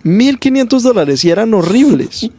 1.500 0.04 0.80
dólares 0.80 1.24
y 1.24 1.30
eran 1.30 1.52
horribles. 1.54 2.30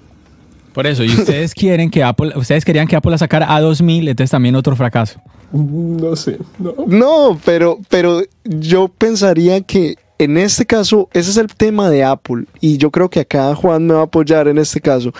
Por 0.73 0.87
eso, 0.87 1.03
y 1.03 1.09
ustedes 1.09 1.53
quieren 1.53 1.89
que 1.89 2.03
Apple, 2.03 2.33
ustedes 2.35 2.63
querían 2.63 2.87
que 2.87 2.95
Apple 2.95 3.11
la 3.11 3.17
sacara 3.17 3.53
a 3.53 3.59
2000, 3.59 4.07
entonces 4.07 4.31
también 4.31 4.55
otro 4.55 4.75
fracaso. 4.75 5.19
No 5.51 6.15
sé, 6.15 6.37
no. 6.59 6.75
No, 6.87 7.39
pero, 7.43 7.79
pero 7.89 8.21
yo 8.43 8.87
pensaría 8.87 9.61
que 9.61 9.97
en 10.19 10.37
este 10.37 10.65
caso, 10.65 11.09
ese 11.13 11.31
es 11.31 11.37
el 11.37 11.47
tema 11.47 11.89
de 11.89 12.03
Apple. 12.03 12.45
Y 12.59 12.77
yo 12.77 12.91
creo 12.91 13.09
que 13.09 13.21
acá 13.21 13.55
Juan 13.55 13.87
me 13.87 13.93
va 13.93 14.01
a 14.01 14.03
apoyar 14.03 14.49
en 14.49 14.57
este 14.57 14.81
caso. 14.81 15.13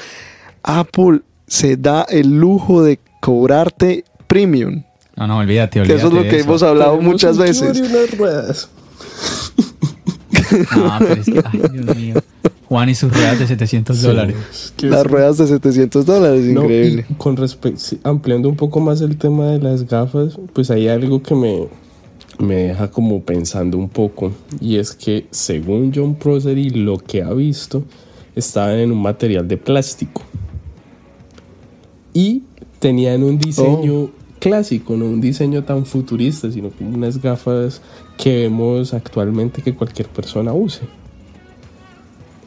Apple 0.62 1.22
se 1.50 1.76
da 1.76 2.04
el 2.04 2.40
lujo 2.40 2.84
de 2.84 3.00
cobrarte 3.20 4.06
premium. 4.28 4.84
No, 5.18 5.28
no, 5.28 5.40
olvídate, 5.40 5.82
olvídate. 5.82 6.00
eso 6.00 6.08
es 6.08 6.14
lo 6.14 6.24
que 6.24 6.40
hemos 6.40 6.64
hablado 6.64 7.02
muchas 7.02 7.38
veces. 7.38 7.84
No, 10.76 10.98
pero 10.98 11.22
es 11.22 11.26
que, 11.26 11.44
ay, 11.46 11.62
Dios 11.72 11.96
mío. 11.96 12.16
Juan 12.66 12.90
y 12.90 12.96
sus 12.96 13.14
ruedas 13.14 13.38
de 13.38 13.46
700 13.46 14.02
dólares. 14.02 14.74
Las 14.82 15.06
ruedas 15.06 15.38
de 15.38 15.48
700 15.48 16.06
dólares, 16.06 16.46
increíble. 16.46 17.06
con 17.18 17.36
respecto, 17.36 17.98
ampliando 18.04 18.50
un 18.50 18.56
poco 18.56 18.80
más 18.80 19.02
el 19.02 19.18
tema 19.18 19.48
de 19.48 19.60
las 19.60 19.88
gafas, 19.88 20.40
pues 20.54 20.72
hay 20.72 20.88
algo 20.88 21.22
que 21.22 21.36
me, 21.36 21.68
me 22.40 22.56
deja 22.56 22.90
como 22.90 23.22
pensando 23.22 23.78
un 23.78 23.90
poco. 23.90 24.32
Y 24.60 24.78
es 24.78 24.94
que 24.94 25.28
según 25.30 25.92
John 25.94 26.16
Prosser 26.16 26.58
y 26.58 26.70
lo 26.70 26.98
que 26.98 27.22
ha 27.22 27.34
visto, 27.34 27.84
estaban 28.36 28.78
en 28.78 28.92
un 28.92 29.02
material 29.02 29.48
de 29.48 29.58
plástico. 29.58 30.24
Y 32.14 32.44
tenían 32.80 33.24
un 33.24 33.38
diseño 33.38 33.94
oh. 33.94 34.10
clásico, 34.40 34.96
no 34.96 35.06
un 35.06 35.22
diseño 35.22 35.64
tan 35.64 35.86
futurista, 35.86 36.52
sino 36.52 36.70
como 36.70 36.96
unas 36.96 37.22
gafas 37.22 37.82
que 38.18 38.42
vemos 38.42 38.94
actualmente 38.94 39.62
que 39.62 39.74
cualquier 39.74 40.08
persona 40.08 40.54
use. 40.54 40.82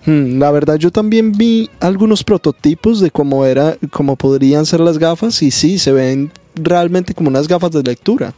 Hmm, 0.04 0.38
la 0.38 0.50
verdad 0.50 0.76
yo 0.76 0.90
también 0.90 1.32
vi 1.32 1.70
algunos 1.78 2.24
prototipos 2.24 3.00
de 3.00 3.10
cómo 3.10 3.44
era, 3.44 3.76
cómo 3.92 4.16
podrían 4.16 4.66
ser 4.66 4.80
las 4.80 4.98
gafas 4.98 5.40
y 5.42 5.50
sí, 5.50 5.78
se 5.78 5.92
ven 5.92 6.32
realmente 6.56 7.14
como 7.14 7.28
unas 7.28 7.46
gafas 7.46 7.70
de 7.70 7.82
lectura. 7.82 8.34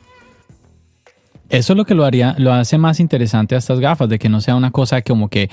Eso 1.48 1.72
es 1.72 1.76
lo 1.76 1.84
que 1.84 1.94
lo 1.94 2.04
haría, 2.04 2.34
lo 2.38 2.52
hace 2.52 2.78
más 2.78 3.00
interesante 3.00 3.54
a 3.54 3.58
estas 3.58 3.78
gafas, 3.78 4.08
de 4.08 4.18
que 4.18 4.28
no 4.28 4.40
sea 4.40 4.56
una 4.56 4.70
cosa 4.70 5.02
como 5.02 5.28
que 5.28 5.50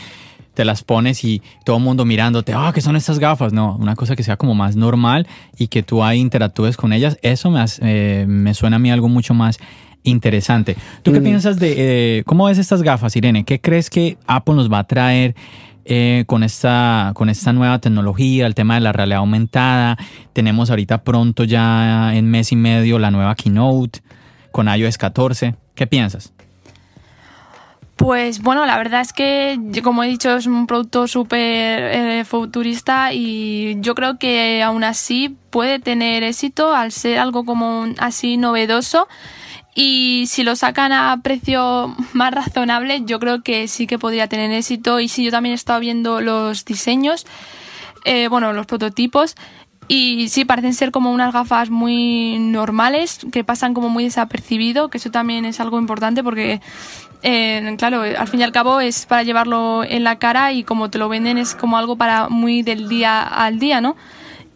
te 0.53 0.65
las 0.65 0.83
pones 0.83 1.23
y 1.23 1.41
todo 1.65 1.77
el 1.77 1.83
mundo 1.83 2.05
mirándote, 2.05 2.53
ah, 2.53 2.71
¿qué 2.73 2.81
son 2.81 2.95
estas 2.95 3.19
gafas? 3.19 3.53
No, 3.53 3.77
una 3.79 3.95
cosa 3.95 4.15
que 4.15 4.23
sea 4.23 4.37
como 4.37 4.55
más 4.55 4.75
normal 4.75 5.27
y 5.57 5.67
que 5.67 5.83
tú 5.83 6.03
ahí 6.03 6.19
interactúes 6.19 6.77
con 6.77 6.93
ellas. 6.93 7.17
Eso 7.21 7.49
me, 7.49 7.63
eh, 7.81 8.25
me 8.27 8.53
suena 8.53 8.75
a 8.75 8.79
mí 8.79 8.91
algo 8.91 9.07
mucho 9.07 9.33
más 9.33 9.59
interesante. 10.03 10.75
¿Tú 11.03 11.11
qué 11.11 11.19
mm. 11.19 11.23
piensas 11.23 11.59
de 11.59 12.19
eh, 12.19 12.23
cómo 12.25 12.45
ves 12.45 12.57
estas 12.57 12.81
gafas, 12.81 13.15
Irene? 13.15 13.43
¿Qué 13.43 13.61
crees 13.61 13.89
que 13.89 14.17
Apple 14.27 14.55
nos 14.55 14.71
va 14.71 14.79
a 14.79 14.83
traer? 14.85 15.35
Eh, 15.83 16.25
con, 16.27 16.43
esta, 16.43 17.11
con 17.15 17.27
esta 17.27 17.53
nueva 17.53 17.79
tecnología, 17.79 18.45
el 18.45 18.53
tema 18.53 18.75
de 18.75 18.81
la 18.81 18.91
realidad 18.91 19.17
aumentada. 19.17 19.97
Tenemos 20.31 20.69
ahorita 20.69 21.03
pronto 21.03 21.43
ya 21.43 22.15
en 22.15 22.29
mes 22.29 22.51
y 22.51 22.55
medio 22.55 22.99
la 22.99 23.09
nueva 23.09 23.33
Keynote 23.33 23.99
con 24.51 24.67
iOS 24.67 24.99
14. 24.99 25.55
¿Qué 25.73 25.87
piensas? 25.87 26.33
Pues 28.01 28.41
bueno, 28.41 28.65
la 28.65 28.77
verdad 28.77 29.01
es 29.01 29.13
que, 29.13 29.59
como 29.83 30.03
he 30.03 30.07
dicho, 30.07 30.35
es 30.35 30.47
un 30.47 30.65
producto 30.65 31.07
súper 31.07 31.39
eh, 31.39 32.25
futurista 32.25 33.13
y 33.13 33.79
yo 33.81 33.93
creo 33.93 34.17
que 34.17 34.63
aún 34.63 34.83
así 34.83 35.37
puede 35.51 35.77
tener 35.77 36.23
éxito 36.23 36.73
al 36.73 36.91
ser 36.91 37.19
algo 37.19 37.45
como 37.45 37.85
así 37.99 38.37
novedoso. 38.37 39.07
Y 39.75 40.25
si 40.29 40.41
lo 40.41 40.55
sacan 40.55 40.91
a 40.91 41.15
precio 41.21 41.95
más 42.13 42.33
razonable, 42.33 43.03
yo 43.05 43.19
creo 43.19 43.43
que 43.43 43.67
sí 43.67 43.85
que 43.85 43.99
podría 43.99 44.25
tener 44.25 44.51
éxito. 44.51 44.99
Y 44.99 45.07
sí, 45.07 45.23
yo 45.23 45.29
también 45.29 45.53
he 45.53 45.55
estado 45.57 45.79
viendo 45.79 46.21
los 46.21 46.65
diseños, 46.65 47.27
eh, 48.05 48.29
bueno, 48.29 48.51
los 48.51 48.65
prototipos. 48.65 49.35
Y 49.87 50.29
sí, 50.29 50.43
parecen 50.43 50.73
ser 50.73 50.89
como 50.89 51.11
unas 51.11 51.33
gafas 51.33 51.69
muy 51.69 52.39
normales, 52.39 53.19
que 53.31 53.43
pasan 53.43 53.75
como 53.75 53.89
muy 53.89 54.05
desapercibido, 54.05 54.89
que 54.89 54.97
eso 54.97 55.11
también 55.11 55.45
es 55.45 55.59
algo 55.59 55.77
importante 55.77 56.23
porque, 56.23 56.61
eh, 57.23 57.75
claro, 57.77 58.01
al 58.01 58.27
fin 58.27 58.39
y 58.39 58.43
al 58.43 58.51
cabo 58.51 58.79
es 58.79 59.05
para 59.05 59.23
llevarlo 59.23 59.84
en 59.84 60.03
la 60.03 60.17
cara 60.17 60.53
y 60.53 60.63
como 60.63 60.89
te 60.89 60.97
lo 60.97 61.10
venden 61.10 61.38
es 61.38 61.55
como 61.55 61.77
algo 61.77 61.95
para 61.95 62.29
muy 62.29 62.63
del 62.63 62.89
día 62.89 63.21
al 63.21 63.60
día, 63.60 63.81
¿no? 63.81 63.95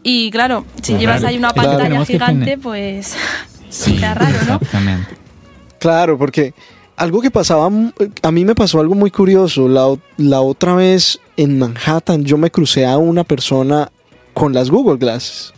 Y 0.03 0.29
claro, 0.31 0.65
si 0.81 0.97
llevas 0.97 1.23
ahí 1.23 1.37
una 1.37 1.53
pantalla 1.53 2.05
gigante, 2.05 2.57
pues 2.57 3.15
sí, 3.69 3.97
raro, 3.97 4.25
¿no? 4.47 4.55
Exactamente. 4.55 5.15
Claro, 5.79 6.17
porque 6.17 6.53
algo 6.95 7.21
que 7.21 7.31
pasaba, 7.31 7.67
a 7.67 8.31
mí 8.31 8.45
me 8.45 8.55
pasó 8.55 8.79
algo 8.79 8.95
muy 8.95 9.11
curioso. 9.11 9.67
La, 9.67 9.87
la 10.17 10.41
otra 10.41 10.75
vez 10.75 11.19
en 11.37 11.59
Manhattan 11.59 12.23
yo 12.23 12.37
me 12.37 12.51
crucé 12.51 12.85
a 12.85 12.97
una 12.97 13.23
persona 13.23 13.91
con 14.33 14.53
las 14.53 14.69
Google 14.69 14.97
Glasses. 14.97 15.53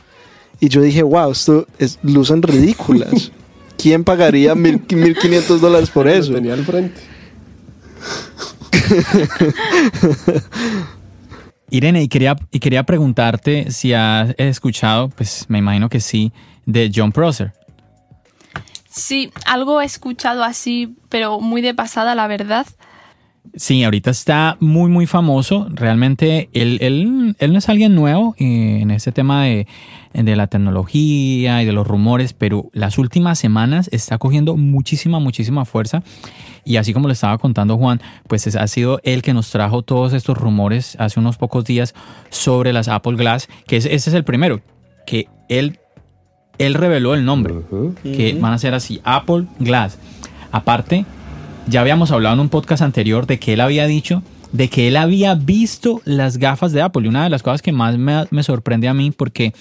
Y 0.60 0.70
yo 0.70 0.82
dije, 0.82 1.04
wow, 1.04 1.32
esto 1.32 1.67
es, 1.78 2.00
lucen 2.02 2.41
ridículas. 2.41 3.32
¿Quién 3.78 4.04
pagaría 4.04 4.56
mil, 4.56 4.86
1.500 4.88 5.60
dólares 5.60 5.90
por 5.90 6.08
eso? 6.08 6.34
tenía 6.34 6.54
al 6.54 6.66
frente. 6.66 7.00
Irene, 11.70 12.02
y 12.04 12.08
quería, 12.08 12.36
y 12.52 12.60
quería 12.60 12.84
preguntarte 12.84 13.72
si 13.72 13.94
has 13.94 14.34
escuchado, 14.38 15.10
pues 15.10 15.46
me 15.50 15.60
imagino 15.60 15.90
que 15.90 16.00
sí, 16.00 16.32
de 16.66 16.90
John 16.94 17.12
Prosser. 17.12 17.54
Sí, 18.90 19.32
algo 19.46 19.82
he 19.82 19.86
escuchado 19.86 20.44
así, 20.44 20.96
pero 21.10 21.40
muy 21.40 21.62
de 21.62 21.74
pasada, 21.74 22.16
la 22.16 22.28
verdad. 22.28 22.66
Sí, 23.56 23.84
ahorita 23.84 24.12
está 24.12 24.58
muy, 24.60 24.90
muy 24.90 25.06
famoso. 25.06 25.68
Realmente 25.72 26.50
él, 26.54 26.78
él, 26.82 27.36
él 27.40 27.54
no 27.54 27.60
es 27.60 27.70
alguien 27.70 27.96
nuevo 27.96 28.36
eh, 28.38 28.80
en 28.82 28.92
ese 28.92 29.12
tema 29.12 29.44
de, 29.44 29.68
de, 30.14 30.36
la 30.36 30.48
tecnología 30.48 31.62
y 31.62 31.66
de 31.66 31.72
los 31.72 31.88
rumores, 31.88 32.34
pero 32.34 32.70
las 32.74 32.98
últimas 32.98 33.40
semanas 33.40 33.90
está 33.92 34.18
cogiendo 34.18 34.58
muchísima, 34.58 35.20
muchísima 35.20 35.66
fuerza. 35.66 36.04
Y 36.66 36.78
así 36.78 36.94
como 36.94 37.08
le 37.08 37.14
estaba 37.14 37.38
contando 37.38 37.78
Juan, 37.78 38.02
pues 38.28 38.56
ha 38.56 38.68
sido 38.68 39.00
él 39.04 39.22
que 39.22 39.34
nos 39.34 39.50
trajo 39.50 39.84
todos 39.84 40.14
estos 40.14 40.38
rumores 40.38 40.98
hace 41.00 41.20
unos 41.20 41.38
pocos 41.38 41.64
días 41.66 41.96
sobre 42.30 42.74
las 42.74 42.88
Apple 42.88 43.16
Glass, 43.16 43.48
que 43.68 43.78
ese 43.78 43.96
es 43.96 44.08
el 44.08 44.24
primero, 44.24 44.62
que 45.06 45.28
él, 45.48 45.80
él 46.58 46.74
reveló 46.74 47.14
el 47.14 47.24
nombre, 47.24 47.56
que 48.04 48.38
van 48.40 48.54
a 48.54 48.58
ser 48.58 48.74
así, 48.74 49.00
Apple 49.04 49.46
Glass. 49.60 49.98
Aparte, 50.52 51.06
ya 51.67 51.82
habíamos 51.82 52.12
hablado 52.12 52.36
en 52.36 52.41
un 52.41 52.49
podcast 52.49 52.82
anterior 52.82 53.27
de 53.27 53.39
que 53.39 53.53
él 53.53 53.62
había 53.62 53.88
dicho 53.88 54.23
de 54.51 54.69
que 54.69 54.88
él 54.88 54.97
había 54.97 55.36
visto 55.36 56.01
las 56.06 56.38
gafas 56.38 56.71
de 56.71 56.82
Apple. 56.82 57.06
Y 57.06 57.10
una 57.10 57.23
de 57.23 57.30
las 57.30 57.43
cosas 57.43 57.62
que 57.62 57.71
más 57.71 57.97
me, 57.97 58.43
sorprende 58.43 58.88
a 58.88 58.93
mí, 58.93 59.12
porque 59.12 59.53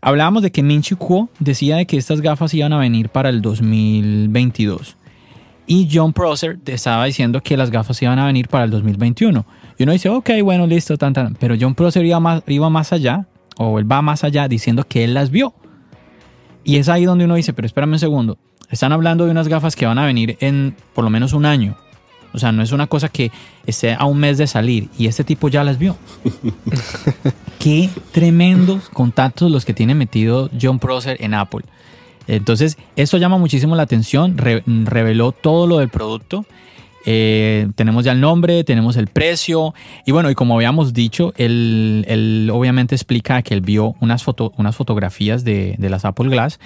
hablábamos 0.00 0.42
de 0.42 0.52
que 0.52 0.62
Min 0.62 0.82
Kuo 0.98 1.28
decía 1.38 1.76
de 1.76 1.86
que 1.86 1.96
estas 1.96 2.20
gafas 2.20 2.54
iban 2.54 2.72
a 2.72 2.78
venir 2.78 3.08
para 3.08 3.28
el 3.28 3.42
2022. 3.42 4.96
Y 5.66 5.88
John 5.90 6.12
Prosser 6.12 6.58
estaba 6.66 7.06
diciendo 7.06 7.42
que 7.42 7.56
las 7.56 7.70
gafas 7.70 8.00
iban 8.02 8.18
a 8.18 8.26
venir 8.26 8.48
para 8.48 8.64
el 8.64 8.70
2021. 8.70 9.46
Y 9.78 9.82
uno 9.82 9.92
dice, 9.92 10.10
ok, 10.10 10.30
bueno, 10.42 10.66
listo, 10.66 10.98
tan, 10.98 11.14
tan. 11.14 11.34
Pero 11.36 11.56
John 11.58 11.74
Prosser 11.74 12.04
iba 12.04 12.20
más, 12.20 12.42
iba 12.46 12.68
más 12.68 12.92
allá, 12.92 13.26
o 13.56 13.78
él 13.78 13.90
va 13.90 14.02
más 14.02 14.24
allá 14.24 14.46
diciendo 14.46 14.86
que 14.86 15.04
él 15.04 15.14
las 15.14 15.30
vio. 15.30 15.54
Y 16.64 16.76
es 16.76 16.88
ahí 16.88 17.04
donde 17.04 17.24
uno 17.24 17.34
dice, 17.34 17.52
pero 17.52 17.66
espérame 17.66 17.92
un 17.92 17.98
segundo. 17.98 18.38
Están 18.70 18.92
hablando 18.92 19.24
de 19.24 19.30
unas 19.30 19.48
gafas 19.48 19.76
que 19.76 19.86
van 19.86 19.98
a 19.98 20.06
venir 20.06 20.36
en 20.40 20.76
por 20.94 21.04
lo 21.04 21.10
menos 21.10 21.32
un 21.32 21.46
año. 21.46 21.76
O 22.34 22.38
sea, 22.38 22.50
no 22.50 22.62
es 22.62 22.72
una 22.72 22.88
cosa 22.88 23.08
que 23.08 23.30
esté 23.64 23.94
a 23.94 24.06
un 24.06 24.18
mes 24.18 24.38
de 24.38 24.48
salir 24.48 24.88
y 24.98 25.06
este 25.06 25.22
tipo 25.22 25.48
ya 25.48 25.62
las 25.62 25.78
vio. 25.78 25.96
Qué 27.60 27.88
tremendos 28.10 28.88
contactos 28.88 29.52
los 29.52 29.64
que 29.64 29.72
tiene 29.72 29.94
metido 29.94 30.50
John 30.60 30.80
Prosser 30.80 31.16
en 31.20 31.32
Apple. 31.32 31.62
Entonces, 32.26 32.76
esto 32.96 33.18
llama 33.18 33.38
muchísimo 33.38 33.76
la 33.76 33.84
atención, 33.84 34.36
reveló 34.36 35.30
todo 35.30 35.68
lo 35.68 35.78
del 35.78 35.90
producto. 35.90 36.44
Eh, 37.06 37.68
tenemos 37.76 38.04
ya 38.04 38.12
el 38.12 38.20
nombre, 38.20 38.64
tenemos 38.64 38.96
el 38.96 39.08
precio 39.08 39.74
y 40.06 40.10
bueno, 40.10 40.30
y 40.30 40.34
como 40.34 40.54
habíamos 40.54 40.94
dicho, 40.94 41.34
él, 41.36 42.50
obviamente 42.52 42.94
explica 42.94 43.42
que 43.42 43.54
él 43.54 43.60
vio 43.60 43.94
unas, 44.00 44.24
unas 44.56 44.74
fotografías 44.74 45.44
de, 45.44 45.76
de 45.78 45.90
las 45.90 46.04
Apple 46.04 46.30
Glass 46.30 46.58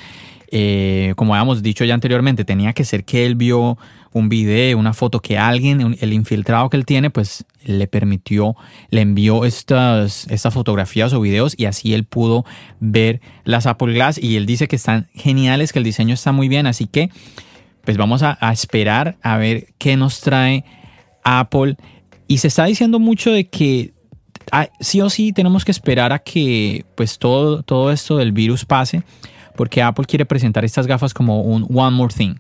eh, 0.51 1.13
como 1.17 1.35
habíamos 1.35 1.63
dicho 1.63 1.85
ya 1.85 1.95
anteriormente, 1.95 2.45
tenía 2.45 2.73
que 2.73 2.85
ser 2.85 3.05
que 3.05 3.27
él 3.27 3.35
vio 3.35 3.77
un 4.13 4.29
video, 4.29 4.79
una 4.79 4.95
foto 4.95 5.21
que 5.21 5.37
alguien, 5.37 5.97
el 6.01 6.13
infiltrado 6.13 6.71
que 6.71 6.77
él 6.79 6.87
tiene, 6.87 7.11
pues 7.11 7.45
le 7.65 7.87
permitió, 7.87 8.57
le 8.91 9.03
envió 9.03 9.45
estas, 9.45 10.27
estas 10.31 10.55
fotografías 10.55 11.13
o 11.13 11.21
videos 11.21 11.55
y 11.57 11.67
así 11.67 11.93
él 11.93 12.05
pudo 12.05 12.47
ver 12.81 13.21
las 13.45 13.67
Apple 13.67 13.93
Glass 13.93 14.19
y 14.23 14.37
él 14.37 14.47
dice 14.47 14.69
que 14.69 14.77
están 14.77 15.09
geniales, 15.15 15.73
que 15.73 15.79
el 15.81 15.85
diseño 15.85 16.15
está 16.15 16.33
muy 16.33 16.49
bien, 16.49 16.67
así 16.67 16.87
que 16.87 17.11
pues 17.85 17.97
vamos 17.97 18.23
a, 18.23 18.37
esperar 18.53 19.17
a 19.23 19.39
ver 19.39 19.69
qué 19.79 19.97
nos 19.97 20.21
trae 20.21 20.65
Apple. 21.25 21.77
Y 22.27 22.39
se 22.39 22.49
está 22.49 22.67
diciendo 22.67 22.99
mucho 22.99 23.33
de 23.33 23.49
que 23.49 23.95
ah, 24.53 24.69
sí 24.81 25.01
o 25.01 25.09
sí 25.09 25.33
tenemos 25.33 25.65
que 25.65 25.71
esperar 25.71 26.13
a 26.13 26.19
que 26.19 26.85
pues 26.95 27.19
todo, 27.19 27.63
todo 27.63 27.91
esto 27.91 28.19
del 28.19 28.33
virus 28.33 28.67
pase, 28.67 29.05
porque 29.59 29.83
Apple 29.83 30.05
quiere 30.07 30.25
presentar 30.25 30.65
estas 30.65 30.87
gafas 30.87 31.13
como 31.13 31.43
un 31.43 31.67
one 31.75 31.97
more 31.97 32.15
thing. 32.15 32.37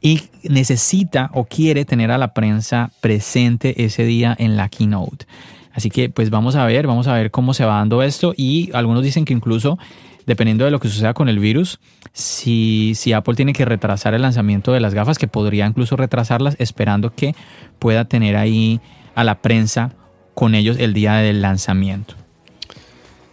Y 0.00 0.22
necesita 0.44 1.30
o 1.34 1.46
quiere 1.46 1.84
tener 1.84 2.12
a 2.12 2.16
la 2.16 2.32
prensa 2.32 2.92
presente 3.00 3.84
ese 3.84 4.04
día 4.04 4.32
en 4.38 4.56
la 4.56 4.68
keynote. 4.68 5.26
Así 5.72 5.90
que 5.90 6.10
pues 6.10 6.30
vamos 6.30 6.54
a 6.54 6.64
ver, 6.64 6.86
vamos 6.86 7.08
a 7.08 7.14
ver 7.14 7.32
cómo 7.32 7.54
se 7.54 7.64
va 7.64 7.78
dando 7.78 8.04
esto 8.04 8.34
y 8.36 8.70
algunos 8.72 9.02
dicen 9.02 9.24
que 9.24 9.32
incluso 9.32 9.80
dependiendo 10.24 10.64
de 10.64 10.70
lo 10.70 10.78
que 10.78 10.88
suceda 10.88 11.12
con 11.12 11.28
el 11.28 11.40
virus, 11.40 11.80
si, 12.12 12.92
si 12.94 13.12
Apple 13.12 13.34
tiene 13.34 13.52
que 13.52 13.64
retrasar 13.64 14.14
el 14.14 14.22
lanzamiento 14.22 14.72
de 14.72 14.78
las 14.78 14.94
gafas, 14.94 15.18
que 15.18 15.26
podría 15.26 15.66
incluso 15.66 15.96
retrasarlas, 15.96 16.54
esperando 16.60 17.12
que 17.12 17.34
pueda 17.80 18.04
tener 18.04 18.36
ahí 18.36 18.80
a 19.16 19.24
la 19.24 19.42
prensa 19.42 19.96
con 20.34 20.54
ellos 20.54 20.76
el 20.78 20.94
día 20.94 21.14
del 21.14 21.42
lanzamiento. 21.42 22.14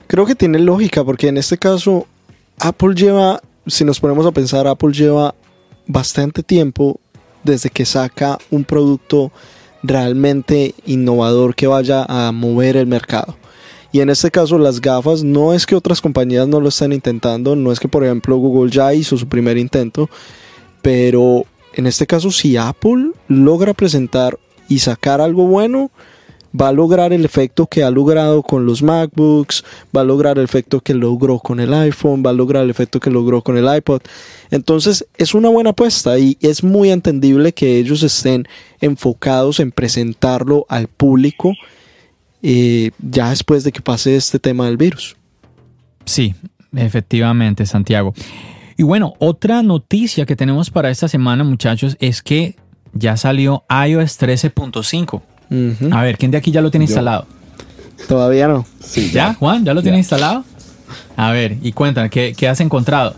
Creo 0.08 0.26
que 0.26 0.34
tiene 0.34 0.58
lógica, 0.58 1.04
porque 1.04 1.28
en 1.28 1.38
este 1.38 1.60
caso 1.60 2.08
Apple 2.60 2.93
lleva, 2.93 3.41
si 3.68 3.86
nos 3.86 3.99
ponemos 3.99 4.26
a 4.26 4.32
pensar, 4.32 4.68
Apple 4.68 4.91
lleva 4.91 5.34
bastante 5.88 6.43
tiempo 6.43 6.99
desde 7.43 7.70
que 7.70 7.86
saca 7.86 8.38
un 8.51 8.66
producto 8.66 9.32
realmente 9.82 10.76
innovador 10.86 11.55
que 11.55 11.68
vaya 11.68 12.05
a 12.07 12.32
mover 12.32 12.76
el 12.76 12.88
mercado. 12.88 13.38
Y 13.91 14.01
en 14.01 14.10
este 14.10 14.30
caso 14.30 14.60
las 14.60 14.82
gafas 14.82 15.24
no 15.24 15.53
es 15.53 15.66
que 15.66 15.76
otras 15.76 16.01
compañías 16.01 16.47
no 16.47 16.60
lo 16.60 16.70
estén 16.70 16.93
intentando, 16.93 17.55
no 17.55 17.72
es 17.72 17.80
que 17.80 17.88
por 17.88 18.03
ejemplo 18.03 18.38
Google 18.38 18.70
ya 18.70 18.93
hizo 18.93 19.18
su 19.18 19.28
primer 19.28 19.57
intento, 19.57 20.10
pero 20.82 21.45
en 21.74 21.88
este 21.88 22.05
caso 22.05 22.30
si 22.30 22.55
Apple 22.57 23.12
logra 23.28 23.74
presentar 23.74 24.38
y 24.68 24.80
sacar 24.80 25.22
algo 25.22 25.47
bueno, 25.47 25.89
va 26.60 26.70
a 26.70 26.72
lograr 26.74 27.14
el 27.14 27.26
efecto 27.26 27.68
que 27.68 27.84
ha 27.84 27.91
logrado 27.91 28.41
con 28.43 28.66
los 28.66 28.82
MacBooks, 28.82 29.64
va 29.95 30.02
a 30.02 30.04
lograr 30.04 30.38
el 30.38 30.43
efecto 30.43 30.80
que 30.82 30.93
logró 30.93 31.39
con 31.39 31.60
el 31.60 31.74
iPhone, 31.74 32.24
va 32.26 32.32
a 32.32 32.34
lograr 32.34 32.64
el 32.64 32.70
efecto 32.70 33.00
que 33.00 33.12
logró 33.12 33.41
con 33.41 33.58
el 33.58 33.74
iPod. 33.76 34.02
Entonces 34.52 35.06
es 35.18 35.34
una 35.34 35.50
buena 35.50 35.72
apuesta 35.72 36.18
y 36.18 36.38
es 36.41 36.64
muy 36.64 36.91
entendible 36.91 37.54
que 37.54 37.78
ellos 37.78 38.04
estén 38.04 38.47
enfocados 38.82 39.60
en 39.60 39.72
presentarlo 39.72 40.66
al 40.70 40.88
público 40.88 41.54
eh, 42.41 42.91
ya 43.00 43.30
después 43.30 43.64
de 43.64 43.72
que 43.72 43.82
pase 43.82 44.16
este 44.16 44.39
tema 44.39 44.66
del 44.66 44.78
virus. 44.78 45.16
Sí, 46.06 46.34
efectivamente, 46.76 47.66
Santiago. 47.66 48.14
Y 48.78 48.84
bueno, 48.84 49.14
otra 49.20 49.62
noticia 49.62 50.26
que 50.26 50.38
tenemos 50.38 50.70
para 50.70 50.89
esta 50.89 51.08
semana, 51.08 51.43
muchachos, 51.43 51.97
es 52.00 52.24
que 52.24 52.56
ya 52.93 53.18
salió 53.18 53.66
iOS 53.70 54.20
13.5. 54.20 55.22
A 55.91 56.04
ver, 56.04 56.18
¿quién 56.18 56.32
de 56.32 56.38
aquí 56.38 56.52
ya 56.52 56.62
lo 56.62 56.72
tiene 56.72 56.86
instalado? 56.86 57.26
Todavía 58.08 58.47
no. 58.47 58.66
¿Ya, 59.12 59.34
Juan? 59.34 59.66
¿Ya 59.66 59.74
lo 59.74 59.82
tiene 59.82 59.97
instalado? 59.97 60.43
A 61.16 61.32
ver, 61.32 61.58
y 61.62 61.72
cuéntame, 61.72 62.10
¿qué, 62.10 62.34
qué 62.38 62.47
has 62.47 62.62
encontrado? 62.62 63.16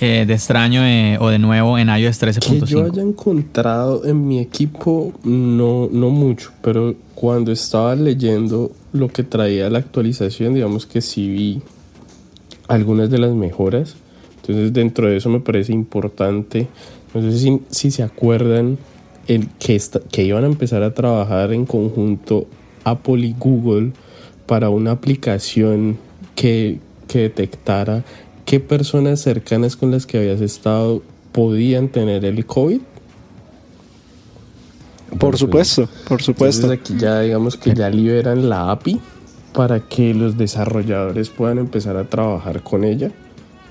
Eh, 0.00 0.24
de 0.26 0.34
extraño 0.34 0.84
eh, 0.84 1.16
o 1.20 1.28
de 1.28 1.38
nuevo 1.38 1.78
en 1.78 1.88
iOS 1.88 2.20
13.5? 2.20 2.64
Que 2.64 2.66
yo 2.66 2.84
haya 2.84 3.02
encontrado 3.02 4.04
en 4.04 4.26
mi 4.26 4.40
equipo, 4.40 5.12
no, 5.22 5.88
no 5.92 6.10
mucho, 6.10 6.50
pero 6.60 6.96
cuando 7.14 7.52
estaba 7.52 7.94
leyendo 7.94 8.72
lo 8.92 9.08
que 9.08 9.22
traía 9.22 9.70
la 9.70 9.78
actualización, 9.78 10.54
digamos 10.54 10.86
que 10.86 11.00
sí 11.00 11.28
vi 11.28 11.62
algunas 12.66 13.10
de 13.10 13.18
las 13.18 13.32
mejoras. 13.32 13.94
Entonces 14.40 14.72
dentro 14.72 15.08
de 15.08 15.18
eso 15.18 15.28
me 15.28 15.38
parece 15.38 15.72
importante. 15.72 16.66
No 17.14 17.22
sé 17.22 17.38
si, 17.38 17.60
si 17.70 17.92
se 17.92 18.02
acuerdan 18.02 18.78
el 19.28 19.48
que, 19.58 19.80
que 20.10 20.24
iban 20.24 20.44
a 20.44 20.46
empezar 20.46 20.82
a 20.82 20.94
trabajar 20.94 21.52
en 21.52 21.66
conjunto 21.66 22.46
Apple 22.84 23.26
y 23.26 23.34
Google 23.38 23.92
para 24.46 24.70
una 24.70 24.92
aplicación 24.92 25.98
que, 26.34 26.80
que 27.08 27.20
detectara 27.20 28.04
qué 28.44 28.60
personas 28.60 29.20
cercanas 29.20 29.76
con 29.76 29.90
las 29.90 30.06
que 30.06 30.18
habías 30.18 30.40
estado 30.40 31.02
podían 31.32 31.88
tener 31.88 32.24
el 32.24 32.44
COVID? 32.44 32.80
Por 35.18 35.36
supuesto, 35.36 35.88
por 36.08 36.22
supuesto. 36.22 36.66
Entonces 36.66 36.80
aquí 36.80 37.02
ya 37.02 37.20
digamos 37.20 37.56
que 37.56 37.74
ya 37.74 37.90
liberan 37.90 38.48
la 38.48 38.70
API 38.70 39.00
para 39.52 39.80
que 39.80 40.14
los 40.14 40.38
desarrolladores 40.38 41.28
puedan 41.28 41.58
empezar 41.58 41.96
a 41.96 42.04
trabajar 42.04 42.62
con 42.62 42.84
ella. 42.84 43.10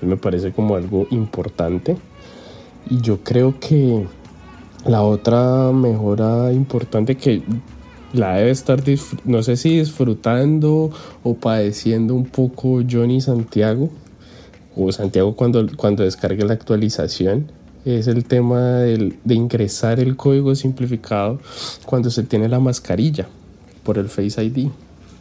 Me 0.00 0.16
parece 0.16 0.52
como 0.52 0.76
algo 0.76 1.06
importante. 1.10 1.96
Y 2.90 3.00
yo 3.00 3.22
creo 3.22 3.58
que 3.60 4.06
la 4.84 5.02
otra 5.02 5.72
mejora 5.72 6.52
importante 6.52 7.16
que 7.16 7.42
la 8.12 8.34
debe 8.34 8.50
estar, 8.50 8.82
no 9.24 9.42
sé 9.42 9.56
si 9.56 9.78
disfrutando 9.78 10.90
o 11.22 11.34
padeciendo 11.34 12.14
un 12.14 12.26
poco 12.26 12.80
Johnny 12.88 13.20
Santiago, 13.20 13.90
o 14.76 14.90
Santiago 14.90 15.34
cuando, 15.36 15.66
cuando 15.76 16.02
descargue 16.02 16.44
la 16.44 16.54
actualización 16.54 17.50
es 17.84 18.06
el 18.06 18.24
tema 18.24 18.60
de 18.60 19.34
ingresar 19.34 19.98
el 19.98 20.16
código 20.16 20.54
simplificado 20.54 21.40
cuando 21.84 22.10
se 22.10 22.22
tiene 22.22 22.48
la 22.48 22.60
mascarilla 22.60 23.26
por 23.82 23.98
el 23.98 24.08
Face 24.08 24.42
ID. 24.42 24.68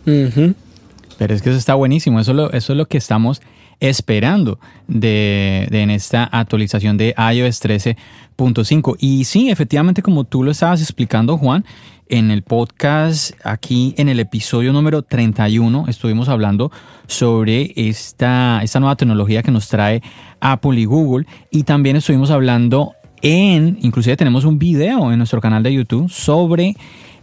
Pero 0.06 1.34
es 1.34 1.42
que 1.42 1.50
eso 1.50 1.58
está 1.58 1.74
buenísimo, 1.76 2.20
eso 2.20 2.52
es 2.52 2.70
lo 2.70 2.86
que 2.86 2.98
estamos 2.98 3.42
esperando 3.82 4.60
de, 4.88 5.68
en 5.70 5.90
esta 5.90 6.24
actualización 6.24 6.96
de 6.96 7.14
iOS 7.18 7.62
13.5. 7.62 8.96
Y 9.00 9.26
sí, 9.26 9.50
efectivamente, 9.50 10.02
como 10.02 10.24
tú 10.24 10.44
lo 10.44 10.52
estabas 10.52 10.82
explicando, 10.82 11.38
Juan, 11.38 11.66
en 12.08 12.30
el 12.30 12.44
podcast, 12.44 13.34
aquí 13.44 13.94
en 13.98 14.08
el 14.08 14.20
episodio 14.20 14.72
número 14.72 15.02
31, 15.02 15.86
estuvimos 15.88 16.30
hablando 16.30 16.72
sobre 17.08 17.74
esta, 17.76 18.62
esta 18.64 18.80
nueva 18.80 18.96
tecnología 18.96 19.44
que 19.44 19.52
nos 19.52 19.68
trae 19.68 20.02
Apple 20.40 20.80
y 20.80 20.86
Google. 20.86 21.26
Y 21.50 21.64
también 21.64 21.96
estuvimos 21.96 22.30
hablando 22.30 22.94
en, 23.22 23.80
inclusive 23.82 24.16
tenemos 24.16 24.46
un 24.46 24.60
video 24.60 25.12
en 25.12 25.18
nuestro 25.18 25.42
canal 25.42 25.64
de 25.64 25.74
YouTube 25.74 26.10
sobre 26.10 26.76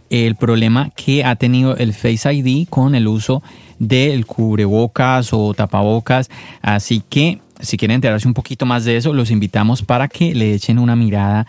el 0.09 0.35
problema 0.35 0.89
que 0.89 1.23
ha 1.23 1.35
tenido 1.35 1.77
el 1.77 1.93
Face 1.93 2.33
ID 2.33 2.67
con 2.67 2.95
el 2.95 3.07
uso 3.07 3.43
del 3.79 4.25
cubrebocas 4.25 5.33
o 5.33 5.53
tapabocas. 5.53 6.29
Así 6.61 7.01
que 7.07 7.41
si 7.59 7.77
quieren 7.77 7.95
enterarse 7.95 8.27
un 8.27 8.33
poquito 8.33 8.65
más 8.65 8.85
de 8.85 8.97
eso, 8.97 9.13
los 9.13 9.31
invitamos 9.31 9.81
para 9.81 10.07
que 10.07 10.35
le 10.35 10.53
echen 10.53 10.79
una 10.79 10.95
mirada 10.95 11.47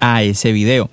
a 0.00 0.22
ese 0.22 0.52
video. 0.52 0.90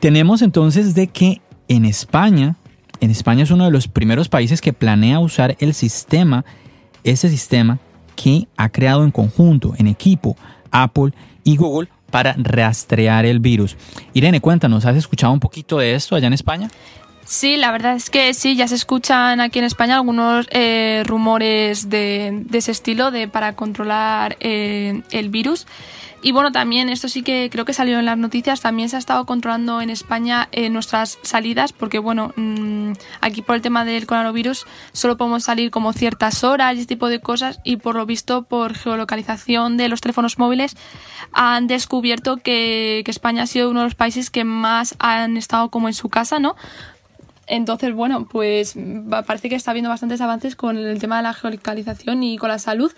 Tenemos 0.00 0.42
entonces 0.42 0.94
de 0.94 1.06
que 1.06 1.40
en 1.68 1.84
España, 1.84 2.56
en 3.00 3.10
España 3.10 3.42
es 3.42 3.50
uno 3.50 3.64
de 3.64 3.70
los 3.70 3.88
primeros 3.88 4.28
países 4.28 4.60
que 4.60 4.72
planea 4.72 5.18
usar 5.18 5.56
el 5.60 5.74
sistema, 5.74 6.44
ese 7.04 7.28
sistema 7.28 7.78
que 8.14 8.46
ha 8.56 8.68
creado 8.68 9.04
en 9.04 9.10
conjunto, 9.10 9.74
en 9.78 9.86
equipo, 9.86 10.36
Apple 10.70 11.12
y 11.42 11.56
Google 11.56 11.88
para 12.10 12.36
rastrear 12.38 13.26
el 13.26 13.40
virus. 13.40 13.76
Irene, 14.12 14.40
cuéntanos, 14.40 14.84
¿has 14.84 14.96
escuchado 14.96 15.32
un 15.32 15.40
poquito 15.40 15.78
de 15.78 15.94
esto 15.94 16.14
allá 16.14 16.28
en 16.28 16.32
España? 16.32 16.68
Sí, 17.26 17.56
la 17.56 17.72
verdad 17.72 17.96
es 17.96 18.10
que 18.10 18.34
sí, 18.34 18.54
ya 18.54 18.68
se 18.68 18.74
escuchan 18.74 19.40
aquí 19.40 19.58
en 19.58 19.64
España 19.64 19.96
algunos 19.96 20.46
eh, 20.50 21.02
rumores 21.06 21.88
de, 21.88 22.44
ese 22.52 22.70
estilo 22.70 23.10
de 23.10 23.28
para 23.28 23.56
controlar 23.56 24.36
eh, 24.40 25.02
el 25.10 25.30
virus. 25.30 25.66
Y 26.20 26.32
bueno, 26.32 26.52
también 26.52 26.88
esto 26.88 27.06
sí 27.08 27.22
que 27.22 27.50
creo 27.52 27.66
que 27.66 27.74
salió 27.74 27.98
en 27.98 28.06
las 28.06 28.16
noticias, 28.16 28.62
también 28.62 28.88
se 28.88 28.96
ha 28.96 28.98
estado 28.98 29.26
controlando 29.26 29.82
en 29.82 29.90
España 29.90 30.48
eh, 30.52 30.70
nuestras 30.70 31.18
salidas, 31.22 31.74
porque 31.74 31.98
bueno, 31.98 32.32
mm, 32.36 32.92
aquí 33.20 33.42
por 33.42 33.56
el 33.56 33.60
tema 33.60 33.84
del 33.84 34.06
coronavirus 34.06 34.64
solo 34.92 35.18
podemos 35.18 35.44
salir 35.44 35.70
como 35.70 35.92
ciertas 35.92 36.42
horas 36.42 36.76
y 36.76 36.80
este 36.80 36.94
tipo 36.94 37.10
de 37.10 37.20
cosas 37.20 37.60
y 37.62 37.76
por 37.76 37.94
lo 37.94 38.06
visto 38.06 38.44
por 38.44 38.74
geolocalización 38.74 39.76
de 39.76 39.90
los 39.90 40.00
teléfonos 40.00 40.38
móviles 40.38 40.78
han 41.32 41.66
descubierto 41.66 42.38
que, 42.38 43.02
que 43.04 43.10
España 43.10 43.42
ha 43.42 43.46
sido 43.46 43.68
uno 43.68 43.80
de 43.80 43.86
los 43.86 43.94
países 43.94 44.30
que 44.30 44.44
más 44.44 44.94
han 44.98 45.36
estado 45.36 45.68
como 45.68 45.88
en 45.88 45.94
su 45.94 46.08
casa, 46.08 46.38
¿no? 46.38 46.56
Entonces, 47.46 47.94
bueno, 47.94 48.26
pues 48.26 48.74
parece 49.26 49.48
que 49.48 49.54
está 49.54 49.70
habiendo 49.70 49.90
bastantes 49.90 50.20
avances 50.20 50.56
con 50.56 50.76
el 50.76 50.98
tema 50.98 51.18
de 51.18 51.24
la 51.24 51.34
geolocalización 51.34 52.22
y 52.22 52.38
con 52.38 52.48
la 52.48 52.58
salud. 52.58 52.92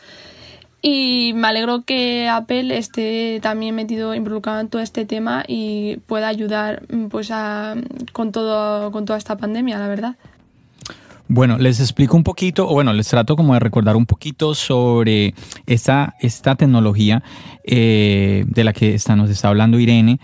Y 0.83 1.33
me 1.35 1.49
alegro 1.49 1.83
que 1.85 2.29
Apple 2.29 2.77
esté 2.77 3.41
también 3.43 3.75
metido, 3.75 4.15
involucrado 4.15 4.61
en 4.61 4.69
todo 4.69 4.83
este 4.83 5.05
tema 5.05 5.45
y 5.49 5.97
pueda 6.07 6.29
ayudar 6.29 6.83
pues 7.11 7.31
con, 8.13 8.31
todo, 8.31 8.93
con 8.93 9.05
toda 9.05 9.19
esta 9.19 9.37
pandemia, 9.37 9.79
la 9.79 9.89
verdad. 9.89 10.17
Bueno, 11.29 11.59
les 11.59 11.81
explico 11.81 12.17
un 12.17 12.23
poquito, 12.23 12.69
o 12.69 12.75
bueno, 12.75 12.93
les 12.93 13.09
trato 13.09 13.35
como 13.35 13.55
de 13.55 13.61
recordar 13.61 13.97
un 13.97 14.07
poquito 14.07 14.55
sobre 14.55 15.35
esta, 15.67 16.15
esta 16.21 16.55
tecnología 16.55 17.25
eh, 17.65 18.45
de 18.47 18.63
la 18.63 18.73
que 18.73 18.95
está, 18.95 19.17
nos 19.17 19.29
está 19.29 19.49
hablando 19.49 19.81
Irene. 19.81 20.21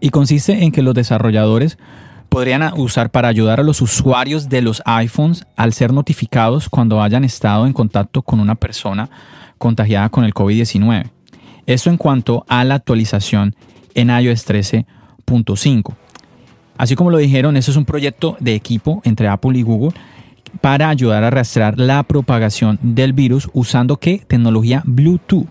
Y 0.00 0.10
consiste 0.10 0.64
en 0.64 0.72
que 0.72 0.82
los 0.82 0.94
desarrolladores 0.94 1.78
podrían 2.34 2.68
usar 2.76 3.10
para 3.10 3.28
ayudar 3.28 3.60
a 3.60 3.62
los 3.62 3.80
usuarios 3.80 4.48
de 4.48 4.60
los 4.60 4.82
iPhones 4.86 5.46
al 5.54 5.72
ser 5.72 5.92
notificados 5.92 6.68
cuando 6.68 7.00
hayan 7.00 7.22
estado 7.22 7.64
en 7.64 7.72
contacto 7.72 8.22
con 8.22 8.40
una 8.40 8.56
persona 8.56 9.08
contagiada 9.56 10.08
con 10.08 10.24
el 10.24 10.34
COVID-19. 10.34 11.12
Esto 11.64 11.90
en 11.90 11.96
cuanto 11.96 12.44
a 12.48 12.64
la 12.64 12.74
actualización 12.74 13.54
en 13.94 14.10
iOS 14.10 14.48
13.5. 14.48 15.94
Así 16.76 16.96
como 16.96 17.12
lo 17.12 17.18
dijeron, 17.18 17.56
eso 17.56 17.70
es 17.70 17.76
un 17.76 17.84
proyecto 17.84 18.36
de 18.40 18.56
equipo 18.56 19.00
entre 19.04 19.28
Apple 19.28 19.56
y 19.56 19.62
Google 19.62 19.92
para 20.60 20.88
ayudar 20.88 21.22
a 21.22 21.30
rastrear 21.30 21.78
la 21.78 22.02
propagación 22.02 22.80
del 22.82 23.12
virus 23.12 23.48
usando 23.52 23.98
qué? 23.98 24.24
Tecnología 24.26 24.82
Bluetooth. 24.84 25.46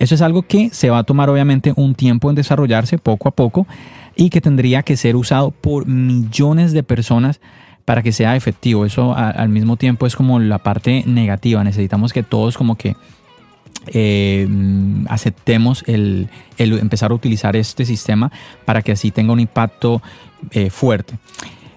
Eso 0.00 0.16
es 0.16 0.22
algo 0.22 0.42
que 0.42 0.70
se 0.70 0.90
va 0.90 0.98
a 0.98 1.04
tomar 1.04 1.30
obviamente 1.30 1.72
un 1.76 1.94
tiempo 1.94 2.30
en 2.30 2.34
desarrollarse 2.34 2.98
poco 2.98 3.28
a 3.28 3.32
poco 3.32 3.68
y 4.16 4.30
que 4.30 4.40
tendría 4.40 4.82
que 4.82 4.96
ser 4.96 5.16
usado 5.16 5.50
por 5.50 5.86
millones 5.86 6.72
de 6.72 6.82
personas 6.82 7.40
para 7.84 8.02
que 8.02 8.12
sea 8.12 8.36
efectivo. 8.36 8.84
Eso 8.84 9.14
al 9.16 9.48
mismo 9.48 9.76
tiempo 9.76 10.06
es 10.06 10.14
como 10.14 10.38
la 10.38 10.58
parte 10.58 11.02
negativa. 11.06 11.64
Necesitamos 11.64 12.12
que 12.12 12.22
todos 12.22 12.56
como 12.56 12.76
que 12.76 12.96
eh, 13.86 14.46
aceptemos 15.08 15.84
el, 15.86 16.28
empezar 16.58 17.10
a 17.10 17.14
utilizar 17.14 17.56
este 17.56 17.84
sistema 17.84 18.30
para 18.64 18.82
que 18.82 18.92
así 18.92 19.10
tenga 19.10 19.32
un 19.32 19.40
impacto 19.40 20.02
eh, 20.50 20.70
fuerte. 20.70 21.18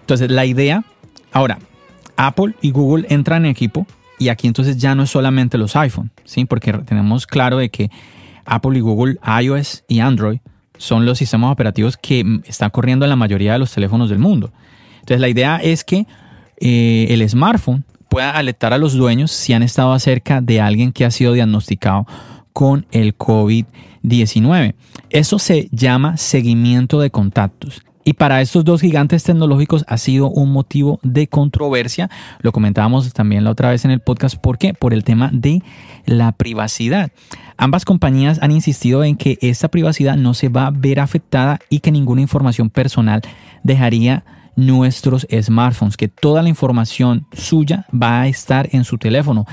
Entonces 0.01 0.29
la 0.29 0.45
idea, 0.45 0.83
ahora, 1.31 1.59
Apple 2.17 2.55
y 2.61 2.71
Google 2.71 3.07
entran 3.09 3.45
en 3.45 3.51
equipo 3.51 3.87
y 4.19 4.29
aquí 4.29 4.47
entonces 4.47 4.77
ya 4.77 4.95
no 4.95 5.03
es 5.03 5.09
solamente 5.09 5.57
los 5.57 5.75
iPhone, 5.75 6.11
¿sí? 6.25 6.45
porque 6.45 6.73
tenemos 6.73 7.25
claro 7.25 7.57
de 7.57 7.69
que 7.69 7.89
Apple 8.45 8.77
y 8.77 8.81
Google, 8.81 9.17
iOS 9.41 9.83
y 9.87 9.99
Android 9.99 10.39
son 10.77 11.05
los 11.05 11.17
sistemas 11.17 11.51
operativos 11.51 11.97
que 11.97 12.41
están 12.45 12.69
corriendo 12.69 13.05
en 13.05 13.09
la 13.09 13.15
mayoría 13.15 13.53
de 13.53 13.59
los 13.59 13.71
teléfonos 13.71 14.09
del 14.09 14.19
mundo. 14.19 14.51
Entonces 14.95 15.19
la 15.19 15.29
idea 15.29 15.57
es 15.57 15.83
que 15.83 16.07
eh, 16.57 17.07
el 17.09 17.27
smartphone 17.27 17.83
pueda 18.09 18.31
alertar 18.31 18.73
a 18.73 18.77
los 18.77 18.93
dueños 18.93 19.31
si 19.31 19.53
han 19.53 19.63
estado 19.63 19.97
cerca 19.99 20.41
de 20.41 20.61
alguien 20.61 20.91
que 20.91 21.05
ha 21.05 21.11
sido 21.11 21.33
diagnosticado 21.33 22.05
con 22.53 22.85
el 22.91 23.17
COVID-19. 23.17 24.75
Eso 25.09 25.39
se 25.39 25.67
llama 25.71 26.17
seguimiento 26.17 26.99
de 26.99 27.09
contactos. 27.09 27.81
Y 28.05 28.13
para 28.13 28.41
estos 28.41 28.65
dos 28.65 28.81
gigantes 28.81 29.23
tecnológicos 29.23 29.85
ha 29.87 29.97
sido 29.97 30.29
un 30.29 30.51
motivo 30.51 30.99
de 31.03 31.27
controversia. 31.27 32.09
Lo 32.41 32.51
comentábamos 32.51 33.11
también 33.13 33.43
la 33.43 33.51
otra 33.51 33.69
vez 33.69 33.85
en 33.85 33.91
el 33.91 34.01
podcast. 34.01 34.35
¿Por 34.35 34.57
qué? 34.57 34.73
Por 34.73 34.93
el 34.93 35.03
tema 35.03 35.29
de 35.31 35.61
la 36.05 36.33
privacidad. 36.33 37.11
Ambas 37.57 37.85
compañías 37.85 38.39
han 38.41 38.51
insistido 38.51 39.03
en 39.03 39.15
que 39.15 39.37
esta 39.41 39.69
privacidad 39.69 40.17
no 40.17 40.33
se 40.33 40.49
va 40.49 40.67
a 40.67 40.71
ver 40.71 40.99
afectada 40.99 41.59
y 41.69 41.79
que 41.79 41.91
ninguna 41.91 42.21
información 42.21 42.69
personal 42.69 43.21
dejaría 43.63 44.25
nuestros 44.55 45.25
smartphones, 45.31 45.97
que 45.97 46.07
toda 46.07 46.43
la 46.43 46.49
información 46.49 47.25
suya 47.31 47.85
va 47.91 48.21
a 48.21 48.27
estar 48.27 48.69
en 48.71 48.83
su 48.83 48.97
teléfono, 48.97 49.45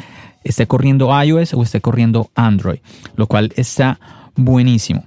esté 0.45 0.67
corriendo 0.67 1.11
iOS 1.23 1.55
o 1.55 1.63
esté 1.63 1.81
corriendo 1.81 2.31
Android, 2.35 2.81
lo 3.17 3.27
cual 3.27 3.53
está 3.57 3.99
buenísimo. 4.35 5.05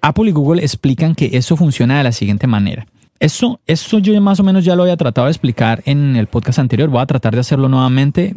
Apple 0.00 0.28
y 0.28 0.32
Google 0.32 0.62
explican 0.62 1.14
que 1.14 1.30
eso 1.32 1.56
funciona 1.56 1.98
de 1.98 2.04
la 2.04 2.12
siguiente 2.12 2.46
manera. 2.46 2.86
Eso, 3.20 3.60
eso 3.66 3.98
yo 3.98 4.18
más 4.20 4.38
o 4.38 4.44
menos 4.44 4.64
ya 4.64 4.76
lo 4.76 4.82
había 4.84 4.96
tratado 4.96 5.26
de 5.26 5.32
explicar 5.32 5.82
en 5.86 6.16
el 6.16 6.28
podcast 6.28 6.60
anterior. 6.60 6.88
Voy 6.88 7.00
a 7.00 7.06
tratar 7.06 7.34
de 7.34 7.40
hacerlo 7.40 7.68
nuevamente. 7.68 8.34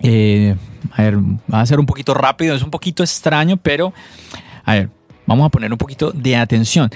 Eh, 0.00 0.56
a 0.92 1.02
ver, 1.02 1.18
va 1.18 1.60
a 1.60 1.66
ser 1.66 1.78
un 1.78 1.86
poquito 1.86 2.14
rápido, 2.14 2.54
es 2.54 2.62
un 2.62 2.70
poquito 2.70 3.02
extraño, 3.02 3.58
pero 3.58 3.92
a 4.64 4.74
ver, 4.74 4.90
vamos 5.26 5.46
a 5.46 5.50
poner 5.50 5.70
un 5.70 5.78
poquito 5.78 6.12
de 6.12 6.36
atención. 6.36 6.90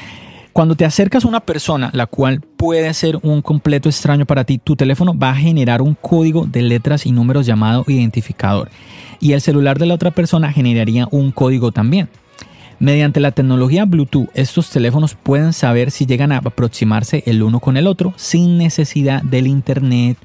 Cuando 0.52 0.74
te 0.74 0.84
acercas 0.84 1.24
a 1.24 1.28
una 1.28 1.40
persona, 1.40 1.90
la 1.92 2.06
cual 2.06 2.40
puede 2.40 2.92
ser 2.94 3.18
un 3.22 3.42
completo 3.42 3.88
extraño 3.88 4.26
para 4.26 4.44
ti, 4.44 4.58
tu 4.58 4.74
teléfono 4.74 5.16
va 5.16 5.30
a 5.30 5.36
generar 5.36 5.82
un 5.82 5.94
código 5.94 6.46
de 6.46 6.62
letras 6.62 7.06
y 7.06 7.12
números 7.12 7.46
llamado 7.46 7.84
identificador. 7.86 8.70
Y 9.20 9.32
el 9.32 9.40
celular 9.40 9.78
de 9.78 9.86
la 9.86 9.94
otra 9.94 10.10
persona 10.10 10.52
generaría 10.52 11.06
un 11.10 11.32
código 11.32 11.70
también. 11.70 12.08
Mediante 12.80 13.18
la 13.18 13.32
tecnología 13.32 13.86
Bluetooth, 13.86 14.28
estos 14.34 14.70
teléfonos 14.70 15.16
pueden 15.16 15.52
saber 15.52 15.90
si 15.90 16.06
llegan 16.06 16.30
a 16.30 16.38
aproximarse 16.38 17.24
el 17.26 17.42
uno 17.42 17.58
con 17.58 17.76
el 17.76 17.88
otro 17.88 18.14
sin 18.16 18.56
necesidad 18.56 19.20
del 19.22 19.48
Internet 19.48 20.16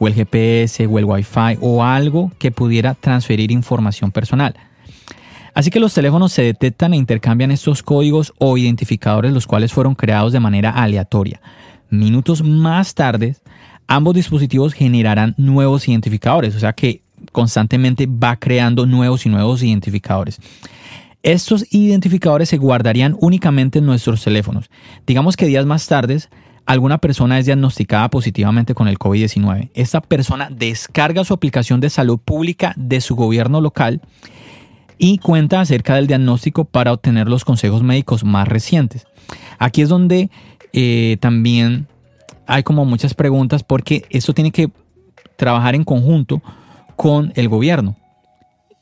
o 0.00 0.08
el 0.08 0.14
GPS 0.14 0.88
o 0.88 0.98
el 0.98 1.04
Wi-Fi 1.04 1.58
o 1.60 1.84
algo 1.84 2.32
que 2.38 2.50
pudiera 2.50 2.94
transferir 2.94 3.52
información 3.52 4.10
personal. 4.10 4.56
Así 5.54 5.70
que 5.70 5.78
los 5.78 5.94
teléfonos 5.94 6.32
se 6.32 6.42
detectan 6.42 6.94
e 6.94 6.96
intercambian 6.96 7.52
estos 7.52 7.84
códigos 7.84 8.32
o 8.38 8.58
identificadores 8.58 9.32
los 9.32 9.46
cuales 9.46 9.72
fueron 9.72 9.94
creados 9.94 10.32
de 10.32 10.40
manera 10.40 10.70
aleatoria. 10.70 11.40
Minutos 11.90 12.42
más 12.42 12.94
tarde, 12.94 13.36
ambos 13.86 14.14
dispositivos 14.14 14.74
generarán 14.74 15.34
nuevos 15.36 15.86
identificadores, 15.86 16.56
o 16.56 16.60
sea 16.60 16.72
que 16.72 17.02
constantemente 17.30 18.08
va 18.08 18.34
creando 18.34 18.84
nuevos 18.84 19.26
y 19.26 19.28
nuevos 19.28 19.62
identificadores. 19.62 20.40
Estos 21.22 21.66
identificadores 21.70 22.48
se 22.48 22.56
guardarían 22.56 23.16
únicamente 23.20 23.78
en 23.78 23.86
nuestros 23.86 24.24
teléfonos. 24.24 24.70
Digamos 25.06 25.36
que 25.36 25.46
días 25.46 25.66
más 25.66 25.86
tarde, 25.86 26.18
alguna 26.64 26.98
persona 26.98 27.38
es 27.38 27.46
diagnosticada 27.46 28.08
positivamente 28.08 28.74
con 28.74 28.88
el 28.88 28.98
COVID-19. 28.98 29.70
Esta 29.74 30.00
persona 30.00 30.48
descarga 30.50 31.24
su 31.24 31.34
aplicación 31.34 31.80
de 31.80 31.90
salud 31.90 32.18
pública 32.18 32.72
de 32.76 33.00
su 33.00 33.16
gobierno 33.16 33.60
local 33.60 34.00
y 34.96 35.18
cuenta 35.18 35.60
acerca 35.60 35.96
del 35.96 36.06
diagnóstico 36.06 36.64
para 36.64 36.92
obtener 36.92 37.28
los 37.28 37.44
consejos 37.44 37.82
médicos 37.82 38.24
más 38.24 38.48
recientes. 38.48 39.06
Aquí 39.58 39.82
es 39.82 39.88
donde 39.88 40.30
eh, 40.72 41.16
también 41.20 41.86
hay 42.46 42.62
como 42.62 42.84
muchas 42.84 43.14
preguntas 43.14 43.62
porque 43.62 44.04
esto 44.10 44.34
tiene 44.34 44.52
que 44.52 44.70
trabajar 45.36 45.74
en 45.74 45.84
conjunto 45.84 46.42
con 46.96 47.32
el 47.34 47.48
gobierno. 47.48 47.96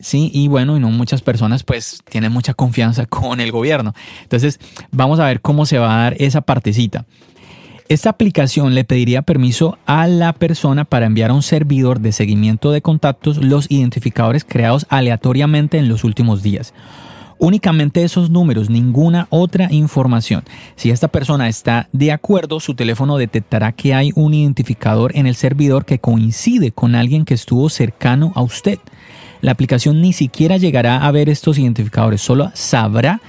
Sí, 0.00 0.30
y 0.32 0.46
bueno, 0.46 0.76
y 0.76 0.80
no 0.80 0.90
muchas 0.90 1.22
personas 1.22 1.64
pues 1.64 2.02
tienen 2.08 2.30
mucha 2.30 2.54
confianza 2.54 3.06
con 3.06 3.40
el 3.40 3.50
gobierno. 3.50 3.94
Entonces, 4.22 4.60
vamos 4.92 5.18
a 5.18 5.26
ver 5.26 5.40
cómo 5.40 5.66
se 5.66 5.78
va 5.78 5.94
a 5.94 6.02
dar 6.04 6.16
esa 6.18 6.40
partecita. 6.40 7.04
Esta 7.88 8.10
aplicación 8.10 8.74
le 8.74 8.84
pediría 8.84 9.22
permiso 9.22 9.78
a 9.86 10.06
la 10.06 10.34
persona 10.34 10.84
para 10.84 11.06
enviar 11.06 11.30
a 11.30 11.34
un 11.34 11.42
servidor 11.42 12.00
de 12.00 12.12
seguimiento 12.12 12.70
de 12.70 12.82
contactos 12.82 13.38
los 13.38 13.70
identificadores 13.70 14.44
creados 14.44 14.86
aleatoriamente 14.90 15.78
en 15.78 15.88
los 15.88 16.04
últimos 16.04 16.42
días. 16.42 16.74
Únicamente 17.38 18.02
esos 18.02 18.30
números, 18.30 18.68
ninguna 18.68 19.26
otra 19.30 19.72
información. 19.72 20.44
Si 20.76 20.90
esta 20.90 21.08
persona 21.08 21.48
está 21.48 21.88
de 21.92 22.12
acuerdo, 22.12 22.60
su 22.60 22.74
teléfono 22.74 23.16
detectará 23.16 23.72
que 23.72 23.94
hay 23.94 24.10
un 24.14 24.34
identificador 24.34 25.16
en 25.16 25.26
el 25.26 25.34
servidor 25.34 25.86
que 25.86 25.98
coincide 25.98 26.72
con 26.72 26.94
alguien 26.94 27.24
que 27.24 27.34
estuvo 27.34 27.70
cercano 27.70 28.32
a 28.34 28.42
usted 28.42 28.80
la 29.40 29.52
aplicación 29.52 30.00
ni 30.00 30.12
siquiera 30.12 30.56
llegará 30.56 31.06
a 31.06 31.10
ver 31.10 31.28
estos 31.28 31.58
identificadores, 31.58 32.20
solo 32.20 32.50
sabrá 32.54 33.20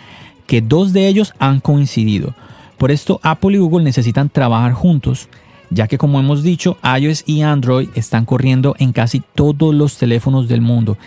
que 0.47 0.61
dos 0.61 0.93
de 0.93 1.07
ellos 1.07 1.33
han 1.39 1.59
coincidido. 1.59 2.33
Por 2.77 2.91
esto 2.91 3.19
Apple 3.23 3.55
y 3.55 3.59
Google 3.59 3.83
necesitan 3.83 4.29
trabajar 4.29 4.73
juntos, 4.73 5.29
ya 5.69 5.87
que 5.87 5.97
como 5.97 6.19
hemos 6.19 6.43
dicho, 6.43 6.77
iOS 6.83 7.23
y 7.27 7.41
Android 7.41 7.89
están 7.93 8.25
corriendo 8.25 8.75
en 8.79 8.93
casi 8.93 9.21
todos 9.35 9.75
los 9.75 9.97
teléfonos 9.97 10.47
del 10.47 10.61
mundo. 10.61 10.97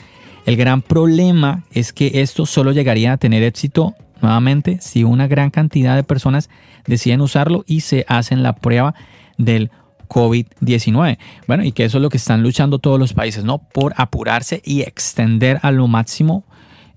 El 0.46 0.56
gran 0.56 0.82
problema 0.82 1.64
es 1.72 1.92
que 1.92 2.20
esto 2.22 2.46
solo 2.46 2.72
llegaría 2.72 3.12
a 3.12 3.16
tener 3.16 3.42
éxito 3.42 3.94
nuevamente 4.20 4.78
si 4.80 5.02
una 5.02 5.26
gran 5.26 5.50
cantidad 5.50 5.96
de 5.96 6.04
personas 6.04 6.50
deciden 6.86 7.20
usarlo 7.20 7.64
y 7.66 7.80
se 7.80 8.04
hacen 8.08 8.42
la 8.42 8.54
prueba 8.54 8.94
del 9.38 9.70
COVID-19. 10.12 11.18
Bueno, 11.46 11.64
y 11.64 11.72
que 11.72 11.84
eso 11.84 11.98
es 11.98 12.02
lo 12.02 12.10
que 12.10 12.18
están 12.18 12.42
luchando 12.42 12.78
todos 12.78 12.98
los 12.98 13.14
países, 13.14 13.44
¿no? 13.44 13.58
Por 13.58 13.94
apurarse 13.96 14.60
y 14.62 14.82
extender 14.82 15.58
a 15.62 15.70
lo 15.72 15.88
máximo 15.88 16.44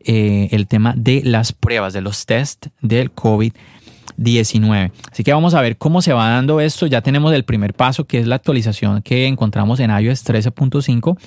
eh, 0.01 0.49
el 0.51 0.67
tema 0.67 0.93
de 0.97 1.21
las 1.23 1.53
pruebas, 1.53 1.93
de 1.93 2.01
los 2.01 2.25
test 2.25 2.67
del 2.81 3.15
COVID-19. 3.15 4.91
Así 5.11 5.23
que 5.23 5.31
vamos 5.31 5.53
a 5.53 5.61
ver 5.61 5.77
cómo 5.77 6.01
se 6.01 6.11
va 6.11 6.29
dando 6.29 6.59
esto. 6.59 6.87
Ya 6.87 6.99
tenemos 6.99 7.33
el 7.33 7.45
primer 7.45 7.73
paso, 7.73 8.03
que 8.03 8.19
es 8.19 8.27
la 8.27 8.35
actualización 8.35 9.01
que 9.01 9.27
encontramos 9.27 9.79
en 9.79 9.91
iOS 9.91 10.25
13.5. 10.25 11.17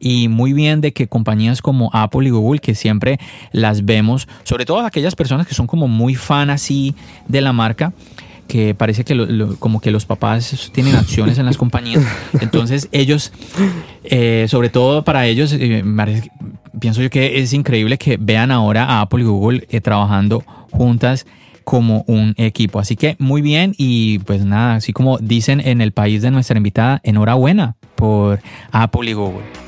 Y 0.00 0.26
muy 0.26 0.52
bien 0.52 0.80
de 0.80 0.92
que 0.92 1.06
compañías 1.06 1.62
como 1.62 1.90
Apple 1.92 2.26
y 2.26 2.30
Google, 2.30 2.58
que 2.58 2.74
siempre 2.74 3.20
las 3.52 3.84
vemos, 3.84 4.26
sobre 4.42 4.66
todo 4.66 4.80
aquellas 4.80 5.14
personas 5.14 5.46
que 5.46 5.54
son 5.54 5.68
como 5.68 5.86
muy 5.86 6.16
fan 6.16 6.50
así 6.50 6.96
de 7.28 7.40
la 7.40 7.52
marca, 7.52 7.92
que 8.48 8.74
parece 8.74 9.04
que 9.04 9.46
como 9.60 9.80
que 9.80 9.92
los 9.92 10.06
papás 10.06 10.70
tienen 10.72 10.96
acciones 10.96 11.38
en 11.38 11.46
las 11.46 11.56
compañías. 11.64 12.04
Entonces 12.40 12.88
ellos, 12.90 13.32
eh, 14.02 14.46
sobre 14.48 14.70
todo 14.70 15.04
para 15.04 15.26
ellos, 15.26 15.52
eh, 15.52 15.84
pienso 16.80 17.02
yo 17.02 17.10
que 17.10 17.38
es 17.38 17.52
increíble 17.52 17.98
que 17.98 18.16
vean 18.18 18.50
ahora 18.50 18.84
a 18.84 19.02
Apple 19.02 19.22
y 19.22 19.26
Google 19.26 19.66
eh, 19.70 19.80
trabajando 19.80 20.42
juntas 20.72 21.26
como 21.62 22.04
un 22.08 22.34
equipo. 22.38 22.80
Así 22.80 22.96
que 22.96 23.14
muy 23.18 23.42
bien 23.42 23.74
y 23.76 24.20
pues 24.20 24.44
nada, 24.44 24.76
así 24.76 24.92
como 24.92 25.18
dicen 25.18 25.60
en 25.60 25.80
el 25.80 25.92
país 25.92 26.22
de 26.22 26.30
nuestra 26.30 26.56
invitada, 26.56 27.00
enhorabuena 27.04 27.76
por 27.94 28.40
Apple 28.72 29.10
y 29.10 29.12
Google. 29.12 29.67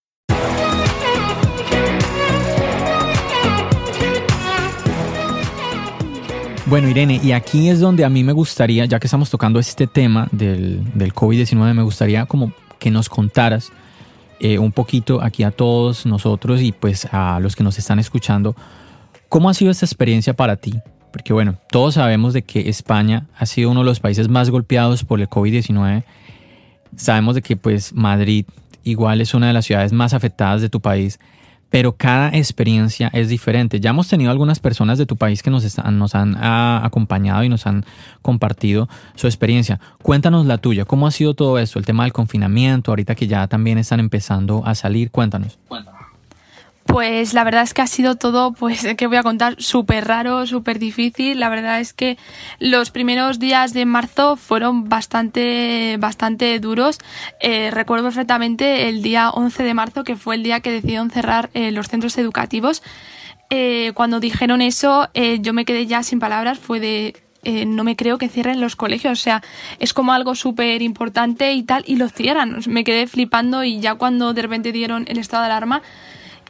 Bueno, 6.71 6.87
Irene, 6.87 7.19
y 7.21 7.33
aquí 7.33 7.67
es 7.67 7.81
donde 7.81 8.05
a 8.05 8.09
mí 8.09 8.23
me 8.23 8.31
gustaría, 8.31 8.85
ya 8.85 8.97
que 8.97 9.07
estamos 9.07 9.29
tocando 9.29 9.59
este 9.59 9.87
tema 9.87 10.29
del, 10.31 10.81
del 10.93 11.13
COVID-19, 11.13 11.73
me 11.73 11.83
gustaría 11.83 12.25
como 12.27 12.53
que 12.79 12.89
nos 12.89 13.09
contaras 13.09 13.73
eh, 14.39 14.57
un 14.57 14.71
poquito 14.71 15.21
aquí 15.21 15.43
a 15.43 15.51
todos 15.51 16.05
nosotros 16.05 16.61
y 16.61 16.71
pues 16.71 17.09
a 17.11 17.41
los 17.41 17.57
que 17.57 17.65
nos 17.65 17.77
están 17.77 17.99
escuchando, 17.99 18.55
¿cómo 19.27 19.49
ha 19.49 19.53
sido 19.53 19.69
esta 19.69 19.85
experiencia 19.85 20.33
para 20.33 20.55
ti? 20.55 20.79
Porque 21.11 21.33
bueno, 21.33 21.57
todos 21.69 21.95
sabemos 21.95 22.31
de 22.31 22.43
que 22.43 22.69
España 22.69 23.27
ha 23.37 23.45
sido 23.45 23.69
uno 23.69 23.81
de 23.81 23.87
los 23.87 23.99
países 23.99 24.29
más 24.29 24.49
golpeados 24.49 25.03
por 25.03 25.19
el 25.19 25.27
COVID-19. 25.27 26.05
Sabemos 26.95 27.35
de 27.35 27.41
que 27.41 27.57
pues 27.57 27.91
Madrid 27.91 28.45
igual 28.85 29.19
es 29.19 29.33
una 29.33 29.47
de 29.47 29.53
las 29.53 29.65
ciudades 29.65 29.91
más 29.91 30.13
afectadas 30.13 30.61
de 30.61 30.69
tu 30.69 30.79
país 30.79 31.19
pero 31.71 31.93
cada 31.93 32.29
experiencia 32.29 33.09
es 33.13 33.29
diferente. 33.29 33.79
Ya 33.79 33.91
hemos 33.91 34.09
tenido 34.09 34.29
algunas 34.29 34.59
personas 34.59 34.97
de 34.97 35.05
tu 35.05 35.15
país 35.15 35.41
que 35.41 35.49
nos, 35.49 35.63
están, 35.63 35.97
nos 35.97 36.13
han 36.13 36.35
ah, 36.37 36.81
acompañado 36.83 37.43
y 37.45 37.49
nos 37.49 37.65
han 37.65 37.85
compartido 38.21 38.89
su 39.15 39.25
experiencia. 39.25 39.79
Cuéntanos 40.03 40.45
la 40.45 40.57
tuya, 40.57 40.83
¿cómo 40.83 41.07
ha 41.07 41.11
sido 41.11 41.33
todo 41.33 41.57
esto? 41.57 41.79
El 41.79 41.85
tema 41.85 42.03
del 42.03 42.11
confinamiento, 42.11 42.91
ahorita 42.91 43.15
que 43.15 43.25
ya 43.25 43.47
también 43.47 43.77
están 43.77 44.01
empezando 44.01 44.63
a 44.65 44.75
salir, 44.75 45.11
cuéntanos. 45.11 45.57
Cuéntanos. 45.69 46.00
Pues 46.91 47.33
la 47.33 47.45
verdad 47.45 47.63
es 47.63 47.73
que 47.73 47.81
ha 47.81 47.87
sido 47.87 48.15
todo, 48.15 48.51
pues, 48.51 48.85
que 48.97 49.07
voy 49.07 49.15
a 49.15 49.23
contar? 49.23 49.55
Súper 49.59 50.05
raro, 50.05 50.45
súper 50.45 50.77
difícil. 50.77 51.39
La 51.39 51.47
verdad 51.47 51.79
es 51.79 51.93
que 51.93 52.17
los 52.59 52.91
primeros 52.91 53.39
días 53.39 53.73
de 53.73 53.85
marzo 53.85 54.35
fueron 54.35 54.89
bastante, 54.89 55.95
bastante 55.99 56.59
duros. 56.59 56.97
Eh, 57.39 57.71
recuerdo 57.71 58.03
perfectamente 58.07 58.89
el 58.89 59.03
día 59.03 59.29
11 59.29 59.63
de 59.63 59.73
marzo, 59.73 60.03
que 60.03 60.17
fue 60.17 60.35
el 60.35 60.43
día 60.43 60.59
que 60.59 60.69
decidieron 60.69 61.09
cerrar 61.11 61.49
eh, 61.53 61.71
los 61.71 61.87
centros 61.87 62.17
educativos. 62.17 62.83
Eh, 63.49 63.93
cuando 63.95 64.19
dijeron 64.19 64.61
eso, 64.61 65.09
yo 65.13 65.53
me 65.53 65.63
quedé 65.63 65.85
ya 65.85 66.03
sin 66.03 66.19
palabras. 66.19 66.59
Fue 66.59 66.81
de, 66.81 67.15
no 67.67 67.85
me 67.85 67.95
creo 67.95 68.17
que 68.17 68.27
cierren 68.27 68.59
los 68.59 68.75
colegios, 68.75 69.17
o 69.17 69.21
sea, 69.21 69.41
es 69.79 69.93
como 69.93 70.11
algo 70.11 70.35
súper 70.35 70.81
importante 70.81 71.53
y 71.53 71.63
tal, 71.63 71.85
y 71.87 71.95
lo 71.95 72.09
cierran. 72.09 72.59
Me 72.67 72.83
quedé 72.83 73.07
flipando 73.07 73.63
y 73.63 73.79
ya 73.79 73.95
cuando 73.95 74.33
de 74.33 74.41
repente 74.41 74.73
dieron 74.73 75.05
el 75.07 75.17
estado 75.17 75.43
de 75.43 75.51
alarma, 75.51 75.81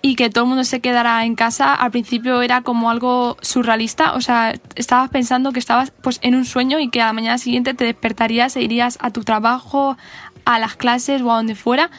y 0.02 0.16
que 0.16 0.30
todo 0.30 0.45
el 0.45 0.49
mundo 0.49 0.64
se 0.64 0.80
quedara 0.80 1.24
en 1.26 1.36
casa, 1.36 1.76
al 1.76 1.91
principio 1.91 2.41
era 2.41 2.62
como 2.62 2.89
algo 2.89 3.38
surrealista, 3.41 4.14
o 4.14 4.22
sea, 4.22 4.54
estabas 4.76 5.10
pensando 5.10 5.52
que 5.52 5.60
estabas 5.60 5.91
pues 5.91 6.20
en 6.24 6.36
un 6.36 6.45
sueño 6.45 6.80
y 6.80 6.89
que 6.89 7.02
a 7.02 7.06
la 7.08 7.14
mañana 7.14 7.38
siguiente 7.38 7.74
te 7.74 7.86
despertarías 7.86 8.56
e 8.56 8.62
irías 8.62 8.97
a 9.02 9.12
tu 9.12 9.24
trabajo, 9.24 9.97
a 10.45 10.60
las 10.60 10.76
clases 10.76 11.22
o 11.22 11.32
a 11.32 11.36
donde 11.36 11.56
fuera. 11.56 11.91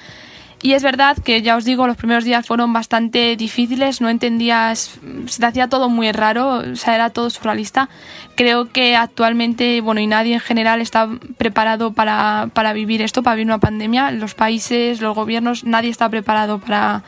Y 0.64 0.74
es 0.74 0.84
verdad 0.84 1.16
que 1.18 1.42
ya 1.42 1.56
os 1.56 1.64
digo, 1.64 1.88
los 1.88 1.96
primeros 1.96 2.22
días 2.22 2.46
fueron 2.46 2.72
bastante 2.72 3.34
difíciles, 3.34 4.00
no 4.00 4.08
entendías, 4.08 5.00
se 5.26 5.40
te 5.40 5.46
hacía 5.46 5.68
todo 5.68 5.88
muy 5.88 6.12
raro, 6.12 6.58
o 6.58 6.76
sea, 6.76 6.94
era 6.94 7.10
todo 7.10 7.30
surrealista. 7.30 7.88
Creo 8.36 8.70
que 8.70 8.94
actualmente, 8.94 9.80
bueno, 9.80 10.00
y 10.00 10.06
nadie 10.06 10.34
en 10.34 10.40
general 10.40 10.80
está 10.80 11.08
preparado 11.36 11.92
para, 11.92 12.48
para 12.54 12.72
vivir 12.74 13.02
esto, 13.02 13.24
para 13.24 13.34
vivir 13.34 13.48
una 13.48 13.58
pandemia. 13.58 14.12
Los 14.12 14.34
países, 14.34 15.00
los 15.00 15.16
gobiernos, 15.16 15.64
nadie 15.64 15.90
está 15.90 16.08
preparado 16.08 16.60
para, 16.60 17.02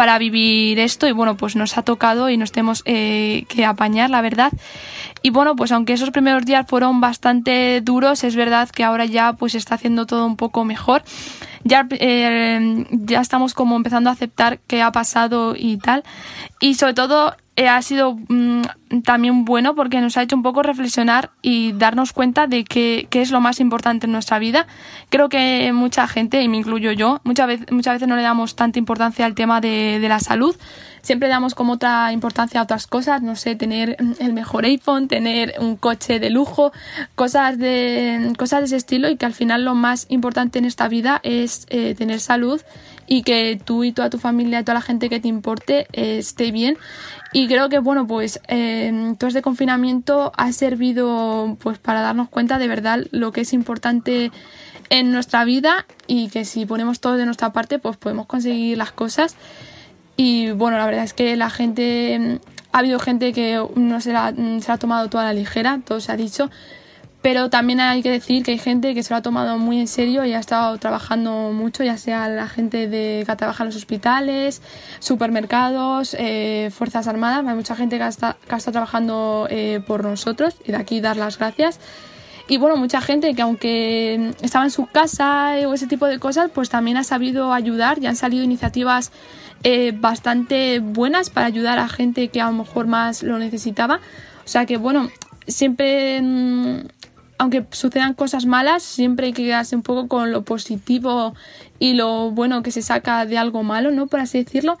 para 0.00 0.16
vivir 0.16 0.78
esto 0.78 1.06
y 1.06 1.12
bueno, 1.12 1.36
pues 1.36 1.56
nos 1.56 1.76
ha 1.76 1.82
tocado 1.82 2.30
y 2.30 2.38
nos 2.38 2.52
tenemos 2.52 2.82
eh, 2.86 3.44
que 3.50 3.66
apañar, 3.66 4.08
la 4.08 4.22
verdad. 4.22 4.50
Y 5.20 5.28
bueno, 5.28 5.56
pues 5.56 5.72
aunque 5.72 5.92
esos 5.92 6.10
primeros 6.10 6.46
días 6.46 6.64
fueron 6.66 7.02
bastante 7.02 7.82
duros, 7.82 8.24
es 8.24 8.34
verdad 8.34 8.70
que 8.70 8.82
ahora 8.82 9.04
ya 9.04 9.34
pues 9.34 9.54
está 9.54 9.74
haciendo 9.74 10.06
todo 10.06 10.24
un 10.24 10.36
poco 10.36 10.64
mejor. 10.64 11.02
Ya, 11.64 11.86
eh, 11.90 12.86
ya 12.92 13.20
estamos 13.20 13.52
como 13.52 13.76
empezando 13.76 14.08
a 14.08 14.14
aceptar 14.14 14.60
qué 14.66 14.80
ha 14.80 14.90
pasado 14.90 15.54
y 15.54 15.76
tal. 15.76 16.02
Y 16.60 16.76
sobre 16.76 16.94
todo 16.94 17.36
eh, 17.56 17.68
ha 17.68 17.82
sido 17.82 18.16
mm, 18.26 18.62
también 19.04 19.44
bueno 19.44 19.74
porque 19.74 20.00
nos 20.00 20.16
ha 20.16 20.22
hecho 20.22 20.34
un 20.34 20.42
poco 20.42 20.62
reflexionar 20.62 21.30
y 21.42 21.72
darnos 21.72 22.12
cuenta 22.12 22.46
de 22.46 22.64
qué, 22.64 23.06
es 23.10 23.30
lo 23.30 23.40
más 23.40 23.60
importante 23.60 24.06
en 24.06 24.12
nuestra 24.12 24.38
vida. 24.38 24.66
Creo 25.10 25.28
que 25.28 25.72
mucha 25.72 26.08
gente, 26.08 26.42
y 26.42 26.48
me 26.48 26.56
incluyo 26.56 26.92
yo, 26.92 27.20
muchas 27.24 27.46
veces, 27.46 27.70
muchas 27.70 27.94
veces 27.94 28.08
no 28.08 28.16
le 28.16 28.22
damos 28.22 28.56
tanta 28.56 28.78
importancia 28.78 29.26
al 29.26 29.34
tema 29.34 29.60
de, 29.60 29.98
de 30.00 30.08
la 30.08 30.18
salud. 30.18 30.56
Siempre 31.02 31.28
damos 31.28 31.54
como 31.54 31.74
otra 31.74 32.12
importancia 32.12 32.60
a 32.60 32.64
otras 32.64 32.86
cosas, 32.86 33.22
no 33.22 33.36
sé, 33.36 33.54
tener 33.54 33.96
el 34.18 34.32
mejor 34.32 34.64
iPhone, 34.64 35.08
tener 35.08 35.54
un 35.58 35.76
coche 35.76 36.18
de 36.18 36.28
lujo, 36.28 36.72
cosas 37.14 37.58
de, 37.58 38.32
cosas 38.36 38.60
de 38.60 38.66
ese 38.66 38.76
estilo 38.76 39.08
y 39.08 39.16
que 39.16 39.24
al 39.24 39.32
final 39.32 39.64
lo 39.64 39.74
más 39.74 40.06
importante 40.10 40.58
en 40.58 40.66
esta 40.66 40.88
vida 40.88 41.20
es 41.22 41.66
eh, 41.70 41.94
tener 41.94 42.20
salud 42.20 42.60
y 43.06 43.22
que 43.22 43.60
tú 43.62 43.82
y 43.82 43.92
toda 43.92 44.08
tu 44.08 44.18
familia, 44.18 44.62
toda 44.62 44.74
la 44.74 44.82
gente 44.82 45.08
que 45.08 45.18
te 45.20 45.26
importe 45.26 45.88
eh, 45.92 46.18
esté 46.18 46.52
bien. 46.52 46.76
Y 47.32 47.48
creo 47.48 47.68
que, 47.68 47.78
bueno, 47.78 48.06
pues 48.06 48.40
eh, 48.48 48.79
todo 49.18 49.28
este 49.28 49.42
confinamiento 49.42 50.32
ha 50.36 50.52
servido 50.52 51.56
pues 51.60 51.78
para 51.78 52.00
darnos 52.00 52.28
cuenta 52.28 52.58
de 52.58 52.68
verdad 52.68 53.04
lo 53.10 53.32
que 53.32 53.42
es 53.42 53.52
importante 53.52 54.30
en 54.90 55.12
nuestra 55.12 55.44
vida 55.44 55.86
y 56.06 56.28
que 56.28 56.44
si 56.44 56.66
ponemos 56.66 57.00
todo 57.00 57.16
de 57.16 57.24
nuestra 57.24 57.52
parte, 57.52 57.78
pues 57.78 57.96
podemos 57.96 58.26
conseguir 58.26 58.76
las 58.76 58.92
cosas. 58.92 59.36
Y 60.16 60.50
bueno, 60.50 60.76
la 60.76 60.84
verdad 60.84 61.04
es 61.04 61.14
que 61.14 61.36
la 61.36 61.48
gente, 61.48 62.40
ha 62.72 62.78
habido 62.78 62.98
gente 62.98 63.32
que 63.32 63.64
no 63.76 64.00
se 64.00 64.12
la, 64.12 64.34
se 64.60 64.70
ha 64.70 64.76
tomado 64.76 65.08
toda 65.08 65.24
la 65.24 65.32
ligera, 65.32 65.80
todo 65.84 66.00
se 66.00 66.12
ha 66.12 66.16
dicho, 66.16 66.50
pero 67.22 67.50
también 67.50 67.80
hay 67.80 68.02
que 68.02 68.10
decir 68.10 68.42
que 68.42 68.52
hay 68.52 68.58
gente 68.58 68.94
que 68.94 69.02
se 69.02 69.12
lo 69.12 69.18
ha 69.18 69.22
tomado 69.22 69.58
muy 69.58 69.78
en 69.78 69.88
serio 69.88 70.24
y 70.24 70.32
ha 70.32 70.38
estado 70.38 70.78
trabajando 70.78 71.52
mucho, 71.52 71.84
ya 71.84 71.98
sea 71.98 72.28
la 72.28 72.48
gente 72.48 72.88
de, 72.88 73.24
que 73.26 73.36
trabaja 73.36 73.64
en 73.64 73.68
los 73.68 73.76
hospitales, 73.76 74.62
supermercados, 75.00 76.16
eh, 76.18 76.70
Fuerzas 76.72 77.06
Armadas. 77.08 77.44
Hay 77.46 77.54
mucha 77.54 77.76
gente 77.76 77.98
que, 77.98 78.06
está, 78.06 78.36
que 78.48 78.54
ha 78.54 78.58
estado 78.58 78.72
trabajando 78.72 79.46
eh, 79.50 79.82
por 79.86 80.02
nosotros 80.02 80.56
y 80.64 80.72
de 80.72 80.78
aquí 80.78 81.00
dar 81.02 81.18
las 81.18 81.38
gracias. 81.38 81.78
Y 82.48 82.56
bueno, 82.56 82.76
mucha 82.76 83.02
gente 83.02 83.34
que 83.34 83.42
aunque 83.42 84.32
estaba 84.40 84.64
en 84.64 84.70
su 84.70 84.86
casa 84.86 85.54
o 85.66 85.74
ese 85.74 85.86
tipo 85.86 86.06
de 86.06 86.18
cosas, 86.18 86.50
pues 86.52 86.70
también 86.70 86.96
ha 86.96 87.04
sabido 87.04 87.52
ayudar 87.52 87.98
y 87.98 88.06
han 88.06 88.16
salido 88.16 88.42
iniciativas 88.42 89.12
eh, 89.62 89.92
bastante 89.94 90.80
buenas 90.80 91.28
para 91.28 91.46
ayudar 91.46 91.78
a 91.78 91.88
gente 91.88 92.28
que 92.28 92.40
a 92.40 92.46
lo 92.46 92.52
mejor 92.52 92.86
más 92.86 93.22
lo 93.22 93.38
necesitaba. 93.38 94.00
O 94.44 94.48
sea 94.48 94.64
que 94.64 94.78
bueno, 94.78 95.10
siempre 95.46 96.20
mm, 96.22 96.78
aunque 97.40 97.64
sucedan 97.70 98.12
cosas 98.12 98.44
malas, 98.44 98.82
siempre 98.82 99.28
hay 99.28 99.32
que 99.32 99.44
quedarse 99.44 99.74
un 99.74 99.80
poco 99.80 100.08
con 100.08 100.30
lo 100.30 100.42
positivo 100.42 101.34
y 101.78 101.94
lo 101.94 102.30
bueno 102.32 102.62
que 102.62 102.70
se 102.70 102.82
saca 102.82 103.24
de 103.24 103.38
algo 103.38 103.62
malo, 103.62 103.90
¿no? 103.90 104.08
Por 104.08 104.20
así 104.20 104.44
decirlo. 104.44 104.78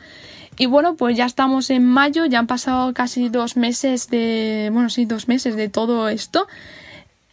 Y 0.58 0.66
bueno, 0.66 0.94
pues 0.94 1.16
ya 1.16 1.24
estamos 1.24 1.70
en 1.70 1.86
mayo, 1.86 2.26
ya 2.26 2.38
han 2.38 2.46
pasado 2.46 2.92
casi 2.92 3.30
dos 3.30 3.56
meses 3.56 4.08
de, 4.10 4.68
bueno, 4.74 4.90
sí, 4.90 5.06
dos 5.06 5.26
meses 5.26 5.56
de 5.56 5.70
todo 5.70 6.10
esto. 6.10 6.48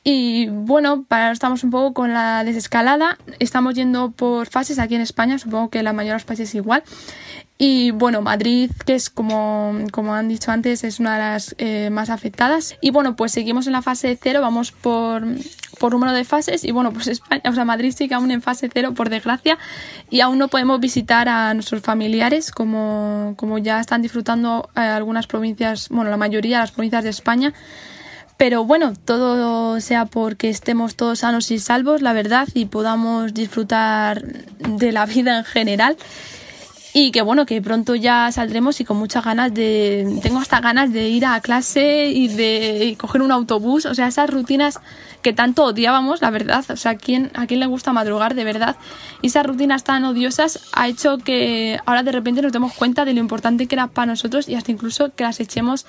Y 0.02 0.48
bueno, 0.48 1.04
para 1.06 1.34
estamos 1.34 1.66
un 1.66 1.72
poco 1.72 1.94
con 1.94 2.14
la 2.14 2.46
desescalada. 2.46 3.18
Estamos 3.40 3.74
yendo 3.74 4.12
por 4.12 4.48
fases 4.48 4.80
aquí 4.80 4.96
en 4.96 5.02
España, 5.02 5.38
supongo 5.40 5.70
que 5.70 5.84
la 5.84 5.92
mayoría 5.92 6.14
de 6.14 6.20
los 6.20 6.24
países 6.24 6.56
igual. 6.56 6.84
Y 7.60 7.89
bueno, 7.89 8.22
Madrid, 8.22 8.70
que 8.86 8.93
es 8.93 9.10
como, 9.10 9.76
como 9.91 10.14
han 10.14 10.28
dicho 10.28 10.51
antes, 10.51 10.84
es 10.84 10.99
una 10.99 11.14
de 11.14 11.20
las 11.20 11.55
eh, 11.58 11.89
más 11.89 12.12
afectadas. 12.12 12.76
Y 12.82 12.91
bueno, 12.91 13.16
pues 13.16 13.32
seguimos 13.32 13.66
en 13.66 13.74
la 13.74 13.82
fase 13.82 14.18
cero, 14.22 14.41
vamos 14.41 14.72
por, 14.72 15.26
por 15.80 15.91
número 15.91 16.12
de 16.14 16.24
fases. 16.24 16.64
Y 16.64 16.72
bueno, 16.72 16.93
pues 16.93 17.08
España, 17.08 17.41
o 17.49 17.53
sea, 17.53 17.66
Madrid 17.66 17.93
sigue 17.97 18.14
aún 18.14 18.30
en 18.30 18.43
fase 18.43 18.70
cero, 18.72 18.93
por 18.93 19.10
desgracia. 19.10 19.58
Y 20.12 20.22
aún 20.22 20.38
no 20.38 20.49
podemos 20.49 20.80
visitar 20.80 21.30
a 21.30 21.51
nuestros 21.55 21.82
familiares, 21.82 22.51
como, 22.51 23.34
como 23.38 23.58
ya 23.58 23.80
están 23.80 24.03
disfrutando 24.03 24.70
eh, 24.76 24.82
algunas 24.82 25.26
provincias, 25.26 25.89
bueno, 25.89 26.12
la 26.12 26.18
mayoría 26.18 26.58
de 26.58 26.64
las 26.64 26.72
provincias 26.72 27.03
de 27.03 27.10
España. 27.10 27.53
Pero 28.38 28.66
bueno, 28.66 28.93
todo 28.93 29.82
sea 29.82 30.05
porque 30.05 30.49
estemos 30.49 30.95
todos 30.95 31.20
sanos 31.20 31.49
y 31.49 31.58
salvos, 31.58 32.03
la 32.03 32.14
verdad, 32.14 32.47
y 32.53 32.66
podamos 32.66 33.34
disfrutar 33.34 34.22
de 34.22 34.91
la 34.91 35.08
vida 35.08 35.39
en 35.39 35.43
general. 35.43 35.97
Y 36.94 37.12
que 37.12 37.22
bueno, 37.22 37.46
que 37.46 37.62
pronto 37.62 37.96
ya 37.96 38.32
saldremos 38.32 38.80
y 38.82 38.86
con 38.86 38.98
muchas 38.98 39.24
ganas 39.24 39.54
de, 39.54 40.20
tengo 40.22 40.40
hasta 40.40 40.60
ganas 40.60 40.92
de 40.92 41.10
ir 41.10 41.26
a 41.26 41.40
clase 41.42 42.08
y 42.08 42.28
de 42.28 42.96
coger 43.00 43.22
un 43.22 43.32
autobús, 43.32 43.86
o 43.86 43.94
sea, 43.94 44.08
esas 44.08 44.30
rutinas 44.30 44.80
que 45.22 45.34
tanto 45.34 45.66
odiábamos, 45.66 46.22
la 46.22 46.30
verdad, 46.30 46.64
o 46.70 46.76
sea, 46.76 46.92
¿a 46.92 46.96
quién, 46.96 47.32
a 47.34 47.48
quién 47.48 47.60
le 47.60 47.66
gusta 47.66 47.94
madrugar 47.94 48.36
de 48.36 48.44
verdad? 48.44 48.78
Y 49.22 49.28
esas 49.28 49.46
rutinas 49.46 49.84
tan 49.84 50.06
odiosas 50.06 50.60
ha 50.74 50.88
hecho 50.88 51.18
que 51.18 51.80
ahora 51.86 52.04
de 52.04 52.12
repente 52.12 52.42
nos 52.42 52.52
demos 52.52 52.74
cuenta 52.74 53.06
de 53.06 53.14
lo 53.14 53.20
importante 53.20 53.68
que 53.68 53.76
era 53.76 53.88
para 53.88 54.08
nosotros 54.08 54.48
y 54.48 54.56
hasta 54.56 54.72
incluso 54.72 55.14
que 55.14 55.24
las 55.24 55.40
echemos 55.40 55.86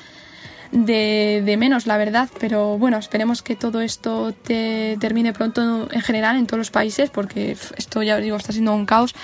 de, 0.73 1.57
menos, 1.59 1.87
la 1.87 1.97
verdad. 1.97 2.29
Pero 2.41 2.79
bueno, 2.79 2.99
esperemos 2.99 3.43
que 3.43 3.57
todo 3.57 3.81
esto 3.81 4.33
te 4.33 4.97
termine 5.01 5.33
pronto 5.33 5.89
en 5.91 6.01
general 6.01 6.37
en 6.37 6.47
todos 6.47 6.59
los 6.59 6.71
países, 6.71 7.11
porque 7.11 7.57
esto 7.77 8.03
ya 8.03 8.17
os 8.17 8.23
digo, 8.23 8.37
está 8.37 8.53
siendo 8.53 8.75
un 8.75 8.87
caos 8.87 9.15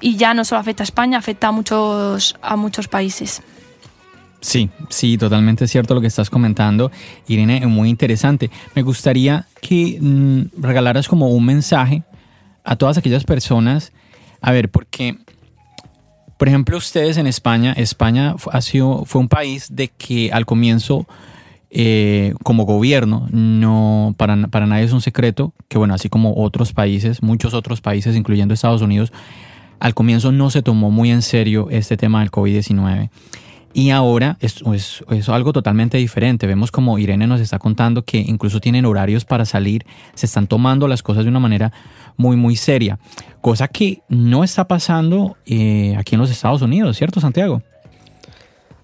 y 0.00 0.16
ya 0.16 0.34
no 0.34 0.44
solo 0.44 0.60
afecta 0.60 0.82
a 0.82 0.84
España, 0.84 1.18
afecta 1.18 1.48
a 1.48 1.52
muchos, 1.52 2.36
a 2.42 2.56
muchos 2.56 2.88
países. 2.88 3.42
Sí, 4.40 4.68
sí, 4.90 5.16
totalmente 5.16 5.66
cierto 5.66 5.94
lo 5.94 6.02
que 6.02 6.06
estás 6.06 6.28
comentando. 6.28 6.92
Irene, 7.28 7.66
muy 7.66 7.88
interesante. 7.88 8.50
Me 8.74 8.82
gustaría 8.82 9.46
que 9.62 9.98
mm, 9.98 10.60
regalaras 10.60 11.08
como 11.08 11.30
un 11.30 11.46
mensaje 11.46 12.02
a 12.62 12.76
todas 12.76 12.98
aquellas 12.98 13.24
personas. 13.24 13.92
A 14.42 14.52
ver, 14.52 14.68
porque 14.68 15.16
por 16.36 16.48
ejemplo, 16.48 16.76
ustedes 16.76 17.16
en 17.16 17.26
España, 17.26 17.72
España 17.76 18.34
ha 18.50 18.60
sido, 18.60 19.04
fue 19.04 19.20
un 19.20 19.28
país 19.28 19.68
de 19.70 19.88
que 19.88 20.30
al 20.32 20.46
comienzo, 20.46 21.06
eh, 21.70 22.34
como 22.42 22.64
gobierno, 22.64 23.28
no 23.30 24.14
para, 24.16 24.48
para 24.48 24.66
nadie 24.66 24.84
es 24.84 24.92
un 24.92 25.00
secreto 25.00 25.52
que, 25.68 25.78
bueno, 25.78 25.94
así 25.94 26.08
como 26.08 26.34
otros 26.36 26.72
países, 26.72 27.22
muchos 27.22 27.54
otros 27.54 27.80
países, 27.80 28.16
incluyendo 28.16 28.54
Estados 28.54 28.82
Unidos, 28.82 29.12
al 29.80 29.94
comienzo 29.94 30.32
no 30.32 30.50
se 30.50 30.62
tomó 30.62 30.90
muy 30.90 31.10
en 31.10 31.22
serio 31.22 31.68
este 31.70 31.96
tema 31.96 32.20
del 32.20 32.30
COVID-19. 32.30 33.10
Y 33.76 33.90
ahora 33.90 34.38
es, 34.40 35.28
algo 35.28 35.52
totalmente 35.52 35.98
diferente. 35.98 36.46
Vemos 36.46 36.70
como 36.70 36.96
Irene 36.96 37.26
nos 37.26 37.40
está 37.40 37.58
contando 37.58 38.04
que 38.04 38.18
incluso 38.18 38.60
tienen 38.60 38.86
horarios 38.86 39.24
para 39.24 39.44
salir, 39.44 39.84
se 40.14 40.26
están 40.26 40.46
tomando 40.46 40.86
las 40.86 41.02
cosas 41.02 41.24
de 41.24 41.30
una 41.30 41.40
manera 41.40 41.72
muy, 42.16 42.36
muy 42.36 42.54
seria. 42.54 43.00
Cosa 43.40 43.66
que 43.66 44.00
no 44.08 44.44
está 44.44 44.68
pasando 44.68 45.36
eh, 45.44 45.96
aquí 45.98 46.14
en 46.14 46.20
los 46.20 46.30
Estados 46.30 46.62
Unidos, 46.62 46.96
¿cierto, 46.96 47.20
Santiago? 47.20 47.62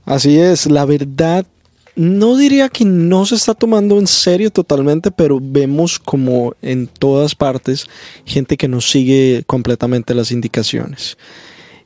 Así 0.05 0.36
es, 0.36 0.66
la 0.66 0.84
verdad, 0.84 1.47
no 1.95 2.36
diría 2.36 2.68
que 2.68 2.84
no 2.84 3.26
se 3.26 3.36
está 3.36 3.55
tomando 3.55 3.97
en 3.97 4.09
serio 4.09 4.51
totalmente, 4.51 5.12
pero 5.12 5.38
vemos 5.41 6.01
como 6.01 6.55
en 6.62 6.88
todas 6.88 7.36
partes 7.36 7.86
gente 8.24 8.57
que 8.57 8.66
nos 8.66 8.91
sigue 8.91 9.45
completamente 9.47 10.16
las 10.16 10.32
indicaciones. 10.32 11.16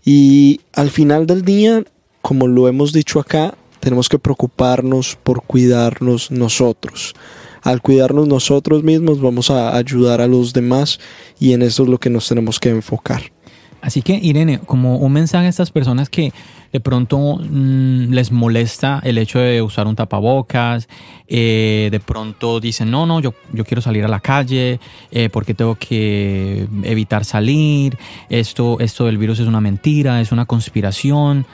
Y 0.06 0.60
al 0.72 0.90
final 0.90 1.26
del 1.26 1.42
día, 1.42 1.84
como 2.24 2.46
lo 2.46 2.68
hemos 2.68 2.94
dicho 2.94 3.20
acá, 3.20 3.54
tenemos 3.80 4.08
que 4.08 4.18
preocuparnos 4.18 5.18
por 5.22 5.42
cuidarnos 5.42 6.30
nosotros 6.30 7.14
al 7.60 7.82
cuidarnos 7.82 8.28
nosotros 8.28 8.82
mismos 8.82 9.20
vamos 9.20 9.50
a 9.50 9.76
ayudar 9.76 10.22
a 10.22 10.26
los 10.26 10.54
demás 10.54 11.00
y 11.38 11.52
en 11.52 11.60
eso 11.60 11.82
es 11.82 11.88
lo 11.90 11.98
que 11.98 12.10
nos 12.10 12.28
tenemos 12.28 12.60
que 12.60 12.70
enfocar. 12.70 13.22
Así 13.80 14.00
que 14.00 14.14
Irene, 14.14 14.60
como 14.60 14.96
un 14.96 15.12
mensaje 15.12 15.46
a 15.46 15.50
estas 15.50 15.70
personas 15.70 16.08
que 16.08 16.32
de 16.72 16.80
pronto 16.80 17.36
mm, 17.36 18.12
les 18.12 18.32
molesta 18.32 19.00
el 19.04 19.18
hecho 19.18 19.38
de 19.38 19.60
usar 19.60 19.86
un 19.86 19.94
tapabocas, 19.94 20.88
eh, 21.28 21.88
de 21.90 22.00
pronto 22.00 22.60
dicen, 22.60 22.90
no, 22.90 23.04
no, 23.04 23.20
yo, 23.20 23.34
yo 23.52 23.64
quiero 23.64 23.82
salir 23.82 24.04
a 24.04 24.08
la 24.08 24.20
calle 24.20 24.80
eh, 25.10 25.28
porque 25.30 25.52
tengo 25.52 25.74
que 25.74 26.66
evitar 26.82 27.26
salir, 27.26 27.98
esto, 28.30 28.80
esto 28.80 29.04
del 29.04 29.18
virus 29.18 29.40
es 29.40 29.46
una 29.46 29.60
mentira, 29.60 30.20
es 30.20 30.32
una 30.32 30.46
conspiración. 30.46 31.46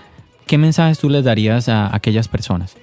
¿Qué 0.51 0.59
mensajes 0.59 0.99
tú 0.99 1.09
les 1.09 1.23
darías 1.23 1.69
a 1.69 1.95
aquellas 1.95 2.27
personas? 2.27 2.77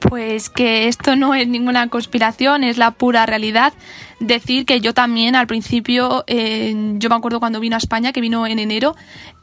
pues 0.00 0.48
que 0.48 0.88
esto 0.88 1.14
no 1.14 1.34
es 1.34 1.46
ninguna 1.46 1.86
conspiración, 1.88 2.64
es 2.64 2.78
la 2.78 2.90
pura 2.90 3.26
realidad. 3.26 3.74
Decir 4.18 4.64
que 4.64 4.80
yo 4.80 4.92
también 4.94 5.36
al 5.36 5.46
principio, 5.46 6.24
yo 6.26 7.08
me 7.08 7.14
acuerdo 7.14 7.38
cuando 7.38 7.60
vino 7.60 7.76
a 7.76 7.78
España, 7.78 8.12
que 8.12 8.20
vino 8.20 8.46
en 8.46 8.58
enero, 8.58 8.96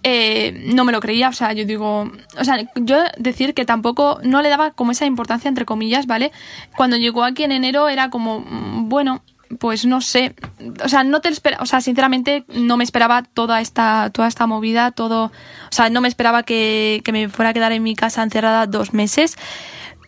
eh, 0.03 0.63
no 0.73 0.83
me 0.83 0.91
lo 0.91 0.99
creía, 0.99 1.29
o 1.29 1.33
sea, 1.33 1.53
yo 1.53 1.63
digo, 1.63 2.11
o 2.37 2.43
sea, 2.43 2.57
yo 2.75 2.97
decir 3.17 3.53
que 3.53 3.65
tampoco, 3.65 4.19
no 4.23 4.41
le 4.41 4.49
daba 4.49 4.71
como 4.71 4.91
esa 4.91 5.05
importancia, 5.05 5.47
entre 5.47 5.63
comillas, 5.63 6.07
¿vale? 6.07 6.31
Cuando 6.75 6.97
llegó 6.97 7.23
aquí 7.23 7.43
en 7.43 7.51
enero 7.51 7.87
era 7.87 8.09
como, 8.09 8.39
mm, 8.41 8.89
bueno, 8.89 9.23
pues 9.59 9.85
no 9.85 10.01
sé, 10.01 10.35
o 10.83 10.89
sea, 10.89 11.03
no 11.03 11.21
te 11.21 11.29
espera, 11.29 11.57
o 11.61 11.65
sea, 11.65 11.81
sinceramente 11.81 12.45
no 12.53 12.77
me 12.77 12.83
esperaba 12.83 13.23
toda 13.23 13.61
esta, 13.61 14.09
toda 14.11 14.27
esta 14.27 14.47
movida, 14.47 14.91
todo, 14.91 15.25
o 15.25 15.71
sea, 15.71 15.89
no 15.89 16.01
me 16.01 16.07
esperaba 16.07 16.43
que, 16.43 17.01
que 17.03 17.11
me 17.11 17.29
fuera 17.29 17.51
a 17.51 17.53
quedar 17.53 17.71
en 17.71 17.83
mi 17.83 17.95
casa 17.95 18.23
encerrada 18.23 18.67
dos 18.67 18.93
meses 18.93 19.37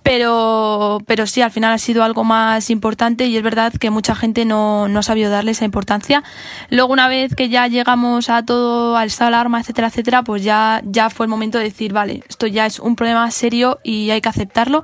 pero, 0.04 1.00
pero 1.06 1.28
sí, 1.28 1.42
al 1.42 1.52
final 1.52 1.74
ha 1.74 1.78
sido 1.78 2.04
algo 2.04 2.24
más 2.24 2.70
importante 2.70 3.26
y 3.28 3.38
es 3.38 3.44
verdad 3.44 3.74
que 3.74 3.90
mucha 3.90 4.16
gente 4.16 4.46
no, 4.46 4.88
no 4.88 5.00
ha 5.00 5.04
sabido 5.04 5.30
darle 5.30 5.52
esa 5.52 5.66
importancia. 5.66 6.24
Luego, 6.70 6.94
una 6.94 7.08
vez 7.08 7.36
que 7.36 7.50
ya 7.50 7.68
llegamos 7.68 8.30
a 8.30 8.44
todo, 8.44 8.98
al 8.98 9.08
estado 9.08 9.30
de 9.30 9.36
alarma, 9.36 9.60
etcétera, 9.60 9.90
etcétera, 9.90 10.24
pues 10.24 10.44
ya, 10.44 10.82
ya 10.86 11.10
fue 11.10 11.26
el 11.26 11.30
momento 11.30 11.58
de 11.58 11.66
decir, 11.66 11.94
vale, 11.94 12.24
esto 12.28 12.48
ya 12.48 12.66
es 12.66 12.80
un 12.80 12.96
problema 12.96 13.30
serio 13.30 13.80
y 13.84 14.10
hay 14.10 14.22
que 14.22 14.30
aceptarlo. 14.30 14.84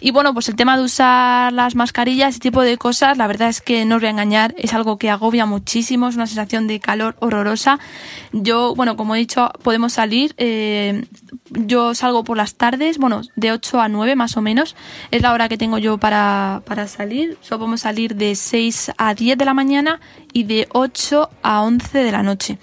Y 0.00 0.10
bueno, 0.10 0.34
pues 0.34 0.48
el 0.48 0.56
tema 0.56 0.76
de 0.76 0.84
usar 0.84 1.52
las 1.52 1.74
mascarillas, 1.74 2.30
ese 2.30 2.40
tipo 2.40 2.62
de 2.62 2.76
cosas, 2.78 3.18
la 3.18 3.26
verdad 3.26 3.48
es 3.48 3.60
que 3.60 3.84
no 3.84 3.96
os 3.96 4.00
voy 4.00 4.08
a 4.08 4.10
engañar, 4.10 4.54
es 4.58 4.74
algo 4.74 4.98
que 4.98 5.10
agobia 5.10 5.46
muchísimo, 5.46 6.08
es 6.08 6.16
una 6.16 6.26
sensación 6.26 6.66
de 6.66 6.80
calor 6.80 7.16
horrorosa. 7.20 7.78
Yo, 8.32 8.74
bueno, 8.74 8.96
como 8.96 9.14
he 9.14 9.18
dicho, 9.18 9.50
podemos 9.62 9.92
salir. 9.92 10.34
Eh, 10.38 11.04
yo 11.50 11.94
salgo 11.94 12.24
por 12.24 12.36
las 12.36 12.54
tardes, 12.54 12.98
bueno, 12.98 13.22
de 13.36 13.52
8 13.52 13.80
a 13.80 13.88
9 13.88 14.16
más 14.16 14.36
o 14.36 14.40
menos, 14.40 14.74
es 15.10 15.22
la 15.22 15.32
hora 15.32 15.48
que 15.48 15.58
tengo 15.58 15.78
yo 15.78 15.98
para, 15.98 16.62
para 16.64 16.88
salir. 16.88 17.38
Solo 17.40 17.60
podemos 17.60 17.82
salir 17.82 18.16
de 18.16 18.34
6 18.34 18.92
a 18.96 19.14
10 19.14 19.38
de 19.38 19.44
la 19.44 19.54
mañana 19.54 20.00
y 20.32 20.44
de 20.44 20.68
8 20.72 21.30
a 21.42 21.62
11 21.62 21.98
de 21.98 22.12
la 22.12 22.22
noche. 22.22 22.58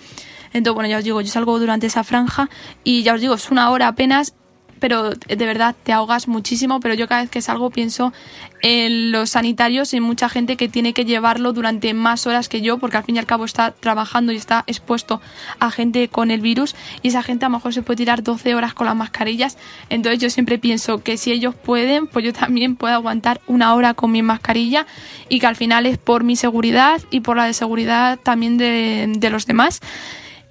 Entonces, 0.53 0.73
bueno, 0.73 0.89
ya 0.89 0.97
os 0.97 1.03
digo, 1.03 1.21
yo 1.21 1.27
salgo 1.27 1.59
durante 1.59 1.87
esa 1.87 2.03
franja 2.03 2.49
y 2.83 3.03
ya 3.03 3.13
os 3.13 3.21
digo, 3.21 3.35
es 3.35 3.51
una 3.51 3.69
hora 3.69 3.87
apenas 3.87 4.33
pero 4.79 5.11
de 5.11 5.45
verdad 5.45 5.75
te 5.83 5.93
ahogas 5.93 6.27
muchísimo, 6.27 6.79
pero 6.79 6.93
yo 6.93 7.07
cada 7.07 7.21
vez 7.21 7.29
que 7.29 7.41
salgo 7.41 7.69
pienso 7.69 8.13
en 8.61 9.11
los 9.11 9.31
sanitarios 9.31 9.93
y 9.93 9.99
mucha 9.99 10.29
gente 10.29 10.57
que 10.57 10.67
tiene 10.67 10.93
que 10.93 11.05
llevarlo 11.05 11.53
durante 11.53 11.93
más 11.93 12.27
horas 12.27 12.49
que 12.49 12.61
yo, 12.61 12.77
porque 12.77 12.97
al 12.97 13.03
fin 13.03 13.15
y 13.15 13.19
al 13.19 13.25
cabo 13.25 13.45
está 13.45 13.71
trabajando 13.71 14.31
y 14.31 14.35
está 14.35 14.63
expuesto 14.67 15.21
a 15.59 15.71
gente 15.71 16.07
con 16.09 16.31
el 16.31 16.41
virus 16.41 16.75
y 17.01 17.09
esa 17.09 17.23
gente 17.23 17.45
a 17.45 17.49
lo 17.49 17.57
mejor 17.57 17.73
se 17.73 17.81
puede 17.81 17.97
tirar 17.97 18.23
12 18.23 18.55
horas 18.55 18.73
con 18.73 18.87
las 18.87 18.95
mascarillas, 18.95 19.57
entonces 19.89 20.19
yo 20.19 20.29
siempre 20.29 20.57
pienso 20.57 21.03
que 21.03 21.17
si 21.17 21.31
ellos 21.31 21.55
pueden, 21.55 22.07
pues 22.07 22.25
yo 22.25 22.33
también 22.33 22.75
puedo 22.75 22.93
aguantar 22.93 23.41
una 23.47 23.73
hora 23.75 23.93
con 23.93 24.11
mi 24.11 24.21
mascarilla 24.21 24.85
y 25.29 25.39
que 25.39 25.47
al 25.47 25.55
final 25.55 25.85
es 25.85 25.97
por 25.97 26.23
mi 26.23 26.35
seguridad 26.35 27.01
y 27.11 27.21
por 27.21 27.37
la 27.37 27.45
de 27.45 27.53
seguridad 27.53 28.19
también 28.21 28.57
de, 28.57 29.13
de 29.17 29.29
los 29.29 29.45
demás 29.45 29.81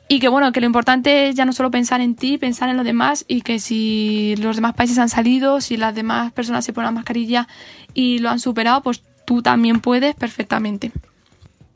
y 0.08 0.20
que 0.20 0.28
bueno, 0.28 0.52
que 0.52 0.60
lo 0.60 0.66
importante 0.66 1.28
es 1.28 1.34
ya 1.34 1.44
no 1.44 1.52
solo 1.52 1.70
pensar 1.70 2.00
en 2.00 2.14
ti, 2.14 2.38
pensar 2.38 2.70
en 2.70 2.76
los 2.76 2.86
demás 2.86 3.24
y 3.28 3.42
que 3.42 3.58
si 3.58 4.34
los 4.38 4.56
demás 4.56 4.74
países 4.74 4.98
han 4.98 5.10
salido, 5.10 5.60
si 5.60 5.76
las 5.76 5.94
demás 5.94 6.32
personas 6.32 6.64
se 6.64 6.72
ponen 6.72 6.86
la 6.86 6.92
mascarilla 6.92 7.46
y 7.92 8.18
lo 8.18 8.30
han 8.30 8.40
superado, 8.40 8.82
pues 8.82 9.02
tú 9.26 9.42
también 9.42 9.80
puedes 9.80 10.14
perfectamente. 10.14 10.92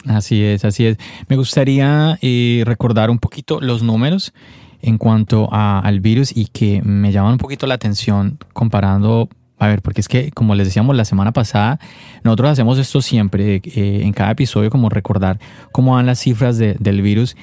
Así 0.06 0.42
es, 0.42 0.64
así 0.64 0.86
es. 0.86 0.96
Me 1.28 1.36
gustaría 1.36 2.18
eh, 2.22 2.62
recordar 2.64 3.10
un 3.10 3.18
poquito 3.18 3.60
los 3.60 3.82
números 3.82 4.32
en 4.80 4.98
cuanto 4.98 5.48
al 5.52 6.00
virus 6.00 6.36
y 6.36 6.46
que 6.46 6.82
me 6.82 7.12
llaman 7.12 7.32
un 7.32 7.38
poquito 7.38 7.66
la 7.66 7.74
atención 7.74 8.38
comparando 8.52 9.28
a 9.58 9.68
ver, 9.68 9.80
porque 9.80 10.00
es 10.00 10.08
que, 10.08 10.32
como 10.32 10.56
les 10.56 10.66
decíamos 10.66 10.96
la 10.96 11.04
semana 11.04 11.30
pasada, 11.30 11.78
nosotros 12.24 12.50
hacemos 12.50 12.78
esto 12.78 13.00
siempre, 13.00 13.62
eh, 13.64 14.00
en 14.02 14.12
cada 14.12 14.32
episodio, 14.32 14.70
como 14.70 14.88
recordar 14.88 15.38
cómo 15.70 15.94
van 15.94 16.06
las 16.06 16.18
cifras 16.18 16.58
del 16.58 17.02
virus. 17.02 17.36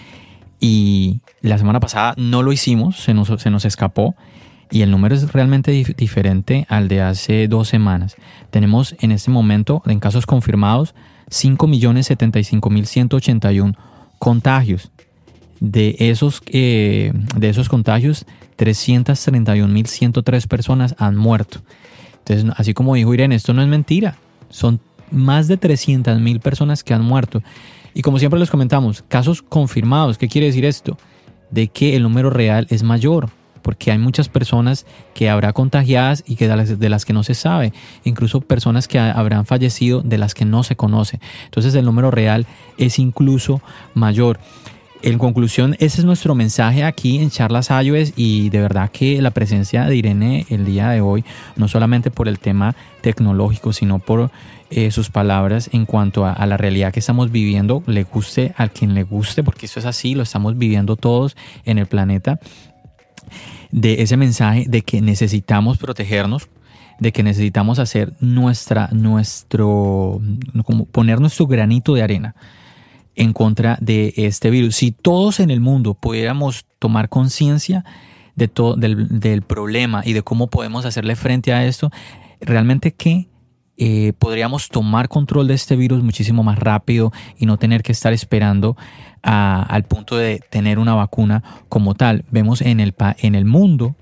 Y 0.59 1.21
la 1.41 1.57
semana 1.57 1.79
pasada 1.79 2.13
no 2.17 2.43
lo 2.43 2.51
hicimos, 2.51 2.97
se 2.97 3.13
nos, 3.13 3.29
se 3.41 3.49
nos 3.49 3.65
escapó 3.65 4.15
y 4.71 4.83
el 4.83 4.91
número 4.91 5.15
es 5.15 5.31
realmente 5.31 5.71
diferente 5.71 6.67
al 6.69 6.87
de 6.87 7.01
hace 7.01 7.47
dos 7.47 7.67
semanas. 7.67 8.15
Tenemos 8.51 8.95
en 8.99 9.11
este 9.11 9.31
momento, 9.31 9.81
en 9.85 9.99
casos 9.99 10.27
confirmados, 10.27 10.93
5.075.181 11.29 13.75
contagios. 14.19 14.91
De 15.59 15.95
esos, 15.99 16.41
eh, 16.47 17.11
de 17.35 17.49
esos 17.49 17.67
contagios, 17.67 18.25
331.103 18.57 20.47
personas 20.47 20.95
han 20.99 21.17
muerto. 21.17 21.59
Entonces, 22.19 22.49
así 22.57 22.73
como 22.73 22.95
dijo 22.95 23.13
Irene, 23.13 23.35
esto 23.35 23.53
no 23.53 23.61
es 23.61 23.67
mentira. 23.67 24.15
Son 24.49 24.79
más 25.11 25.47
de 25.47 25.59
300.000 25.59 26.39
personas 26.39 26.83
que 26.83 26.93
han 26.93 27.03
muerto. 27.03 27.41
Y 27.99 28.01
como 28.01 28.17
siempre 28.17 28.39
les 28.39 28.49
comentamos, 28.49 29.03
casos 29.09 29.41
confirmados. 29.41 30.17
¿Qué 30.17 30.29
quiere 30.29 30.47
decir 30.47 30.63
esto? 30.63 30.97
De 31.51 31.67
que 31.67 31.97
el 31.97 32.03
número 32.03 32.29
real 32.29 32.65
es 32.69 32.81
mayor, 32.81 33.29
porque 33.61 33.91
hay 33.91 33.97
muchas 33.97 34.29
personas 34.29 34.85
que 35.13 35.29
habrá 35.29 35.51
contagiadas 35.51 36.23
y 36.25 36.37
que 36.37 36.47
de 36.47 36.55
las, 36.55 36.79
de 36.79 36.87
las, 36.87 37.03
que 37.03 37.11
no 37.11 37.23
se 37.23 37.33
sabe, 37.33 37.73
incluso 38.05 38.39
personas 38.39 38.87
que 38.87 38.99
habrán 38.99 39.45
fallecido 39.45 40.01
de 40.01 40.17
las 40.17 40.33
que 40.33 40.45
no 40.45 40.63
se 40.63 40.77
conoce. 40.77 41.19
Entonces 41.43 41.75
el 41.75 41.83
número 41.83 42.09
real 42.09 42.47
es 42.77 42.99
incluso 42.99 43.61
mayor. 43.95 44.39
En 45.01 45.17
conclusión, 45.17 45.75
ese 45.79 46.01
es 46.01 46.05
nuestro 46.05 46.35
mensaje 46.35 46.83
aquí 46.83 47.19
en 47.19 47.29
Charlas 47.29 47.69
iOS 47.69 48.13
y 48.15 48.49
de 48.49 48.61
verdad 48.61 48.91
que 48.91 49.21
la 49.21 49.31
presencia 49.31 49.85
de 49.85 49.95
Irene 49.95 50.45
el 50.49 50.65
día 50.65 50.89
de 50.89 50.99
hoy, 50.99 51.23
no 51.55 51.67
solamente 51.67 52.11
por 52.11 52.27
el 52.27 52.39
tema 52.39 52.75
tecnológico, 53.01 53.71
sino 53.71 53.99
por 53.99 54.29
eh, 54.69 54.91
sus 54.91 55.09
palabras 55.09 55.69
en 55.71 55.85
cuanto 55.85 56.25
a, 56.25 56.33
a, 56.33 56.45
la 56.45 56.57
realidad 56.57 56.91
que 56.91 56.99
estamos 56.99 57.31
viviendo, 57.31 57.81
le 57.87 58.03
guste 58.03 58.53
a 58.57 58.67
quien 58.67 58.93
le 58.93 59.03
guste, 59.03 59.41
porque 59.41 59.67
eso 59.67 59.79
es 59.79 59.85
así, 59.85 60.15
lo 60.15 60.23
estamos 60.23 60.57
viviendo 60.57 60.97
todos 60.97 61.37
en 61.63 61.77
el 61.77 61.85
planeta, 61.85 62.39
de 63.71 64.01
ese 64.01 64.17
mensaje 64.17 64.65
de 64.67 64.81
que 64.81 65.01
necesitamos 65.01 65.77
protegernos, 65.77 66.49
de 66.99 67.13
que 67.13 67.23
necesitamos 67.23 67.79
hacer 67.79 68.13
nuestra, 68.19 68.89
nuestro, 68.91 70.19
como 70.65 70.85
poner 70.85 71.21
nuestro 71.21 71.47
granito 71.47 71.93
de 71.93 72.03
arena 72.03 72.35
en 73.19 73.33
contra 73.33 73.77
de 73.81 74.13
este 74.15 74.49
virus. 74.49 74.77
Si 74.77 74.91
todos 74.91 75.41
en 75.41 75.51
el 75.51 75.59
mundo 75.59 75.93
pudiéramos 75.93 76.65
tomar 76.79 77.09
conciencia 77.09 77.83
de 78.35 78.47
todo, 78.47 78.75
del, 78.77 79.41
problema 79.41 80.01
y 80.05 80.13
de 80.13 80.23
cómo 80.23 80.47
podemos 80.47 80.85
hacerle 80.85 81.17
frente 81.17 81.51
a 81.51 81.65
esto, 81.65 81.91
realmente 82.39 82.93
que 82.93 83.27
eh, 83.75 84.13
podríamos 84.17 84.69
tomar 84.69 85.09
control 85.09 85.49
de 85.49 85.53
este 85.53 85.75
virus 85.75 86.01
muchísimo 86.01 86.43
más 86.43 86.57
rápido 86.59 87.11
y 87.37 87.45
no 87.45 87.57
tener 87.57 87.83
que 87.83 87.91
estar 87.91 88.13
esperando 88.13 88.77
a, 89.21 89.63
al 89.63 89.83
punto 89.83 90.15
de 90.15 90.39
tener 90.49 90.79
una 90.79 90.95
vacuna 90.95 91.43
como 91.67 91.95
tal. 91.95 92.23
Vemos 92.31 92.61
en 92.61 92.79
el, 92.79 92.95
en 93.17 93.35
el 93.35 93.43
mundo, 93.43 93.97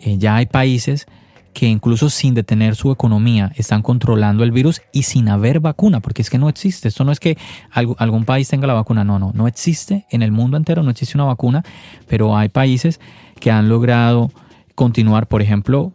eh, 0.00 0.18
ya 0.18 0.34
hay 0.34 0.46
países 0.46 1.06
que 1.52 1.66
incluso 1.66 2.10
sin 2.10 2.34
detener 2.34 2.76
su 2.76 2.90
economía 2.90 3.52
están 3.56 3.82
controlando 3.82 4.44
el 4.44 4.52
virus 4.52 4.80
y 4.92 5.02
sin 5.02 5.28
haber 5.28 5.60
vacuna, 5.60 6.00
porque 6.00 6.22
es 6.22 6.30
que 6.30 6.38
no 6.38 6.48
existe. 6.48 6.88
Esto 6.88 7.04
no 7.04 7.12
es 7.12 7.20
que 7.20 7.36
algún 7.70 8.24
país 8.24 8.48
tenga 8.48 8.66
la 8.66 8.74
vacuna, 8.74 9.04
no, 9.04 9.18
no, 9.18 9.32
no 9.34 9.46
existe 9.46 10.06
en 10.10 10.22
el 10.22 10.32
mundo 10.32 10.56
entero, 10.56 10.82
no 10.82 10.90
existe 10.90 11.16
una 11.16 11.24
vacuna, 11.24 11.62
pero 12.08 12.36
hay 12.36 12.48
países 12.48 13.00
que 13.38 13.50
han 13.50 13.68
logrado 13.68 14.30
continuar, 14.74 15.26
por 15.26 15.42
ejemplo, 15.42 15.92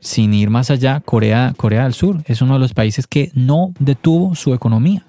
sin 0.00 0.34
ir 0.34 0.50
más 0.50 0.70
allá, 0.70 1.00
Corea, 1.00 1.54
Corea 1.56 1.84
del 1.84 1.94
Sur 1.94 2.22
es 2.26 2.42
uno 2.42 2.54
de 2.54 2.60
los 2.60 2.74
países 2.74 3.06
que 3.06 3.30
no 3.34 3.72
detuvo 3.78 4.34
su 4.34 4.54
economía. 4.54 5.04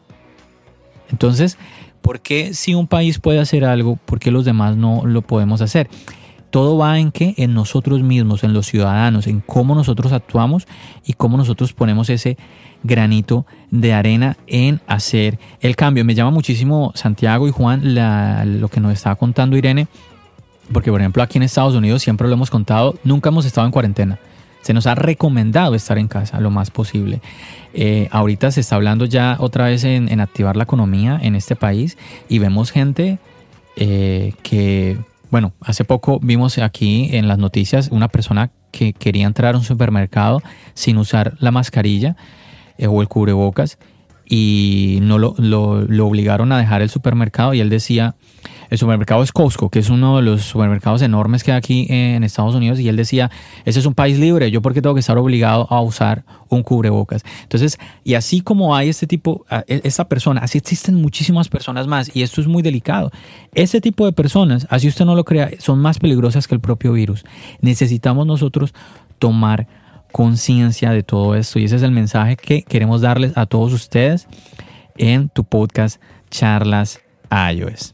Entonces, 1.12 1.58
¿por 2.02 2.20
qué 2.22 2.54
si 2.54 2.74
un 2.74 2.88
país 2.88 3.20
puede 3.20 3.40
hacer 3.40 3.66
algo, 3.66 3.98
por 3.98 4.20
qué 4.20 4.32
los 4.32 4.46
demás 4.46 4.78
no 4.78 5.06
lo 5.06 5.22
podemos 5.22 5.62
hacer? 5.62 5.90
Todo 6.50 6.78
va 6.78 7.00
en 7.00 7.12
que 7.12 7.34
en 7.38 7.54
nosotros 7.54 8.02
mismos, 8.02 8.44
en 8.44 8.54
los 8.54 8.68
ciudadanos, 8.68 9.28
en 9.28 9.42
cómo 9.42 9.76
nosotros 9.76 10.14
actuamos 10.14 10.68
y 11.06 11.14
cómo 11.14 11.38
nosotros 11.38 11.74
ponemos 11.74 12.10
ese 12.10 12.38
granito 12.84 13.46
de 13.72 13.94
arena 13.94 14.38
en 14.48 14.82
hacer 14.88 15.40
el 15.62 15.76
cambio. 15.76 16.06
Me 16.06 16.16
llama 16.16 16.32
muchísimo 16.32 16.92
Santiago 16.96 17.48
y 17.48 17.52
Juan 17.52 17.96
lo 18.60 18.70
que 18.70 18.80
nos 18.80 18.94
estaba 18.94 19.16
contando 19.16 19.58
Irene, 19.58 19.88
porque 20.72 20.92
por 20.92 21.02
ejemplo 21.02 21.22
aquí 21.22 21.38
en 21.38 21.44
Estados 21.44 21.76
Unidos 21.76 22.02
siempre 22.02 22.28
lo 22.28 22.34
hemos 22.34 22.50
contado, 22.50 22.96
nunca 23.04 23.30
hemos 23.30 23.46
estado 23.46 23.66
en 23.68 23.72
cuarentena. 23.72 24.20
Se 24.62 24.74
nos 24.74 24.88
ha 24.88 24.96
recomendado 24.96 25.76
estar 25.76 25.98
en 25.98 26.08
casa 26.08 26.42
lo 26.42 26.50
más 26.50 26.72
posible. 26.72 27.22
Eh, 27.74 28.10
ahorita 28.12 28.52
se 28.52 28.62
está 28.62 28.76
hablando 28.76 29.06
ya 29.06 29.38
otra 29.40 29.66
vez 29.66 29.84
en, 29.84 30.10
en, 30.10 30.20
activar 30.20 30.58
la 30.58 30.64
economía 30.64 31.20
en 31.22 31.36
este 31.36 31.56
país 31.56 31.98
y 32.28 32.40
vemos 32.40 32.72
gente 32.72 33.20
eh, 33.78 34.34
que 34.42 34.98
bueno, 35.30 35.54
hace 35.62 35.84
poco 35.84 36.20
vimos 36.22 36.58
aquí 36.58 37.10
en 37.12 37.28
las 37.28 37.38
noticias 37.38 37.90
una 37.92 38.08
persona 38.08 38.52
que 38.72 38.94
quería 38.94 39.26
entrar 39.26 39.56
a 39.56 39.58
un 39.58 39.64
supermercado 39.64 40.42
sin 40.74 40.98
usar 40.98 41.36
la 41.40 41.52
mascarilla 41.52 42.16
eh, 42.78 42.88
o 42.88 43.02
el 43.02 43.08
cubrebocas 43.08 43.78
y 44.30 45.00
no 45.02 45.18
lo, 45.18 45.36
lo, 45.38 46.06
obligaron 46.06 46.52
a 46.52 46.58
dejar 46.58 46.82
el 46.82 46.90
supermercado 46.90 47.54
y 47.54 47.62
él 47.62 47.70
decía, 47.70 48.16
el 48.70 48.78
supermercado 48.78 49.24
es 49.24 49.32
Costco, 49.32 49.70
que 49.70 49.80
es 49.80 49.90
uno 49.90 50.18
de 50.18 50.24
los 50.24 50.42
supermercados 50.42 51.02
enormes 51.02 51.44
que 51.44 51.54
hay 51.54 51.58
aquí 51.58 51.88
en 51.90 52.24
Estados 52.26 52.54
Unidos 52.54 52.80
y 52.80 52.90
él 52.90 52.98
decía, 52.98 53.32
ese 53.64 53.80
es 53.80 53.86
un 53.86 53.94
país 53.94 54.20
libre, 54.20 54.52
yo 54.52 54.62
porque 54.62 54.82
tengo 54.82 54.94
que 54.96 55.00
estar 55.00 55.18
obligado 55.18 55.68
a 55.70 55.82
usar 55.82 56.26
un 56.50 56.62
cubrebocas. 56.64 57.24
Entonces, 57.44 57.78
y 58.04 58.16
así 58.16 58.42
como 58.42 58.76
hay 58.76 58.90
este 58.90 59.08
tipo, 59.08 59.46
e, 59.68 59.80
esta 59.86 60.10
persona, 60.10 60.42
así 60.42 60.58
existen 60.58 60.96
muchísimas 60.96 61.48
personas 61.48 61.88
más 61.88 62.14
y 62.14 62.24
esto 62.24 62.42
es 62.42 62.48
muy 62.48 62.62
delicado. 62.62 63.12
Este 63.54 63.80
tipo 63.80 64.06
de 64.06 64.12
personas, 64.12 64.68
así 64.70 64.90
usted 64.90 65.06
no 65.06 65.16
lo 65.16 65.24
crea, 65.24 65.52
son 65.60 65.80
más 65.80 66.00
peligrosas 66.00 66.48
que 66.48 66.56
el 66.56 66.62
propio 66.62 66.92
virus. 66.92 67.24
Necesitamos 67.62 68.28
nosotros 68.28 68.74
tomar 69.20 69.68
conciencia 70.12 70.92
de 70.92 71.04
todo 71.04 71.36
esto. 71.36 71.60
Y 71.60 71.66
ese 71.66 71.78
es 71.78 71.84
el 71.84 71.92
mensaje 71.92 72.36
que 72.36 72.64
queremos 72.64 73.02
darles 73.02 73.38
a 73.38 73.46
todos 73.46 73.74
ustedes 73.74 74.28
en 74.98 75.30
tu 75.30 75.44
podcast 75.44 76.02
Charlas 76.30 77.00
iOS. 77.32 77.94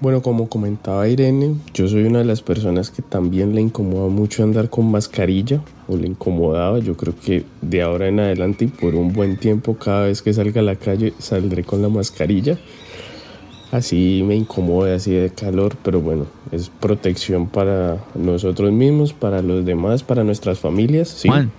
Bueno, 0.00 0.22
como 0.22 0.48
comentaba 0.48 1.08
Irene, 1.08 1.56
yo 1.74 1.88
soy 1.88 2.04
una 2.04 2.20
de 2.20 2.24
las 2.24 2.40
personas 2.40 2.90
que 2.90 3.02
también 3.02 3.56
le 3.56 3.60
incomoda 3.60 4.08
mucho 4.08 4.44
andar 4.44 4.70
con 4.70 4.88
mascarilla 4.88 5.60
o 5.88 5.96
le 5.96 6.06
incomodaba. 6.06 6.78
Yo 6.78 6.96
creo 6.96 7.14
que 7.18 7.44
de 7.62 7.82
ahora 7.82 8.06
en 8.06 8.20
adelante 8.20 8.66
y 8.66 8.68
por 8.68 8.94
un 8.94 9.12
buen 9.12 9.36
tiempo 9.36 9.74
cada 9.74 10.06
vez 10.06 10.22
que 10.22 10.32
salga 10.32 10.60
a 10.60 10.64
la 10.64 10.76
calle 10.76 11.14
saldré 11.18 11.64
con 11.64 11.82
la 11.82 11.88
mascarilla 11.88 12.56
así 13.72 14.22
me 14.26 14.34
incomoda, 14.34 14.94
así 14.94 15.12
de 15.12 15.30
calor, 15.30 15.76
pero 15.82 16.00
bueno, 16.00 16.26
es 16.52 16.68
protección 16.68 17.46
para 17.48 17.98
nosotros 18.14 18.72
mismos, 18.72 19.12
para 19.12 19.42
los 19.42 19.64
demás, 19.64 20.02
para 20.02 20.24
nuestras 20.24 20.58
familias. 20.58 21.08
¿sí? 21.08 21.28
Juan, 21.28 21.50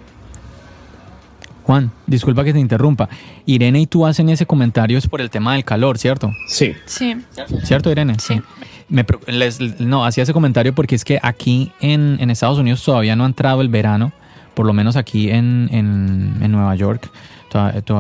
Juan, 1.64 1.91
disculpa 2.07 2.43
que 2.43 2.51
te 2.51 2.60
interrumpa. 2.60 3.10
Irene 3.45 3.82
y 3.82 3.86
tú 3.86 4.05
hacen 4.05 4.30
ese 4.30 4.45
comentario 4.45 4.97
es 4.97 5.07
por 5.07 5.22
el 5.22 5.30
tema 5.30 5.53
del 5.53 5.64
calor, 5.64 5.99
¿cierto? 5.99 6.34
Sí. 6.47 6.74
Sí. 6.86 7.16
¿Cierto, 7.64 7.91
Irene? 7.91 8.16
Sí. 8.20 8.41
Me, 8.89 9.05
les, 9.28 9.80
no, 9.80 10.03
hacía 10.03 10.24
ese 10.24 10.34
comentario 10.34 10.74
porque 10.74 10.95
es 10.95 11.05
que 11.05 11.20
aquí 11.22 11.72
en, 11.80 12.18
en, 12.20 12.32
Estados 12.32 12.57
Unidos 12.57 12.84
todavía 12.84 13.16
no 13.16 13.24
ha 13.24 13.28
entrado 13.28 13.62
el 13.62 13.70
verano, 13.70 14.12
por 14.55 14.66
lo 14.66 14.74
menos 14.74 14.95
aquí 14.95 15.30
en, 15.30 15.70
en, 15.72 16.38
en 16.41 16.51
Nueva 16.51 16.74
York, 16.74 17.12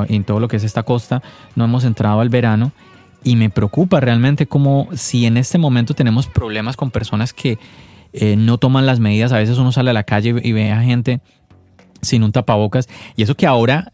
y 0.07 0.15
en 0.15 0.23
todo 0.23 0.39
lo 0.39 0.47
que 0.47 0.57
es 0.57 0.63
esta 0.63 0.83
costa, 0.83 1.21
no 1.55 1.65
hemos 1.65 1.83
entrado 1.83 2.21
al 2.21 2.29
verano 2.29 2.71
y 3.23 3.35
me 3.35 3.49
preocupa 3.49 3.99
realmente 3.99 4.47
como 4.47 4.87
si 4.93 5.25
en 5.25 5.37
este 5.37 5.57
momento 5.57 5.93
tenemos 5.93 6.27
problemas 6.27 6.77
con 6.77 6.91
personas 6.91 7.33
que 7.33 7.57
eh, 8.13 8.35
no 8.35 8.57
toman 8.57 8.85
las 8.85 8.99
medidas. 8.99 9.31
A 9.31 9.37
veces 9.37 9.57
uno 9.57 9.71
sale 9.71 9.89
a 9.89 9.93
la 9.93 10.03
calle 10.03 10.35
y 10.41 10.51
ve 10.51 10.71
a 10.71 10.81
gente 10.81 11.21
sin 12.01 12.23
un 12.23 12.31
tapabocas. 12.31 12.87
Y 13.15 13.23
eso 13.23 13.35
que 13.35 13.45
ahora, 13.45 13.91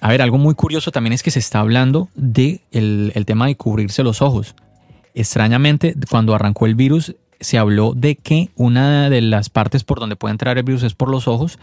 a 0.00 0.08
ver, 0.08 0.22
algo 0.22 0.38
muy 0.38 0.54
curioso 0.54 0.90
también 0.90 1.12
es 1.12 1.22
que 1.22 1.30
se 1.30 1.38
está 1.38 1.60
hablando 1.60 2.08
de 2.14 2.60
el, 2.70 3.12
el 3.14 3.26
tema 3.26 3.46
de 3.46 3.56
cubrirse 3.56 4.02
los 4.02 4.22
ojos. 4.22 4.54
Extrañamente, 5.14 5.94
cuando 6.10 6.34
arrancó 6.34 6.66
el 6.66 6.74
virus, 6.74 7.14
se 7.40 7.58
habló 7.58 7.94
de 7.94 8.16
que 8.16 8.50
una 8.56 9.10
de 9.10 9.20
las 9.20 9.50
partes 9.50 9.84
por 9.84 10.00
donde 10.00 10.16
puede 10.16 10.32
entrar 10.32 10.56
el 10.58 10.64
virus 10.64 10.82
es 10.82 10.94
por 10.94 11.08
los 11.10 11.28
ojos, 11.28 11.58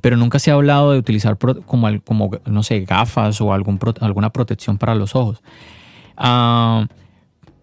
pero 0.00 0.16
nunca 0.16 0.38
se 0.38 0.50
ha 0.50 0.54
hablado 0.54 0.92
de 0.92 0.98
utilizar 0.98 1.38
como, 1.38 1.88
como 2.02 2.30
no 2.46 2.62
sé, 2.62 2.80
gafas 2.80 3.40
o 3.40 3.52
algún, 3.52 3.78
alguna 4.00 4.30
protección 4.30 4.78
para 4.78 4.94
los 4.94 5.14
ojos. 5.14 5.42
Uh, 6.20 6.86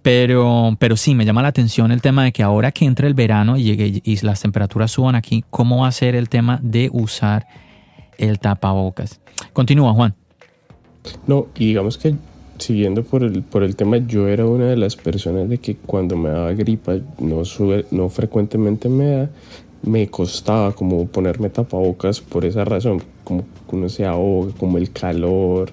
pero, 0.02 0.76
pero 0.80 0.98
sí, 0.98 1.16
me 1.16 1.26
llama 1.26 1.42
la 1.42 1.50
atención 1.50 1.92
el 1.92 2.02
tema 2.02 2.24
de 2.24 2.32
que 2.32 2.42
ahora 2.42 2.72
que 2.72 2.86
entre 2.86 3.08
el 3.08 3.14
verano 3.14 3.58
y, 3.58 3.64
llegue, 3.64 4.02
y 4.04 4.26
las 4.26 4.42
temperaturas 4.42 4.92
suban 4.92 5.16
aquí, 5.16 5.44
¿cómo 5.50 5.82
va 5.82 5.88
a 5.88 5.92
ser 5.92 6.16
el 6.16 6.30
tema 6.30 6.60
de 6.64 6.90
usar 6.92 7.46
el 8.18 8.40
tapabocas? 8.40 9.20
Continúa, 9.54 9.94
Juan. 9.94 10.16
No, 11.28 11.48
y 11.56 11.68
digamos 11.68 11.98
que 11.98 12.16
siguiendo 12.58 13.04
por 13.04 13.24
el, 13.24 13.44
por 13.44 13.64
el 13.64 13.76
tema, 13.76 13.98
yo 13.98 14.28
era 14.28 14.46
una 14.46 14.66
de 14.66 14.78
las 14.78 14.96
personas 14.96 15.50
de 15.50 15.58
que 15.58 15.76
cuando 15.76 16.16
me 16.16 16.30
daba 16.30 16.54
gripa, 16.54 16.96
no, 17.20 17.46
sube, 17.46 17.86
no 17.92 18.10
frecuentemente 18.10 18.90
me 18.90 19.12
da, 19.12 19.30
me 19.84 20.08
costaba 20.10 20.74
como 20.74 21.08
ponerme 21.08 21.50
tapabocas 21.50 22.22
por 22.22 22.46
esa 22.46 22.66
razón, 22.66 23.02
como 23.24 23.46
uno 23.72 23.90
se 23.90 24.06
ahoga, 24.06 24.54
como 24.58 24.78
el 24.78 24.92
calor, 24.92 25.72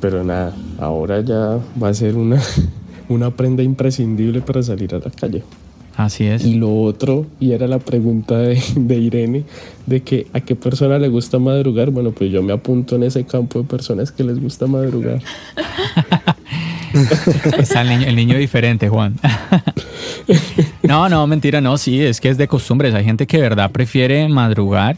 pero 0.00 0.24
nada, 0.24 0.54
ahora 0.78 1.20
ya 1.20 1.58
va 1.82 1.88
a 1.88 1.94
ser 1.94 2.16
una, 2.16 2.40
una 3.08 3.30
prenda 3.30 3.62
imprescindible 3.62 4.40
para 4.40 4.62
salir 4.62 4.94
a 4.94 4.98
la 4.98 5.10
calle. 5.10 5.42
Así 5.96 6.26
es. 6.26 6.44
Y 6.44 6.56
lo 6.56 6.82
otro, 6.82 7.26
y 7.40 7.52
era 7.52 7.66
la 7.66 7.78
pregunta 7.78 8.38
de, 8.38 8.62
de, 8.76 8.96
Irene, 8.96 9.44
de 9.86 10.02
que 10.02 10.26
a 10.34 10.40
qué 10.40 10.54
persona 10.54 10.98
le 10.98 11.08
gusta 11.08 11.38
madrugar. 11.38 11.90
Bueno, 11.90 12.12
pues 12.12 12.30
yo 12.30 12.42
me 12.42 12.52
apunto 12.52 12.96
en 12.96 13.04
ese 13.04 13.24
campo 13.24 13.60
de 13.60 13.64
personas 13.64 14.12
que 14.12 14.22
les 14.22 14.40
gusta 14.40 14.66
madrugar. 14.66 15.20
Está 17.58 17.82
el 17.82 17.88
niño, 17.88 18.06
el 18.06 18.16
niño 18.16 18.38
diferente, 18.38 18.88
Juan. 18.88 19.16
no, 20.82 21.08
no, 21.08 21.26
mentira, 21.26 21.60
no, 21.60 21.76
sí, 21.78 22.00
es 22.00 22.20
que 22.20 22.28
es 22.28 22.38
de 22.38 22.46
costumbres. 22.46 22.94
Hay 22.94 23.04
gente 23.04 23.26
que 23.26 23.38
de 23.38 23.42
verdad 23.42 23.70
prefiere 23.70 24.28
madrugar. 24.28 24.96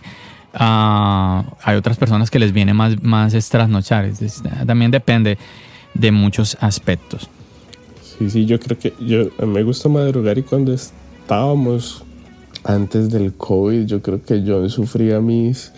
Uh, 0.55 1.44
hay 1.62 1.76
otras 1.76 1.99
personas 1.99 2.30
que 2.30 2.38
les 2.38 2.53
viene 2.53 2.74
más, 2.74 3.03
más 3.03 3.34
es 3.34 3.49
trasnochar. 3.49 4.05
Es, 4.05 4.22
es, 4.22 4.42
también 4.66 4.90
depende 4.90 5.38
de 5.94 6.12
muchos 6.12 6.57
aspectos. 6.61 7.28
Sí, 8.18 8.30
sí, 8.30 8.46
yo 8.46 8.59
creo 8.59 8.78
que 8.78 8.94
yo 9.01 9.30
me 9.46 9.62
gusta 9.62 9.88
madrugar 9.88 10.38
y 10.38 10.42
cuando 10.42 10.72
estábamos 10.72 12.03
antes 12.64 13.11
del 13.11 13.32
COVID, 13.34 13.86
yo 13.86 14.03
creo 14.03 14.22
que 14.22 14.42
yo 14.42 14.68
sufría 14.68 15.20
mis, 15.20 15.72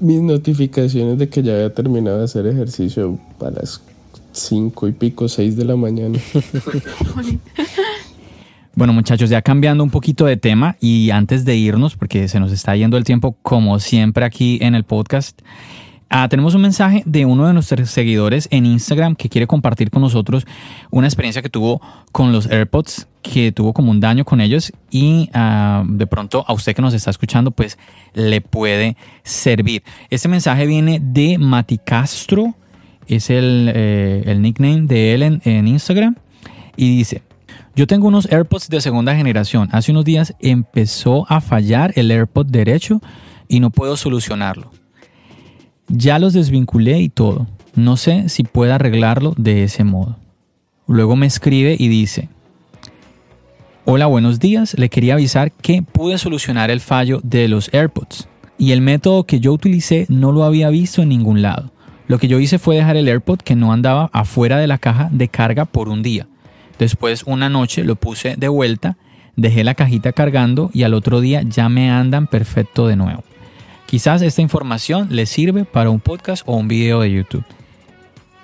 mis 0.00 0.20
notificaciones 0.20 1.18
de 1.18 1.28
que 1.28 1.42
ya 1.42 1.54
había 1.54 1.74
terminado 1.74 2.18
de 2.18 2.24
hacer 2.24 2.46
ejercicio 2.46 3.18
a 3.40 3.50
las 3.50 3.82
cinco 4.32 4.88
y 4.88 4.92
pico, 4.92 5.28
seis 5.28 5.56
de 5.56 5.64
la 5.64 5.76
mañana. 5.76 6.18
Bueno 8.74 8.94
muchachos, 8.94 9.28
ya 9.28 9.42
cambiando 9.42 9.84
un 9.84 9.90
poquito 9.90 10.24
de 10.24 10.38
tema 10.38 10.76
y 10.80 11.10
antes 11.10 11.44
de 11.44 11.56
irnos, 11.56 11.94
porque 11.94 12.26
se 12.26 12.40
nos 12.40 12.52
está 12.52 12.74
yendo 12.74 12.96
el 12.96 13.04
tiempo 13.04 13.36
como 13.42 13.78
siempre 13.78 14.24
aquí 14.24 14.58
en 14.62 14.74
el 14.74 14.84
podcast, 14.84 15.38
ah, 16.08 16.26
tenemos 16.30 16.54
un 16.54 16.62
mensaje 16.62 17.02
de 17.04 17.26
uno 17.26 17.46
de 17.46 17.52
nuestros 17.52 17.90
seguidores 17.90 18.48
en 18.50 18.64
Instagram 18.64 19.14
que 19.14 19.28
quiere 19.28 19.46
compartir 19.46 19.90
con 19.90 20.00
nosotros 20.00 20.46
una 20.90 21.06
experiencia 21.06 21.42
que 21.42 21.50
tuvo 21.50 21.82
con 22.12 22.32
los 22.32 22.46
AirPods, 22.46 23.08
que 23.20 23.52
tuvo 23.52 23.74
como 23.74 23.90
un 23.90 24.00
daño 24.00 24.24
con 24.24 24.40
ellos 24.40 24.72
y 24.90 25.28
ah, 25.34 25.84
de 25.86 26.06
pronto 26.06 26.42
a 26.48 26.54
usted 26.54 26.74
que 26.74 26.80
nos 26.80 26.94
está 26.94 27.10
escuchando 27.10 27.50
pues 27.50 27.76
le 28.14 28.40
puede 28.40 28.96
servir. 29.22 29.82
Este 30.08 30.28
mensaje 30.28 30.64
viene 30.64 30.98
de 30.98 31.36
Mati 31.36 31.76
Castro, 31.76 32.54
es 33.06 33.28
el, 33.28 33.70
eh, 33.74 34.22
el 34.24 34.40
nickname 34.40 34.86
de 34.86 35.12
él 35.12 35.22
en, 35.24 35.42
en 35.44 35.68
Instagram 35.68 36.16
y 36.74 36.96
dice, 36.96 37.20
yo 37.74 37.86
tengo 37.86 38.08
unos 38.08 38.30
AirPods 38.30 38.68
de 38.68 38.80
segunda 38.80 39.16
generación. 39.16 39.68
Hace 39.72 39.92
unos 39.92 40.04
días 40.04 40.34
empezó 40.40 41.26
a 41.30 41.40
fallar 41.40 41.92
el 41.96 42.10
AirPod 42.10 42.46
derecho 42.46 43.00
y 43.48 43.60
no 43.60 43.70
puedo 43.70 43.96
solucionarlo. 43.96 44.70
Ya 45.88 46.18
los 46.18 46.34
desvinculé 46.34 47.00
y 47.00 47.08
todo. 47.08 47.46
No 47.74 47.96
sé 47.96 48.28
si 48.28 48.44
puedo 48.44 48.74
arreglarlo 48.74 49.34
de 49.38 49.64
ese 49.64 49.84
modo. 49.84 50.18
Luego 50.86 51.16
me 51.16 51.26
escribe 51.26 51.74
y 51.78 51.88
dice, 51.88 52.28
hola, 53.86 54.06
buenos 54.06 54.38
días. 54.38 54.74
Le 54.78 54.90
quería 54.90 55.14
avisar 55.14 55.50
que 55.50 55.82
pude 55.82 56.18
solucionar 56.18 56.70
el 56.70 56.80
fallo 56.80 57.20
de 57.22 57.48
los 57.48 57.72
AirPods. 57.72 58.28
Y 58.58 58.72
el 58.72 58.82
método 58.82 59.24
que 59.24 59.40
yo 59.40 59.52
utilicé 59.52 60.04
no 60.10 60.30
lo 60.32 60.44
había 60.44 60.68
visto 60.68 61.00
en 61.00 61.08
ningún 61.08 61.40
lado. 61.40 61.72
Lo 62.06 62.18
que 62.18 62.28
yo 62.28 62.38
hice 62.38 62.58
fue 62.58 62.76
dejar 62.76 62.96
el 62.98 63.08
AirPod 63.08 63.38
que 63.38 63.56
no 63.56 63.72
andaba 63.72 64.10
afuera 64.12 64.58
de 64.58 64.66
la 64.66 64.76
caja 64.76 65.08
de 65.10 65.28
carga 65.28 65.64
por 65.64 65.88
un 65.88 66.02
día. 66.02 66.26
Después 66.82 67.22
una 67.26 67.48
noche 67.48 67.84
lo 67.84 67.94
puse 67.94 68.34
de 68.36 68.48
vuelta, 68.48 68.96
dejé 69.36 69.62
la 69.62 69.74
cajita 69.74 70.10
cargando 70.10 70.68
y 70.74 70.82
al 70.82 70.94
otro 70.94 71.20
día 71.20 71.42
ya 71.42 71.68
me 71.68 71.92
andan 71.92 72.26
perfecto 72.26 72.88
de 72.88 72.96
nuevo. 72.96 73.22
Quizás 73.86 74.20
esta 74.20 74.42
información 74.42 75.06
les 75.12 75.30
sirve 75.30 75.64
para 75.64 75.90
un 75.90 76.00
podcast 76.00 76.42
o 76.44 76.56
un 76.56 76.66
video 76.66 77.02
de 77.02 77.12
YouTube. 77.12 77.44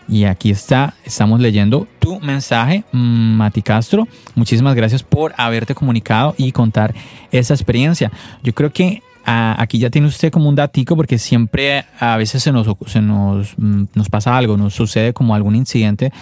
Y 0.09 0.23
aquí 0.23 0.53
está, 0.53 0.95
estamos 1.05 1.41
leyendo 1.41 1.89
tu 1.99 2.21
mensaje, 2.21 2.85
Mati 2.93 3.61
Castro. 3.61 4.07
Muchísimas 4.37 4.77
gracias 4.77 5.03
por 5.03 5.35
haberte 5.37 5.75
comunicado 5.75 6.37
y 6.39 6.53
contar 6.53 6.95
esa 7.33 7.55
experiencia. 7.55 8.13
Yo 8.45 8.55
creo 8.55 8.73
que 8.73 9.03
ah, 9.27 9.57
aquí 9.59 9.81
ya 9.81 9.91
tiene 9.91 10.07
usted 10.07 10.31
como 10.31 10.49
un 10.49 10.55
datico 10.55 10.95
porque 10.95 11.19
siempre 11.19 11.87
a 11.99 12.17
veces 12.17 12.41
se 12.41 12.53
nos, 12.53 12.69
se 12.87 13.01
nos, 13.01 13.59
mm, 13.59 13.87
nos 13.95 14.09
pasa 14.09 14.37
algo, 14.37 14.57
nos 14.57 14.75
sucede 14.75 15.13
como 15.13 15.35
algún 15.35 15.57
incidente 15.57 16.13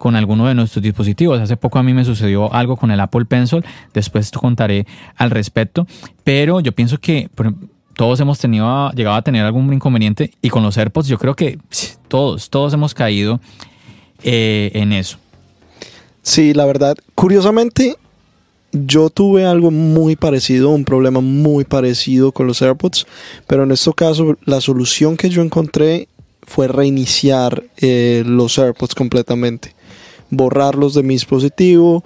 con 0.00 0.16
alguno 0.16 0.46
de 0.46 0.54
nuestros 0.54 0.82
dispositivos. 0.82 1.38
Hace 1.40 1.58
poco 1.58 1.78
a 1.78 1.82
mí 1.82 1.92
me 1.92 2.06
sucedió 2.06 2.50
algo 2.54 2.78
con 2.78 2.90
el 2.90 2.98
Apple 3.00 3.26
Pencil, 3.26 3.62
después 3.92 4.30
te 4.30 4.38
contaré 4.38 4.86
al 5.14 5.30
respecto, 5.30 5.86
pero 6.24 6.60
yo 6.60 6.72
pienso 6.72 6.96
que 6.98 7.28
todos 7.94 8.18
hemos 8.18 8.38
tenido, 8.38 8.90
llegado 8.92 9.16
a 9.16 9.20
tener 9.20 9.44
algún 9.44 9.70
inconveniente 9.74 10.32
y 10.40 10.48
con 10.48 10.62
los 10.62 10.78
AirPods 10.78 11.06
yo 11.06 11.18
creo 11.18 11.36
que 11.36 11.58
todos, 12.08 12.48
todos 12.48 12.72
hemos 12.72 12.94
caído 12.94 13.40
eh, 14.22 14.70
en 14.72 14.94
eso. 14.94 15.18
Sí, 16.22 16.54
la 16.54 16.64
verdad, 16.64 16.96
curiosamente, 17.14 17.96
yo 18.72 19.10
tuve 19.10 19.44
algo 19.44 19.70
muy 19.70 20.16
parecido, 20.16 20.70
un 20.70 20.86
problema 20.86 21.20
muy 21.20 21.64
parecido 21.64 22.32
con 22.32 22.46
los 22.46 22.62
AirPods, 22.62 23.06
pero 23.46 23.64
en 23.64 23.72
este 23.72 23.92
caso 23.92 24.38
la 24.46 24.62
solución 24.62 25.18
que 25.18 25.28
yo 25.28 25.42
encontré 25.42 26.08
fue 26.40 26.68
reiniciar 26.68 27.64
eh, 27.76 28.22
los 28.24 28.58
AirPods 28.58 28.94
completamente, 28.94 29.74
borrarlos 30.30 30.94
de 30.94 31.02
mi 31.02 31.14
dispositivo 31.14 32.02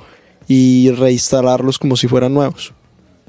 y 0.48 0.90
reinstalarlos 0.90 1.78
como 1.78 1.96
si 1.96 2.08
fueran 2.08 2.34
nuevos. 2.34 2.72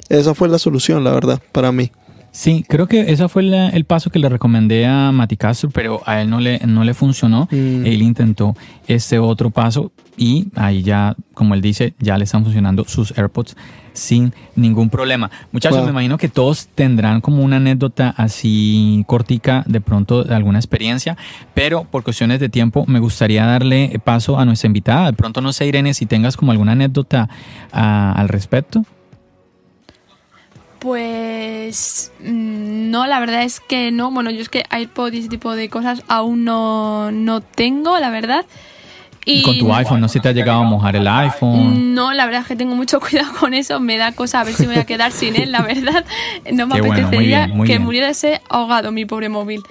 Esa 0.10 0.36
fue 0.36 0.50
la 0.50 0.60
solución, 0.60 1.04
la 1.04 1.12
verdad, 1.12 1.42
para 1.52 1.72
mí. 1.72 1.92
Sí, 2.38 2.66
creo 2.68 2.86
que 2.88 3.00
ese 3.14 3.30
fue 3.30 3.44
la- 3.44 3.70
el 3.70 3.86
paso 3.86 4.10
que 4.10 4.20
le 4.20 4.28
recomendé 4.28 4.86
a 4.86 5.14
Mati 5.14 5.38
Castro, 5.38 5.70
pero 5.70 6.02
a 6.06 6.20
él 6.22 6.30
no 6.30 6.42
le, 6.42 6.60
no 6.68 6.84
le 6.84 6.94
funcionó. 6.94 7.48
Mm. 7.50 7.86
Él 7.86 8.02
intentó 8.02 8.58
este 8.88 9.20
otro 9.20 9.52
paso 9.52 9.94
y 10.18 10.48
ahí 10.56 10.84
ya, 10.84 11.16
como 11.34 11.54
él 11.54 11.62
dice, 11.62 11.94
ya 11.98 12.18
le 12.18 12.26
están 12.26 12.44
funcionando 12.44 12.84
sus 12.90 13.18
AirPods 13.18 13.56
sin 13.94 14.34
ningún 14.58 14.90
problema. 14.90 15.32
Muchachos, 15.54 15.78
Wow. 15.78 15.86
me 15.86 15.92
imagino 15.92 16.18
que 16.18 16.28
todos 16.28 16.68
tendrán 16.76 17.22
como 17.22 17.42
una 17.42 17.56
anécdota 17.56 18.14
así 18.18 19.06
cortica, 19.08 19.64
de 19.66 19.80
pronto 19.80 20.26
de 20.26 20.36
alguna 20.36 20.60
experiencia, 20.60 21.16
pero 21.54 21.86
por 21.86 22.04
cuestiones 22.04 22.42
de 22.42 22.50
tiempo 22.50 22.84
me 22.86 23.00
gustaría 23.00 23.46
darle 23.46 23.98
paso 24.04 24.38
a 24.38 24.44
nuestra 24.44 24.68
invitada. 24.68 25.06
De 25.06 25.14
pronto 25.14 25.40
no 25.40 25.54
sé, 25.54 25.68
Irene, 25.68 25.94
si 25.94 26.06
tengas 26.06 26.36
como 26.36 26.52
alguna 26.52 26.74
anécdota 26.74 27.30
ah, 27.72 28.12
al 28.18 28.28
respecto. 28.28 28.84
Pues 30.86 32.12
mm, 32.20 32.92
no, 32.92 33.08
la 33.08 33.20
verdad 33.20 33.42
es 33.42 33.60
que 33.60 33.92
no. 33.92 34.12
Bueno, 34.12 34.30
yo 34.30 34.40
es 34.40 34.50
que 34.50 34.66
iPod 34.72 35.14
y 35.14 35.18
ese 35.18 35.30
tipo 35.30 35.56
de 35.56 35.68
cosas 35.68 36.04
aún 36.08 36.44
no, 36.44 37.10
no 37.12 37.42
tengo, 37.42 37.98
la 37.98 38.12
verdad. 38.12 38.46
Y 39.26 39.42
con 39.42 39.58
tu 39.58 39.74
iPhone, 39.74 40.00
no 40.00 40.08
sé 40.08 40.14
si 40.14 40.20
te 40.20 40.30
ha 40.30 40.32
llegado 40.32 40.60
a 40.60 40.64
mojar 40.64 40.96
el 40.96 41.08
iPhone. 41.08 41.96
No, 41.96 42.14
la 42.14 42.26
verdad 42.26 42.42
es 42.42 42.48
que 42.48 42.56
tengo 42.56 42.76
mucho 42.76 43.00
cuidado 43.10 43.34
con 43.40 43.56
eso. 43.56 43.80
Me 43.80 43.98
da 43.98 44.12
cosa 44.12 44.42
a 44.42 44.44
ver 44.44 44.54
si 44.54 44.68
me 44.68 44.74
voy 44.74 44.82
a 44.84 44.86
quedar 44.86 45.12
sin 45.12 45.36
él, 45.36 45.52
la 45.52 45.64
verdad. 45.64 46.06
No 46.54 46.68
me 46.68 46.76
Qué 46.76 46.82
bueno, 46.82 46.94
muy 46.94 47.02
apetecería 47.02 47.46
bien, 47.48 47.58
muy 47.58 47.68
que 47.68 47.74
bien. 47.74 47.84
muriera 47.84 48.10
ese 48.10 48.42
ahogado 48.48 48.92
mi 48.92 49.06
pobre 49.06 49.28
móvil. 49.28 49.64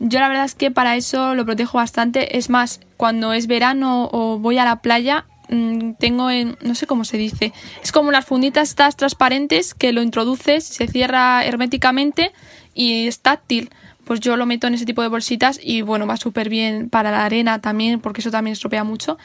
Yo 0.00 0.20
la 0.20 0.28
verdad 0.28 0.46
es 0.46 0.54
que 0.54 0.70
para 0.70 0.96
eso 0.96 1.34
lo 1.34 1.44
protejo 1.44 1.76
bastante. 1.76 2.38
Es 2.38 2.48
más, 2.48 2.80
cuando 2.96 3.34
es 3.34 3.46
verano 3.46 4.08
o 4.10 4.38
voy 4.38 4.56
a 4.56 4.64
la 4.64 4.76
playa, 4.76 5.26
mm, 5.48 5.92
tengo 5.98 6.30
en, 6.30 6.56
no 6.62 6.74
sé 6.74 6.86
cómo 6.86 7.04
se 7.04 7.16
dice, 7.16 7.52
es 7.82 7.92
como 7.92 8.08
unas 8.08 8.24
funditas 8.24 8.70
estas 8.70 8.96
transparentes 8.96 9.74
que 9.74 9.92
lo 9.92 10.02
introduces, 10.02 10.64
se 10.64 10.88
cierra 10.88 11.44
herméticamente 11.44 12.32
y 12.74 13.06
es 13.06 13.20
táctil. 13.20 13.70
Pues 14.04 14.18
yo 14.18 14.36
lo 14.36 14.46
meto 14.46 14.66
en 14.66 14.74
ese 14.74 14.84
tipo 14.84 15.02
de 15.02 15.08
bolsitas 15.08 15.60
y 15.62 15.82
bueno, 15.82 16.06
va 16.06 16.16
súper 16.16 16.48
bien 16.48 16.90
para 16.90 17.12
la 17.12 17.24
arena 17.24 17.60
también, 17.60 18.00
porque 18.00 18.20
eso 18.20 18.32
también 18.32 18.52
estropea 18.52 18.82
mucho. 18.82 19.16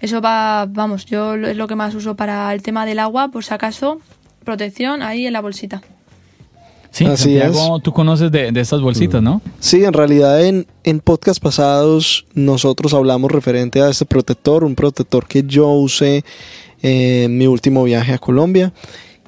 Eso 0.00 0.20
va, 0.20 0.66
vamos, 0.68 1.06
yo 1.06 1.34
es 1.34 1.56
lo 1.56 1.66
que 1.66 1.74
más 1.74 1.94
uso 1.94 2.14
para 2.14 2.52
el 2.52 2.62
tema 2.62 2.84
del 2.84 2.98
agua, 2.98 3.28
por 3.28 3.44
si 3.44 3.54
acaso, 3.54 4.00
protección 4.44 5.02
ahí 5.02 5.26
en 5.26 5.32
la 5.32 5.40
bolsita. 5.40 5.82
Sí, 6.90 7.04
Así 7.04 7.38
Santiago, 7.38 7.80
tú 7.80 7.92
conoces 7.92 8.32
de, 8.32 8.50
de 8.50 8.60
estas 8.60 8.80
bolsitas, 8.80 9.22
¿no? 9.22 9.42
Sí, 9.60 9.84
en 9.84 9.92
realidad 9.92 10.44
en, 10.44 10.66
en 10.84 11.00
podcast 11.00 11.40
pasados 11.40 12.26
nosotros 12.34 12.94
hablamos 12.94 13.30
referente 13.30 13.80
a 13.82 13.90
este 13.90 14.04
protector, 14.04 14.64
un 14.64 14.74
protector 14.74 15.26
que 15.26 15.44
yo 15.46 15.68
usé 15.68 16.24
en 16.82 17.36
mi 17.36 17.46
último 17.46 17.84
viaje 17.84 18.12
a 18.12 18.18
Colombia 18.18 18.72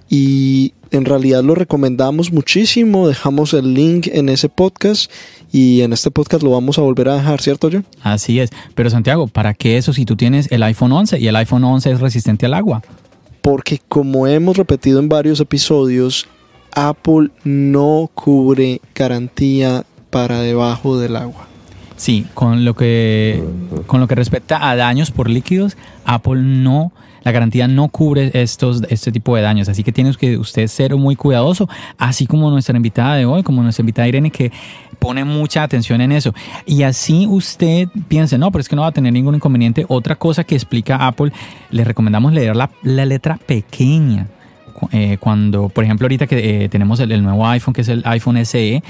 y 0.08 0.72
en 0.90 1.04
realidad 1.04 1.44
lo 1.44 1.54
recomendamos 1.54 2.32
muchísimo, 2.32 3.06
dejamos 3.06 3.54
el 3.54 3.74
link 3.74 4.08
en 4.12 4.28
ese 4.28 4.48
podcast 4.48 5.10
y 5.52 5.82
en 5.82 5.92
este 5.92 6.10
podcast 6.10 6.42
lo 6.42 6.50
vamos 6.50 6.78
a 6.78 6.82
volver 6.82 7.08
a 7.08 7.14
dejar, 7.14 7.40
¿cierto 7.40 7.68
John? 7.70 7.86
Así 8.02 8.40
es. 8.40 8.50
Pero 8.74 8.90
Santiago, 8.90 9.28
¿para 9.28 9.54
qué 9.54 9.76
eso 9.76 9.92
si 9.92 10.04
tú 10.04 10.16
tienes 10.16 10.50
el 10.50 10.62
iPhone 10.62 10.92
11 10.92 11.18
y 11.18 11.28
el 11.28 11.36
iPhone 11.36 11.64
11 11.64 11.92
es 11.92 12.00
resistente 12.00 12.46
al 12.46 12.54
agua? 12.54 12.82
Porque 13.40 13.80
como 13.88 14.26
hemos 14.26 14.56
repetido 14.56 14.98
en 14.98 15.08
varios 15.08 15.40
episodios, 15.40 16.26
Apple 16.74 17.30
no 17.44 18.10
cubre 18.14 18.80
garantía 18.94 19.84
para 20.10 20.40
debajo 20.40 20.98
del 20.98 21.16
agua. 21.16 21.46
Sí, 21.96 22.26
con 22.34 22.64
lo 22.64 22.74
que 22.74 23.44
con 23.86 24.00
lo 24.00 24.08
que 24.08 24.14
respecta 24.14 24.70
a 24.70 24.76
daños 24.76 25.10
por 25.10 25.28
líquidos, 25.28 25.76
Apple 26.04 26.40
no 26.42 26.92
la 27.22 27.32
garantía 27.32 27.68
no 27.68 27.88
cubre 27.88 28.30
estos 28.34 28.82
este 28.88 29.12
tipo 29.12 29.36
de 29.36 29.42
daños, 29.42 29.68
así 29.68 29.84
que 29.84 29.92
tienes 29.92 30.16
que 30.16 30.38
usted 30.38 30.66
ser 30.68 30.96
muy 30.96 31.16
cuidadoso, 31.16 31.68
así 31.98 32.26
como 32.26 32.50
nuestra 32.50 32.76
invitada 32.76 33.16
de 33.16 33.26
hoy, 33.26 33.42
como 33.42 33.62
nuestra 33.62 33.82
invitada 33.82 34.08
Irene 34.08 34.30
que 34.30 34.50
pone 34.98 35.24
mucha 35.24 35.62
atención 35.62 36.00
en 36.00 36.12
eso. 36.12 36.32
Y 36.66 36.82
así 36.82 37.26
usted 37.26 37.88
piense, 38.08 38.38
no, 38.38 38.50
pero 38.50 38.60
es 38.60 38.68
que 38.68 38.76
no 38.76 38.82
va 38.82 38.88
a 38.88 38.92
tener 38.92 39.12
ningún 39.12 39.34
inconveniente. 39.34 39.84
Otra 39.88 40.16
cosa 40.16 40.44
que 40.44 40.54
explica 40.54 41.06
Apple, 41.06 41.32
le 41.70 41.84
recomendamos 41.84 42.32
leer 42.32 42.56
la, 42.56 42.70
la 42.82 43.04
letra 43.04 43.38
pequeña. 43.46 44.26
Eh, 44.92 45.18
cuando, 45.18 45.68
por 45.68 45.84
ejemplo, 45.84 46.06
ahorita 46.06 46.26
que 46.26 46.64
eh, 46.64 46.68
tenemos 46.68 47.00
el 47.00 47.22
nuevo 47.22 47.46
iPhone, 47.46 47.74
que 47.74 47.82
es 47.82 47.88
el 47.88 48.02
iPhone 48.04 48.44
SE, 48.44 48.82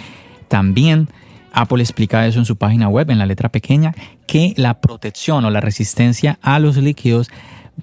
también 0.49 1.09
Apple 1.53 1.83
explica 1.83 2.27
eso 2.27 2.39
en 2.39 2.45
su 2.45 2.57
página 2.57 2.89
web, 2.89 3.11
en 3.11 3.19
la 3.19 3.27
letra 3.27 3.49
pequeña, 3.49 3.95
que 4.27 4.55
la 4.57 4.81
protección 4.81 5.45
o 5.45 5.51
la 5.51 5.61
resistencia 5.61 6.39
a 6.43 6.59
los 6.59 6.77
líquidos 6.77 7.31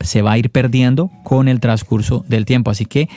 se 0.01 0.21
va 0.21 0.33
a 0.33 0.37
ir 0.37 0.49
perdiendo 0.49 1.09
con 1.23 1.47
el 1.47 1.59
transcurso 1.59 2.23
del 2.27 2.45
tiempo. 2.45 2.71
Así 2.71 2.85
que 2.85 3.09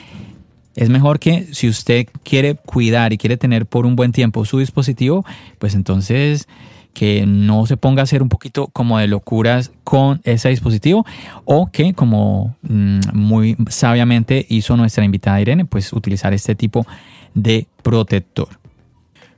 es 0.76 0.88
mejor 0.88 1.18
que 1.18 1.49
si 1.53 1.68
usted 1.68 2.07
quiere 2.22 2.55
cuidar 2.55 3.12
y 3.12 3.18
quiere 3.18 3.36
tener 3.36 3.66
por 3.66 3.86
un 3.86 3.97
buen 3.97 4.12
tiempo 4.12 4.45
su 4.45 4.59
dispositivo, 4.59 5.24
pues 5.59 5.74
entonces 5.74 6.49
que 6.93 7.24
no 7.26 7.66
se 7.66 7.76
ponga 7.76 8.03
a 8.03 8.05
hacer 8.05 8.22
un 8.22 8.28
poquito 8.28 8.68
como 8.68 8.99
de 8.99 9.07
locuras 9.07 9.72
con 9.84 10.20
ese 10.24 10.49
dispositivo 10.49 11.05
o 11.45 11.66
que 11.66 11.95
como 11.95 12.57
mm, 12.62 13.01
muy 13.12 13.57
sabiamente 13.68 14.47
hizo 14.49 14.76
nuestra 14.76 15.05
invitada 15.05 15.41
Irene, 15.41 15.64
pues 15.64 15.93
utilizar 15.93 16.32
este 16.32 16.55
tipo 16.55 16.86
de 17.34 17.66
protector. 17.82 18.60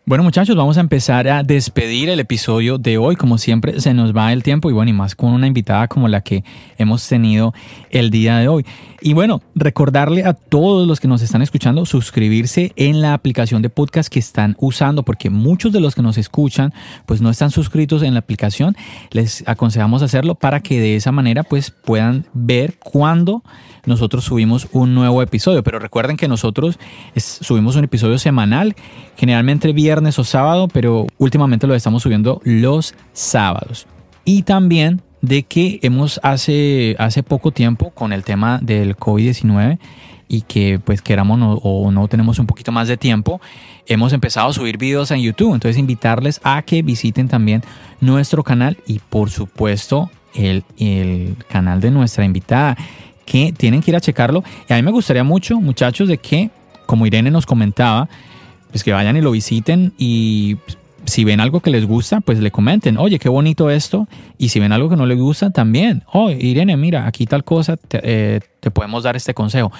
Bueno 0.04 0.24
muchachos, 0.24 0.56
vamos 0.56 0.78
a 0.78 0.80
empezar 0.80 1.28
a 1.28 1.44
despedir 1.44 2.08
el 2.08 2.18
episodio 2.18 2.76
de 2.76 2.98
hoy. 2.98 3.14
Como 3.14 3.38
siempre, 3.38 3.80
se 3.80 3.94
nos 3.94 4.12
va 4.12 4.32
el 4.32 4.42
tiempo 4.42 4.68
y 4.68 4.72
bueno, 4.72 4.90
y 4.90 4.92
más 4.92 5.14
con 5.14 5.32
una 5.32 5.46
invitada 5.46 5.86
como 5.86 6.08
la 6.08 6.22
que 6.22 6.42
hemos 6.76 7.06
tenido 7.08 7.54
el 7.88 8.10
día 8.10 8.38
de 8.38 8.48
hoy. 8.48 8.66
Y 9.00 9.12
bueno, 9.12 9.42
recordarle 9.54 10.24
a 10.24 10.34
todos 10.34 10.88
los 10.88 10.98
que 10.98 11.06
nos 11.06 11.22
están 11.22 11.40
escuchando 11.40 11.86
suscribirse 11.86 12.72
en 12.74 13.00
la 13.00 13.14
aplicación 13.14 13.62
de 13.62 13.70
podcast 13.70 14.12
que 14.12 14.18
están 14.18 14.56
usando, 14.58 15.04
porque 15.04 15.30
muchos 15.30 15.72
de 15.72 15.78
los 15.78 15.94
que 15.94 16.02
nos 16.02 16.18
escuchan 16.18 16.74
pues 17.06 17.20
no 17.20 17.30
están 17.30 17.52
suscritos 17.52 18.02
en 18.02 18.14
la 18.14 18.20
aplicación. 18.20 18.74
Les 19.12 19.44
aconsejamos 19.46 20.02
hacerlo 20.02 20.34
para 20.34 20.58
que 20.58 20.80
de 20.80 20.96
esa 20.96 21.12
manera 21.12 21.44
pues 21.44 21.70
puedan 21.70 22.26
ver 22.32 22.76
cuándo 22.80 23.44
nosotros 23.86 24.24
subimos 24.24 24.66
un 24.72 24.96
nuevo 24.96 25.22
episodio. 25.22 25.62
Pero 25.62 25.78
recuerden 25.78 26.16
que 26.16 26.26
nosotros 26.26 26.80
subimos 27.14 27.76
un 27.76 27.84
episodio 27.84 28.18
semanal, 28.18 28.74
generalmente 29.16 29.72
viernes 29.72 29.91
o 29.98 30.24
sábado, 30.24 30.68
pero 30.68 31.06
últimamente 31.18 31.66
lo 31.66 31.74
estamos 31.74 32.02
subiendo 32.02 32.40
los 32.44 32.94
sábados. 33.12 33.86
Y 34.24 34.42
también 34.42 35.02
de 35.20 35.42
que 35.44 35.78
hemos 35.82 36.20
hace, 36.22 36.96
hace 36.98 37.22
poco 37.22 37.52
tiempo 37.52 37.90
con 37.90 38.12
el 38.12 38.24
tema 38.24 38.58
del 38.62 38.96
COVID-19 38.96 39.78
y 40.28 40.42
que 40.42 40.78
pues 40.78 41.02
queramos 41.02 41.60
o 41.62 41.90
no 41.90 42.08
tenemos 42.08 42.38
un 42.38 42.46
poquito 42.46 42.72
más 42.72 42.88
de 42.88 42.96
tiempo, 42.96 43.40
hemos 43.86 44.12
empezado 44.12 44.48
a 44.48 44.52
subir 44.52 44.78
videos 44.78 45.10
en 45.10 45.20
YouTube. 45.20 45.54
Entonces 45.54 45.78
invitarles 45.78 46.40
a 46.42 46.62
que 46.62 46.82
visiten 46.82 47.28
también 47.28 47.62
nuestro 48.00 48.42
canal 48.42 48.78
y 48.86 48.98
por 48.98 49.30
supuesto 49.30 50.10
el, 50.34 50.64
el 50.78 51.36
canal 51.48 51.80
de 51.80 51.90
nuestra 51.90 52.24
invitada 52.24 52.76
que 53.24 53.52
tienen 53.52 53.82
que 53.82 53.90
ir 53.90 53.96
a 53.96 54.00
checarlo. 54.00 54.42
Y 54.68 54.72
a 54.72 54.76
mí 54.76 54.82
me 54.82 54.90
gustaría 54.90 55.24
mucho, 55.24 55.60
muchachos, 55.60 56.08
de 56.08 56.18
que, 56.18 56.50
como 56.86 57.06
Irene 57.06 57.30
nos 57.30 57.46
comentaba, 57.46 58.08
pues 58.72 58.82
que 58.82 58.92
vayan 58.92 59.16
y 59.16 59.20
lo 59.20 59.30
visiten 59.30 59.92
y 59.98 60.56
si 61.04 61.24
ven 61.24 61.40
algo 61.40 61.60
que 61.60 61.70
les 61.70 61.86
gusta, 61.86 62.20
pues 62.20 62.38
le 62.40 62.50
comenten, 62.50 62.96
oye, 62.96 63.18
qué 63.18 63.28
bonito 63.28 63.70
esto. 63.70 64.08
Y 64.38 64.48
si 64.48 64.60
ven 64.60 64.72
algo 64.72 64.88
que 64.88 64.96
no 64.96 65.06
les 65.06 65.18
gusta, 65.18 65.50
también, 65.50 66.04
oh, 66.12 66.30
Irene, 66.30 66.76
mira, 66.76 67.06
aquí 67.06 67.26
tal 67.26 67.44
cosa, 67.44 67.76
te, 67.76 68.00
eh, 68.02 68.40
podemos 68.72 69.02
dar 69.02 69.16
este 69.16 69.34
consejo. 69.34 69.72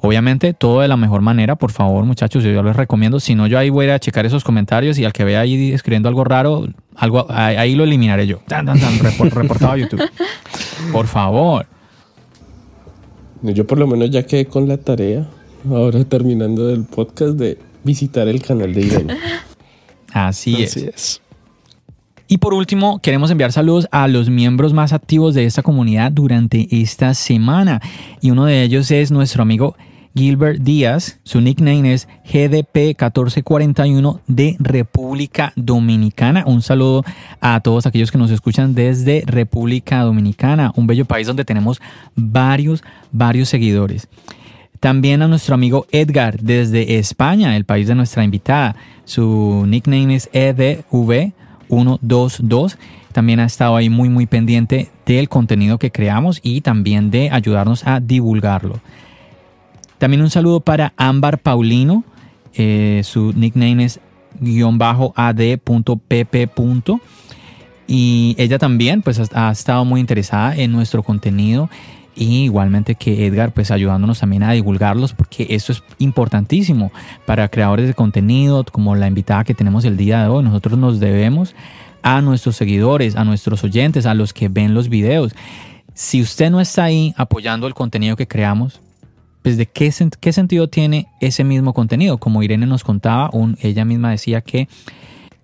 Obviamente, 0.00 0.54
todo 0.54 0.80
de 0.80 0.88
la 0.88 0.96
mejor 0.96 1.22
manera, 1.22 1.56
por 1.56 1.72
favor, 1.72 2.04
muchachos, 2.04 2.44
yo 2.44 2.62
les 2.62 2.76
recomiendo. 2.76 3.18
Si 3.18 3.34
no, 3.34 3.48
yo 3.48 3.58
ahí 3.58 3.68
voy 3.68 3.88
a 3.88 3.98
checar 3.98 4.26
esos 4.26 4.44
comentarios 4.44 4.96
y 4.98 5.04
al 5.04 5.12
que 5.12 5.24
vea 5.24 5.40
ahí 5.40 5.72
escribiendo 5.72 6.08
algo 6.08 6.22
raro, 6.22 6.68
algo, 6.94 7.26
ahí, 7.28 7.74
lo 7.74 7.82
eliminaré 7.82 8.28
yo. 8.28 8.40
reportado 8.46 9.72
a 9.72 9.76
YouTube. 9.76 10.02
Por 10.92 11.06
favor. 11.08 11.66
Yo 13.42 13.66
por 13.66 13.78
lo 13.78 13.86
menos 13.86 14.10
ya 14.10 14.24
quedé 14.24 14.46
con 14.46 14.68
la 14.68 14.78
tarea, 14.78 15.28
ahora 15.68 16.04
terminando 16.04 16.68
del 16.68 16.84
podcast, 16.84 17.32
de 17.32 17.58
visitar 17.84 18.28
el 18.28 18.42
canal 18.42 18.74
de 18.74 18.80
Irene. 18.80 19.16
Así, 20.12 20.62
es. 20.62 21.20
Y 22.30 22.38
por 22.38 22.52
último, 22.52 23.00
queremos 23.00 23.30
enviar 23.30 23.52
saludos 23.52 23.88
a 23.90 24.06
los 24.06 24.28
miembros 24.28 24.74
más 24.74 24.92
activos 24.92 25.34
de 25.34 25.46
esta 25.46 25.62
comunidad 25.62 26.12
durante 26.12 26.68
esta 26.70 27.14
semana. 27.14 27.80
Y 28.20 28.30
uno 28.30 28.44
de 28.44 28.62
ellos 28.62 28.90
es 28.90 29.10
nuestro 29.10 29.42
amigo 29.42 29.76
Gilbert 30.14 30.60
Díaz. 30.60 31.20
Su 31.22 31.40
nickname 31.40 31.94
es 31.94 32.06
GDP1441 32.30 34.20
de 34.26 34.56
República 34.58 35.52
Dominicana. 35.56 36.44
Un 36.46 36.60
saludo 36.60 37.02
a 37.40 37.60
todos 37.60 37.86
aquellos 37.86 38.12
que 38.12 38.18
nos 38.18 38.30
escuchan 38.30 38.74
desde 38.74 39.22
República 39.24 40.02
Dominicana, 40.02 40.72
un 40.76 40.86
bello 40.86 41.06
país 41.06 41.26
donde 41.26 41.46
tenemos 41.46 41.80
varios, 42.14 42.82
varios 43.10 43.48
seguidores. 43.48 44.08
También 44.80 45.22
a 45.22 45.28
nuestro 45.28 45.54
amigo 45.54 45.86
Edgar 45.90 46.40
desde 46.40 46.98
España, 46.98 47.56
el 47.56 47.64
país 47.64 47.88
de 47.88 47.94
nuestra 47.96 48.22
invitada. 48.22 48.76
Su 49.04 49.64
nickname 49.66 50.14
es 50.14 50.30
EDV122. 50.32 52.76
También 53.12 53.40
ha 53.40 53.46
estado 53.46 53.74
ahí 53.74 53.90
muy, 53.90 54.08
muy 54.08 54.26
pendiente 54.26 54.90
del 55.04 55.28
contenido 55.28 55.78
que 55.78 55.90
creamos 55.90 56.38
y 56.42 56.60
también 56.60 57.10
de 57.10 57.30
ayudarnos 57.30 57.84
a 57.86 57.98
divulgarlo. 57.98 58.80
También 59.98 60.22
un 60.22 60.30
saludo 60.30 60.60
para 60.60 60.92
Ámbar 60.96 61.38
Paulino. 61.38 62.04
Eh, 62.54 63.02
su 63.04 63.32
nickname 63.32 63.84
es 63.84 64.00
guion 64.40 64.78
bajo 64.78 65.12
ad.pp. 65.16 66.48
Y 67.88 68.36
ella 68.38 68.58
también 68.58 69.02
pues 69.02 69.20
ha, 69.32 69.50
estado 69.50 69.84
muy 69.84 70.00
interesada 70.00 70.54
en 70.54 70.70
nuestro 70.70 71.02
contenido 71.02 71.68
y 72.18 72.44
igualmente 72.44 72.96
que 72.96 73.26
Edgar 73.26 73.52
pues 73.52 73.70
ayudándonos 73.70 74.18
también 74.18 74.42
a 74.42 74.52
divulgarlos 74.52 75.12
porque 75.12 75.46
esto 75.50 75.72
es 75.72 75.84
importantísimo 75.98 76.90
para 77.26 77.48
creadores 77.48 77.86
de 77.86 77.94
contenido 77.94 78.64
como 78.64 78.96
la 78.96 79.06
invitada 79.06 79.44
que 79.44 79.54
tenemos 79.54 79.84
el 79.84 79.96
día 79.96 80.22
de 80.22 80.28
hoy. 80.28 80.42
Nosotros 80.42 80.76
nos 80.78 80.98
debemos 80.98 81.54
a 82.02 82.20
nuestros 82.20 82.56
seguidores, 82.56 83.14
a 83.16 83.24
nuestros 83.24 83.62
oyentes, 83.62 84.04
a 84.04 84.14
los 84.14 84.32
que 84.32 84.48
ven 84.48 84.74
los 84.74 84.88
videos. 84.88 85.34
Si 85.94 86.20
usted 86.20 86.50
no 86.50 86.60
está 86.60 86.84
ahí 86.84 87.14
apoyando 87.16 87.66
el 87.66 87.74
contenido 87.74 88.16
que 88.16 88.26
creamos, 88.26 88.80
pues 89.42 89.56
de 89.56 89.66
qué, 89.66 89.92
qué 90.20 90.32
sentido 90.32 90.68
tiene 90.68 91.06
ese 91.20 91.44
mismo 91.44 91.72
contenido. 91.72 92.18
Como 92.18 92.42
Irene 92.42 92.66
nos 92.66 92.82
contaba, 92.82 93.30
ella 93.60 93.84
misma 93.84 94.10
decía 94.10 94.40
que 94.40 94.68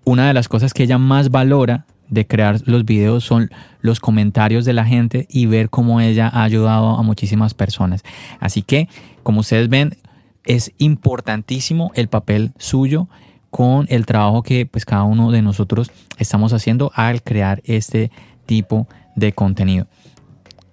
una 0.03 0.27
de 0.27 0.33
las 0.33 0.49
cosas 0.49 0.73
que 0.73 0.83
ella 0.83 0.97
más 0.97 1.29
valora 1.29 1.85
de 2.09 2.27
crear 2.27 2.61
los 2.65 2.85
videos 2.85 3.23
son 3.23 3.49
los 3.81 3.99
comentarios 3.99 4.65
de 4.65 4.73
la 4.73 4.85
gente 4.85 5.27
y 5.29 5.45
ver 5.45 5.69
cómo 5.69 6.01
ella 6.01 6.29
ha 6.33 6.43
ayudado 6.43 6.97
a 6.97 7.03
muchísimas 7.03 7.53
personas. 7.53 8.03
Así 8.39 8.61
que, 8.61 8.87
como 9.23 9.41
ustedes 9.41 9.69
ven, 9.69 9.97
es 10.45 10.71
importantísimo 10.77 11.91
el 11.95 12.07
papel 12.07 12.51
suyo 12.57 13.07
con 13.49 13.87
el 13.89 14.05
trabajo 14.05 14.43
que 14.43 14.65
pues 14.65 14.85
cada 14.85 15.03
uno 15.03 15.31
de 15.31 15.41
nosotros 15.41 15.91
estamos 16.17 16.53
haciendo 16.53 16.91
al 16.93 17.23
crear 17.23 17.61
este 17.65 18.11
tipo 18.45 18.87
de 19.15 19.33
contenido. 19.33 19.87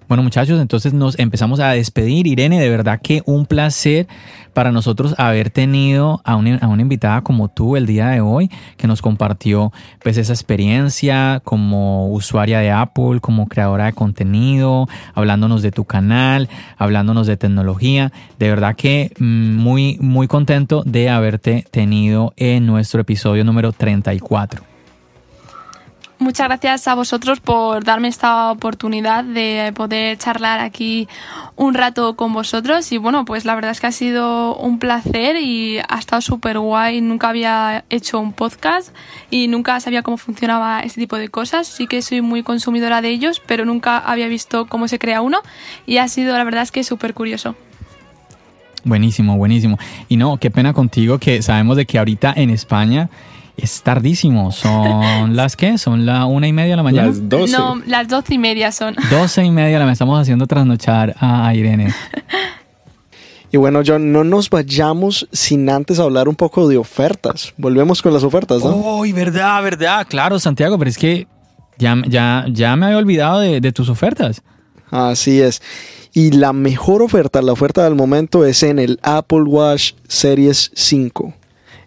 Bueno 0.09 0.22
muchachos, 0.22 0.61
entonces 0.61 0.92
nos 0.92 1.18
empezamos 1.18 1.61
a 1.61 1.70
despedir. 1.70 2.26
Irene, 2.26 2.61
de 2.61 2.68
verdad 2.68 3.00
que 3.03 3.22
un 3.24 3.46
placer 3.46 4.07
para 4.53 4.72
nosotros 4.72 5.14
haber 5.18 5.50
tenido 5.50 6.20
a 6.24 6.36
una, 6.36 6.59
invitada 6.80 7.22
como 7.22 7.48
tú 7.48 7.76
el 7.76 7.86
día 7.86 8.09
de 8.09 8.20
hoy, 8.20 8.50
que 8.76 8.86
nos 8.86 9.00
compartió 9.00 9.72
pues 10.03 10.18
esa 10.18 10.32
experiencia 10.32 11.40
como 11.44 12.09
usuaria 12.09 12.59
de 12.61 12.70
Apple, 12.70 13.20
como 13.20 13.46
creadora 13.48 13.86
de 13.86 13.92
contenido, 13.92 14.88
hablándonos 15.14 15.62
de 15.62 15.70
tu 15.70 15.84
canal, 15.84 16.48
hablándonos 16.76 17.26
de 17.26 17.36
tecnología. 17.36 18.12
De 18.38 18.48
verdad 18.48 18.76
que 18.76 19.12
mm, 19.18 19.57
muy, 19.57 19.98
muy 20.00 20.28
contento 20.28 20.82
de 20.84 21.09
haberte 21.09 21.64
tenido 21.70 22.34
en 22.36 22.66
nuestro 22.66 23.00
episodio 23.00 23.44
número 23.44 23.72
34 23.72 24.72
muchas 26.23 26.49
gracias 26.49 26.89
a 26.89 26.95
vosotros 26.95 27.41
por 27.41 27.85
darme 27.85 28.09
esta 28.09 28.51
oportunidad 28.51 29.25
de 29.25 29.73
poder 29.75 30.16
charlar 30.18 30.61
aquí 30.61 31.09
un 31.57 31.75
rato 31.75 32.14
con 32.14 32.33
vosotros 32.33 32.91
y 32.93 32.99
bueno, 32.99 33.25
pues 33.25 33.45
la 33.45 33.55
verdad 33.55 33.73
es 33.73 33.81
que 33.81 33.89
ha 33.89 33.93
sido 33.93 34.57
un 34.57 34.79
placer 34.79 35.37
y 35.37 35.79
ha 35.89 35.99
estado 35.99 36.23
súper 36.23 36.59
guay. 36.59 37.01
Nunca 37.01 37.29
había 37.29 37.85
hecho 37.91 38.20
un 38.20 38.33
podcast 38.33 38.95
y 39.31 39.49
nunca 39.49 39.79
sabía 39.81 40.03
cómo 40.03 40.16
funcionaba 40.16 40.81
este 40.81 41.01
tipo 41.01 41.16
de 41.16 41.29
cosas. 41.29 41.66
Sí 41.66 41.87
que 41.87 42.01
soy 42.03 42.20
muy 42.23 42.43
consumidora 42.43 43.03
de 43.03 43.11
ellos, 43.11 43.43
pero 43.45 43.64
nunca 43.64 43.99
había 43.99 44.29
visto 44.29 44.66
cómo 44.66 44.89
se 44.89 44.99
crea 44.99 45.20
uno 45.20 45.41
y 45.87 45.99
ha 45.99 46.09
sido 46.09 46.37
la 46.37 46.45
verdad 46.45 46.62
es 46.62 46.70
que 46.70 46.85
súper 46.85 47.14
curioso. 47.14 47.57
Buenísimo, 48.85 49.37
buenísimo. 49.37 49.79
Y 50.09 50.16
no, 50.16 50.39
qué 50.39 50.51
pena 50.51 50.73
contigo 50.73 51.18
que 51.18 51.43
sabemos 51.43 51.77
de 51.77 51.87
que 51.87 51.99
ahorita 51.99 52.33
en 52.37 52.51
España 52.51 53.11
es 53.62 53.82
tardísimo. 53.82 54.52
¿Son 54.52 55.36
las 55.36 55.56
qué? 55.56 55.78
¿Son 55.78 56.04
la 56.04 56.26
una 56.26 56.48
y 56.48 56.52
media 56.52 56.72
de 56.72 56.76
la 56.76 56.82
mañana? 56.82 57.08
Las 57.08 57.28
doce. 57.28 57.52
No, 57.52 57.80
las 57.86 58.08
doce 58.08 58.34
y 58.34 58.38
media 58.38 58.72
son. 58.72 58.96
Doce 59.10 59.44
y 59.44 59.50
media 59.50 59.78
la 59.78 59.90
estamos 59.90 60.20
haciendo 60.20 60.46
trasnochar 60.46 61.14
a 61.20 61.54
Irene. 61.54 61.94
Y 63.50 63.56
bueno, 63.58 63.82
John, 63.86 64.12
no 64.12 64.24
nos 64.24 64.48
vayamos 64.50 65.28
sin 65.30 65.68
antes 65.68 65.98
hablar 65.98 66.28
un 66.28 66.34
poco 66.34 66.68
de 66.68 66.78
ofertas. 66.78 67.52
Volvemos 67.56 68.00
con 68.02 68.12
las 68.12 68.24
ofertas, 68.24 68.64
¿no? 68.64 68.74
¡Uy, 68.74 69.12
verdad, 69.12 69.62
verdad! 69.62 70.06
Claro, 70.08 70.38
Santiago, 70.38 70.78
pero 70.78 70.88
es 70.88 70.96
que 70.96 71.26
ya, 71.78 71.96
ya, 72.08 72.46
ya 72.48 72.74
me 72.76 72.86
había 72.86 72.98
olvidado 72.98 73.40
de, 73.40 73.60
de 73.60 73.72
tus 73.72 73.88
ofertas. 73.88 74.43
Así 74.90 75.40
es. 75.40 75.62
Y 76.14 76.32
la 76.32 76.52
mejor 76.52 77.02
oferta, 77.02 77.40
la 77.43 77.52
oferta 77.52 77.84
del 77.84 77.94
momento 77.94 78.44
es 78.44 78.62
en 78.62 78.78
el 78.78 78.98
Apple 79.02 79.43
Watch 79.43 79.93
Series 80.09 80.70
5. 80.74 81.34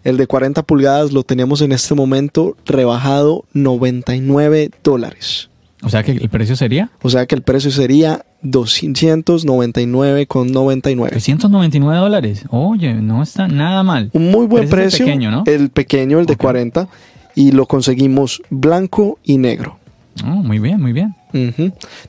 El 0.06 0.16
de 0.18 0.26
40 0.28 0.62
pulgadas 0.62 1.12
lo 1.12 1.24
tenemos 1.24 1.62
en 1.62 1.72
este 1.72 1.96
momento 1.96 2.56
rebajado 2.64 3.44
99 3.54 4.70
dólares. 4.84 5.50
O 5.82 5.88
sea 5.88 6.04
que 6.04 6.12
el 6.12 6.28
precio 6.28 6.54
sería. 6.54 6.90
O 7.02 7.10
sea 7.10 7.26
que 7.26 7.34
el 7.34 7.42
precio 7.42 7.72
sería 7.72 8.24
299,99. 8.44 11.08
399 11.08 11.98
dólares. 11.98 12.44
Oye, 12.50 12.94
no 12.94 13.20
está 13.20 13.48
nada 13.48 13.82
mal. 13.82 14.10
Un 14.12 14.30
muy 14.30 14.46
buen 14.46 14.68
precio. 14.68 15.04
El 15.04 15.10
pequeño, 15.10 15.32
¿no? 15.32 15.42
El 15.44 15.70
pequeño, 15.70 16.20
el 16.20 16.26
de 16.26 16.36
40. 16.36 16.86
Y 17.34 17.50
lo 17.50 17.66
conseguimos 17.66 18.40
blanco 18.48 19.18
y 19.24 19.38
negro. 19.38 19.76
Oh, 20.24 20.28
muy 20.28 20.60
bien, 20.60 20.80
muy 20.80 20.92
bien. 20.92 21.16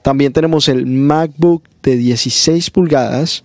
También 0.04 0.34
tenemos 0.34 0.70
el 0.70 0.86
MacBook 0.86 1.64
de 1.82 1.98
16 1.98 2.70
pulgadas 2.70 3.44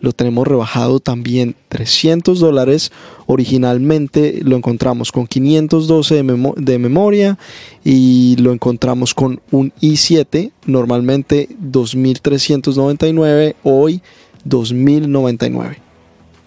lo 0.00 0.12
tenemos 0.12 0.46
rebajado 0.46 1.00
también 1.00 1.56
300 1.68 2.38
dólares. 2.38 2.92
Originalmente 3.26 4.40
lo 4.42 4.56
encontramos 4.56 5.12
con 5.12 5.26
512 5.26 6.22
de, 6.22 6.52
de, 6.56 6.78
memoria 6.78 7.38
y 7.84 8.36
lo 8.36 8.52
encontramos 8.52 9.14
con 9.14 9.40
un 9.50 9.72
i7, 9.80 10.52
normalmente 10.66 11.48
2399, 11.58 13.56
hoy 13.62 14.02
2099. 14.44 15.80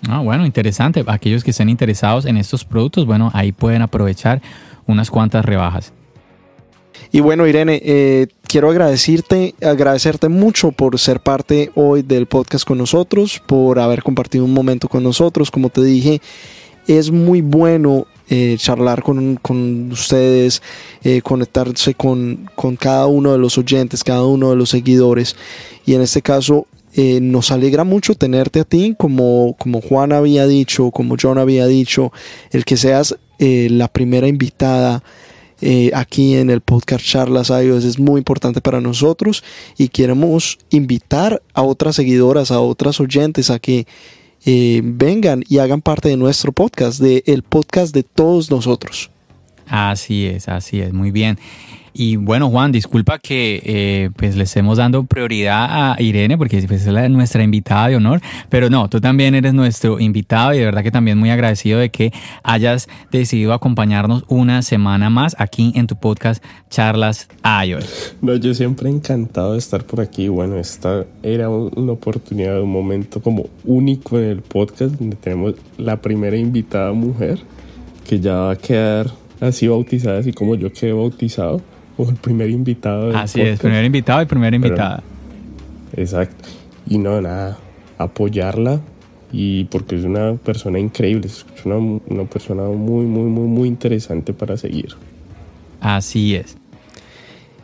Ah, 0.08 0.20
bueno, 0.20 0.46
interesante. 0.46 1.04
Aquellos 1.08 1.44
que 1.44 1.52
estén 1.52 1.70
interesados 1.70 2.26
en 2.26 2.38
estos 2.38 2.64
productos, 2.64 3.06
bueno, 3.06 3.32
ahí 3.34 3.52
pueden 3.52 3.82
aprovechar 3.82 4.42
unas 4.86 5.12
cuantas 5.12 5.44
rebajas. 5.44 5.94
Y 7.12 7.22
bueno, 7.22 7.48
Irene, 7.48 7.82
eh, 7.84 8.28
quiero 8.50 8.72
agradecerte, 8.72 9.54
agradecerte 9.62 10.28
mucho 10.28 10.72
por 10.72 10.98
ser 10.98 11.20
parte 11.20 11.72
hoy 11.76 12.02
del 12.02 12.26
podcast 12.26 12.66
con 12.68 12.80
nosotros, 12.80 13.40
por 13.46 13.78
haber 13.78 14.02
compartido 14.02 14.44
un 14.44 14.54
momento 14.54 14.90
con 14.90 15.04
nosotros. 15.04 15.52
Como 15.52 15.70
te 15.70 15.84
dije, 15.84 16.20
es 16.88 17.12
muy 17.12 17.42
bueno 17.42 18.08
eh, 18.28 18.56
charlar 18.58 19.04
con, 19.04 19.36
con 19.36 19.92
ustedes, 19.92 20.64
eh, 21.04 21.22
conectarse 21.22 21.94
con, 21.94 22.50
con, 22.56 22.76
cada 22.76 23.06
uno 23.06 23.32
de 23.34 23.38
los 23.38 23.56
oyentes, 23.60 24.04
cada 24.04 24.26
uno 24.26 24.50
de 24.50 24.56
los 24.56 24.72
seguidores. 24.72 25.36
Y 25.86 25.94
en 25.94 26.02
este 26.02 26.24
caso, 26.24 26.66
eh, 26.96 27.20
nos 27.22 27.52
alegra 27.52 27.84
mucho 27.84 28.16
tenerte 28.16 28.62
a 28.62 28.64
ti, 28.64 28.96
como, 28.98 29.56
como 29.60 29.80
Juan 29.80 30.12
había 30.12 30.48
dicho, 30.48 30.90
como 30.90 31.18
John 31.22 31.38
había 31.38 31.68
dicho, 31.68 32.12
el 32.50 32.66
que 32.66 32.78
seas 32.78 33.16
eh, 33.38 33.68
la 33.70 33.90
primera 33.90 34.28
invitada 34.28 35.04
eh, 35.62 35.92
aquí 35.94 36.36
en 36.36 36.50
el 36.50 36.62
podcast 36.62 37.06
Charlas 37.06 37.50
iOS 37.50 37.86
es 37.86 38.00
muy 38.00 38.20
importante 38.20 38.62
para 38.62 38.82
nosotros 38.82 39.44
y 39.78 39.90
queremos 39.90 40.60
invitar 40.70 41.42
a 41.54 41.62
otras 41.62 41.96
seguidoras, 41.96 42.52
a 42.52 42.60
otras 42.60 43.00
oyentes 43.00 43.50
a 43.50 43.60
que 43.60 43.86
vengan 44.46 45.44
y 45.48 45.60
hagan 45.60 45.82
parte 45.82 46.10
de 46.10 46.18
nuestro 46.18 46.52
podcast, 46.52 47.00
de 47.00 47.24
el 47.28 47.44
podcast 47.44 47.94
de 47.94 48.04
todos 48.04 48.50
nosotros. 48.50 49.12
Así 49.68 50.26
es, 50.26 50.48
así 50.48 50.82
es, 50.82 50.94
muy 50.94 51.12
bien. 51.12 51.38
Y 51.94 52.16
bueno, 52.16 52.50
Juan, 52.50 52.72
disculpa 52.72 53.20
que 53.20 53.62
eh, 53.66 54.10
pues 54.16 54.36
le 54.36 54.44
estemos 54.44 54.78
dando 54.78 55.04
prioridad 55.04 55.68
a 55.70 56.02
Irene 56.02 56.38
porque 56.38 56.62
pues, 56.68 56.86
es 56.86 57.10
nuestra 57.10 57.44
invitada 57.44 57.88
de 57.88 57.96
honor, 57.96 58.22
pero 58.50 58.70
no, 58.70 58.90
tú 58.90 59.02
también 59.02 59.36
eres 59.36 59.54
nuestro 59.54 60.00
invitado 60.00 60.54
y 60.54 60.60
de 60.60 60.66
verdad 60.66 60.84
que 60.84 60.92
también 60.92 61.18
muy 61.18 61.30
agradecido 61.30 61.80
de 61.80 61.90
que 61.90 62.12
hayas 62.44 62.88
decidido 63.12 63.54
acompañarnos 63.54 64.24
una 64.28 64.62
semana 64.62 65.10
más 65.10 65.36
aquí 65.40 65.72
en 65.76 65.88
tu 65.88 65.96
podcast 65.96 66.44
Charlas 66.70 67.28
iOS. 67.66 68.16
No, 68.22 68.36
yo 68.36 68.54
siempre 68.54 68.90
encantado 68.90 69.54
de 69.54 69.60
estar 69.60 69.84
por 69.84 70.02
aquí. 70.02 70.28
Bueno, 70.28 70.58
esta 70.58 71.06
era 71.24 71.50
una 71.50 71.92
oportunidad, 71.92 72.62
un 72.62 72.72
momento 72.72 73.22
como 73.22 73.48
único 73.64 74.20
en 74.20 74.26
el 74.26 74.42
podcast 74.42 74.96
donde 74.96 75.16
tenemos 75.16 75.56
la 75.78 76.02
primera 76.02 76.38
invitada 76.38 76.92
mujer 76.92 77.40
que 78.08 78.20
ya 78.20 78.34
va 78.36 78.52
a 78.52 78.56
quedar 78.56 79.12
así 79.40 79.68
bautizada, 79.68 80.20
así 80.20 80.34
como 80.34 80.56
yo 80.56 80.72
quedé 80.72 80.94
bautizado 80.94 81.62
el 82.08 82.16
primer 82.16 82.50
invitado. 82.50 83.16
Así 83.18 83.42
es, 83.42 83.60
primer 83.60 83.84
invitado 83.84 84.22
y 84.22 84.26
primera 84.26 84.56
invitada. 84.56 85.04
exacto. 85.96 86.48
Y 86.88 86.98
no, 86.98 87.22
nada, 87.22 87.58
apoyarla 87.98 88.80
y 89.32 89.66
porque 89.66 89.96
es 89.96 90.06
una 90.06 90.36
persona 90.36 90.80
increíble, 90.80 91.28
es 91.28 91.46
una, 91.66 91.76
una 91.76 92.24
persona 92.24 92.64
muy, 92.64 93.06
muy, 93.06 93.30
muy, 93.30 93.48
muy 93.48 93.68
interesante 93.68 94.34
para 94.34 94.58
seguir. 94.58 94.96
Así 95.82 96.36
es. 96.36 96.58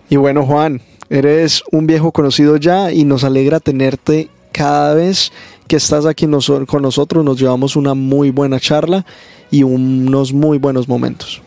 Y 0.09 0.17
bueno, 0.17 0.45
Juan, 0.45 0.81
eres 1.09 1.63
un 1.71 1.87
viejo 1.87 2.11
conocido 2.11 2.57
ya 2.57 2.91
y 2.91 3.03
nos 3.03 3.23
alegra 3.23 3.59
tenerte 3.59 4.29
cada 4.51 4.93
vez 4.93 5.31
que 5.67 5.77
estás 5.77 6.05
aquí 6.05 6.27
con 6.67 6.81
nosotros. 6.81 7.25
Nos 7.25 7.39
llevamos 7.39 7.75
una 7.75 7.93
muy 7.93 8.29
buena 8.31 8.59
charla 8.59 9.05
y 9.49 9.63
unos 9.63 10.33
muy 10.33 10.57
buenos 10.57 10.87
momentos. 10.87 11.41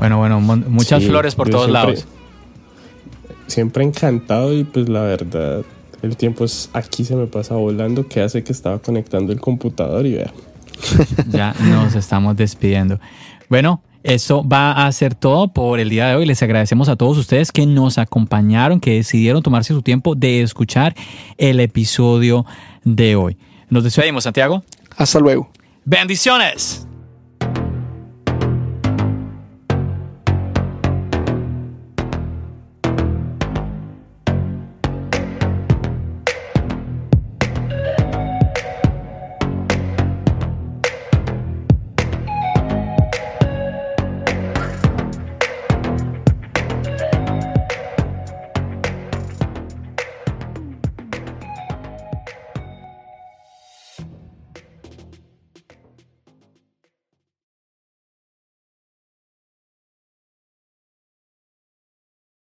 Bueno, 0.00 0.18
bueno, 0.18 0.40
muchas 0.40 1.04
flores 1.04 1.34
por 1.34 1.50
todos 1.50 1.70
lados. 1.70 2.06
Siempre 3.46 3.84
encantado 3.84 4.54
y 4.54 4.64
pues 4.64 4.88
la 4.88 5.02
verdad, 5.02 5.62
el 6.02 6.16
tiempo 6.16 6.44
es 6.44 6.70
aquí 6.72 7.04
se 7.04 7.14
me 7.14 7.26
pasa 7.26 7.54
volando, 7.54 8.08
que 8.08 8.22
hace 8.22 8.42
que 8.42 8.52
estaba 8.52 8.78
conectando 8.78 9.32
el 9.32 9.40
computador 9.40 10.06
y 10.06 10.14
vea. 10.14 10.32
ya 11.28 11.54
nos 11.60 11.94
estamos 11.94 12.34
despidiendo. 12.36 12.98
Bueno, 13.50 13.82
eso 14.02 14.42
va 14.46 14.86
a 14.86 14.92
ser 14.92 15.14
todo 15.14 15.52
por 15.52 15.78
el 15.78 15.90
día 15.90 16.08
de 16.08 16.16
hoy. 16.16 16.24
Les 16.24 16.42
agradecemos 16.42 16.88
a 16.88 16.96
todos 16.96 17.18
ustedes 17.18 17.52
que 17.52 17.66
nos 17.66 17.98
acompañaron, 17.98 18.80
que 18.80 18.94
decidieron 18.94 19.42
tomarse 19.42 19.74
su 19.74 19.82
tiempo 19.82 20.14
de 20.14 20.40
escuchar 20.40 20.94
el 21.36 21.60
episodio 21.60 22.46
de 22.84 23.16
hoy. 23.16 23.36
Nos 23.68 23.84
despedimos, 23.84 24.24
Santiago. 24.24 24.64
Hasta 24.96 25.20
luego. 25.20 25.50
Bendiciones. 25.84 26.86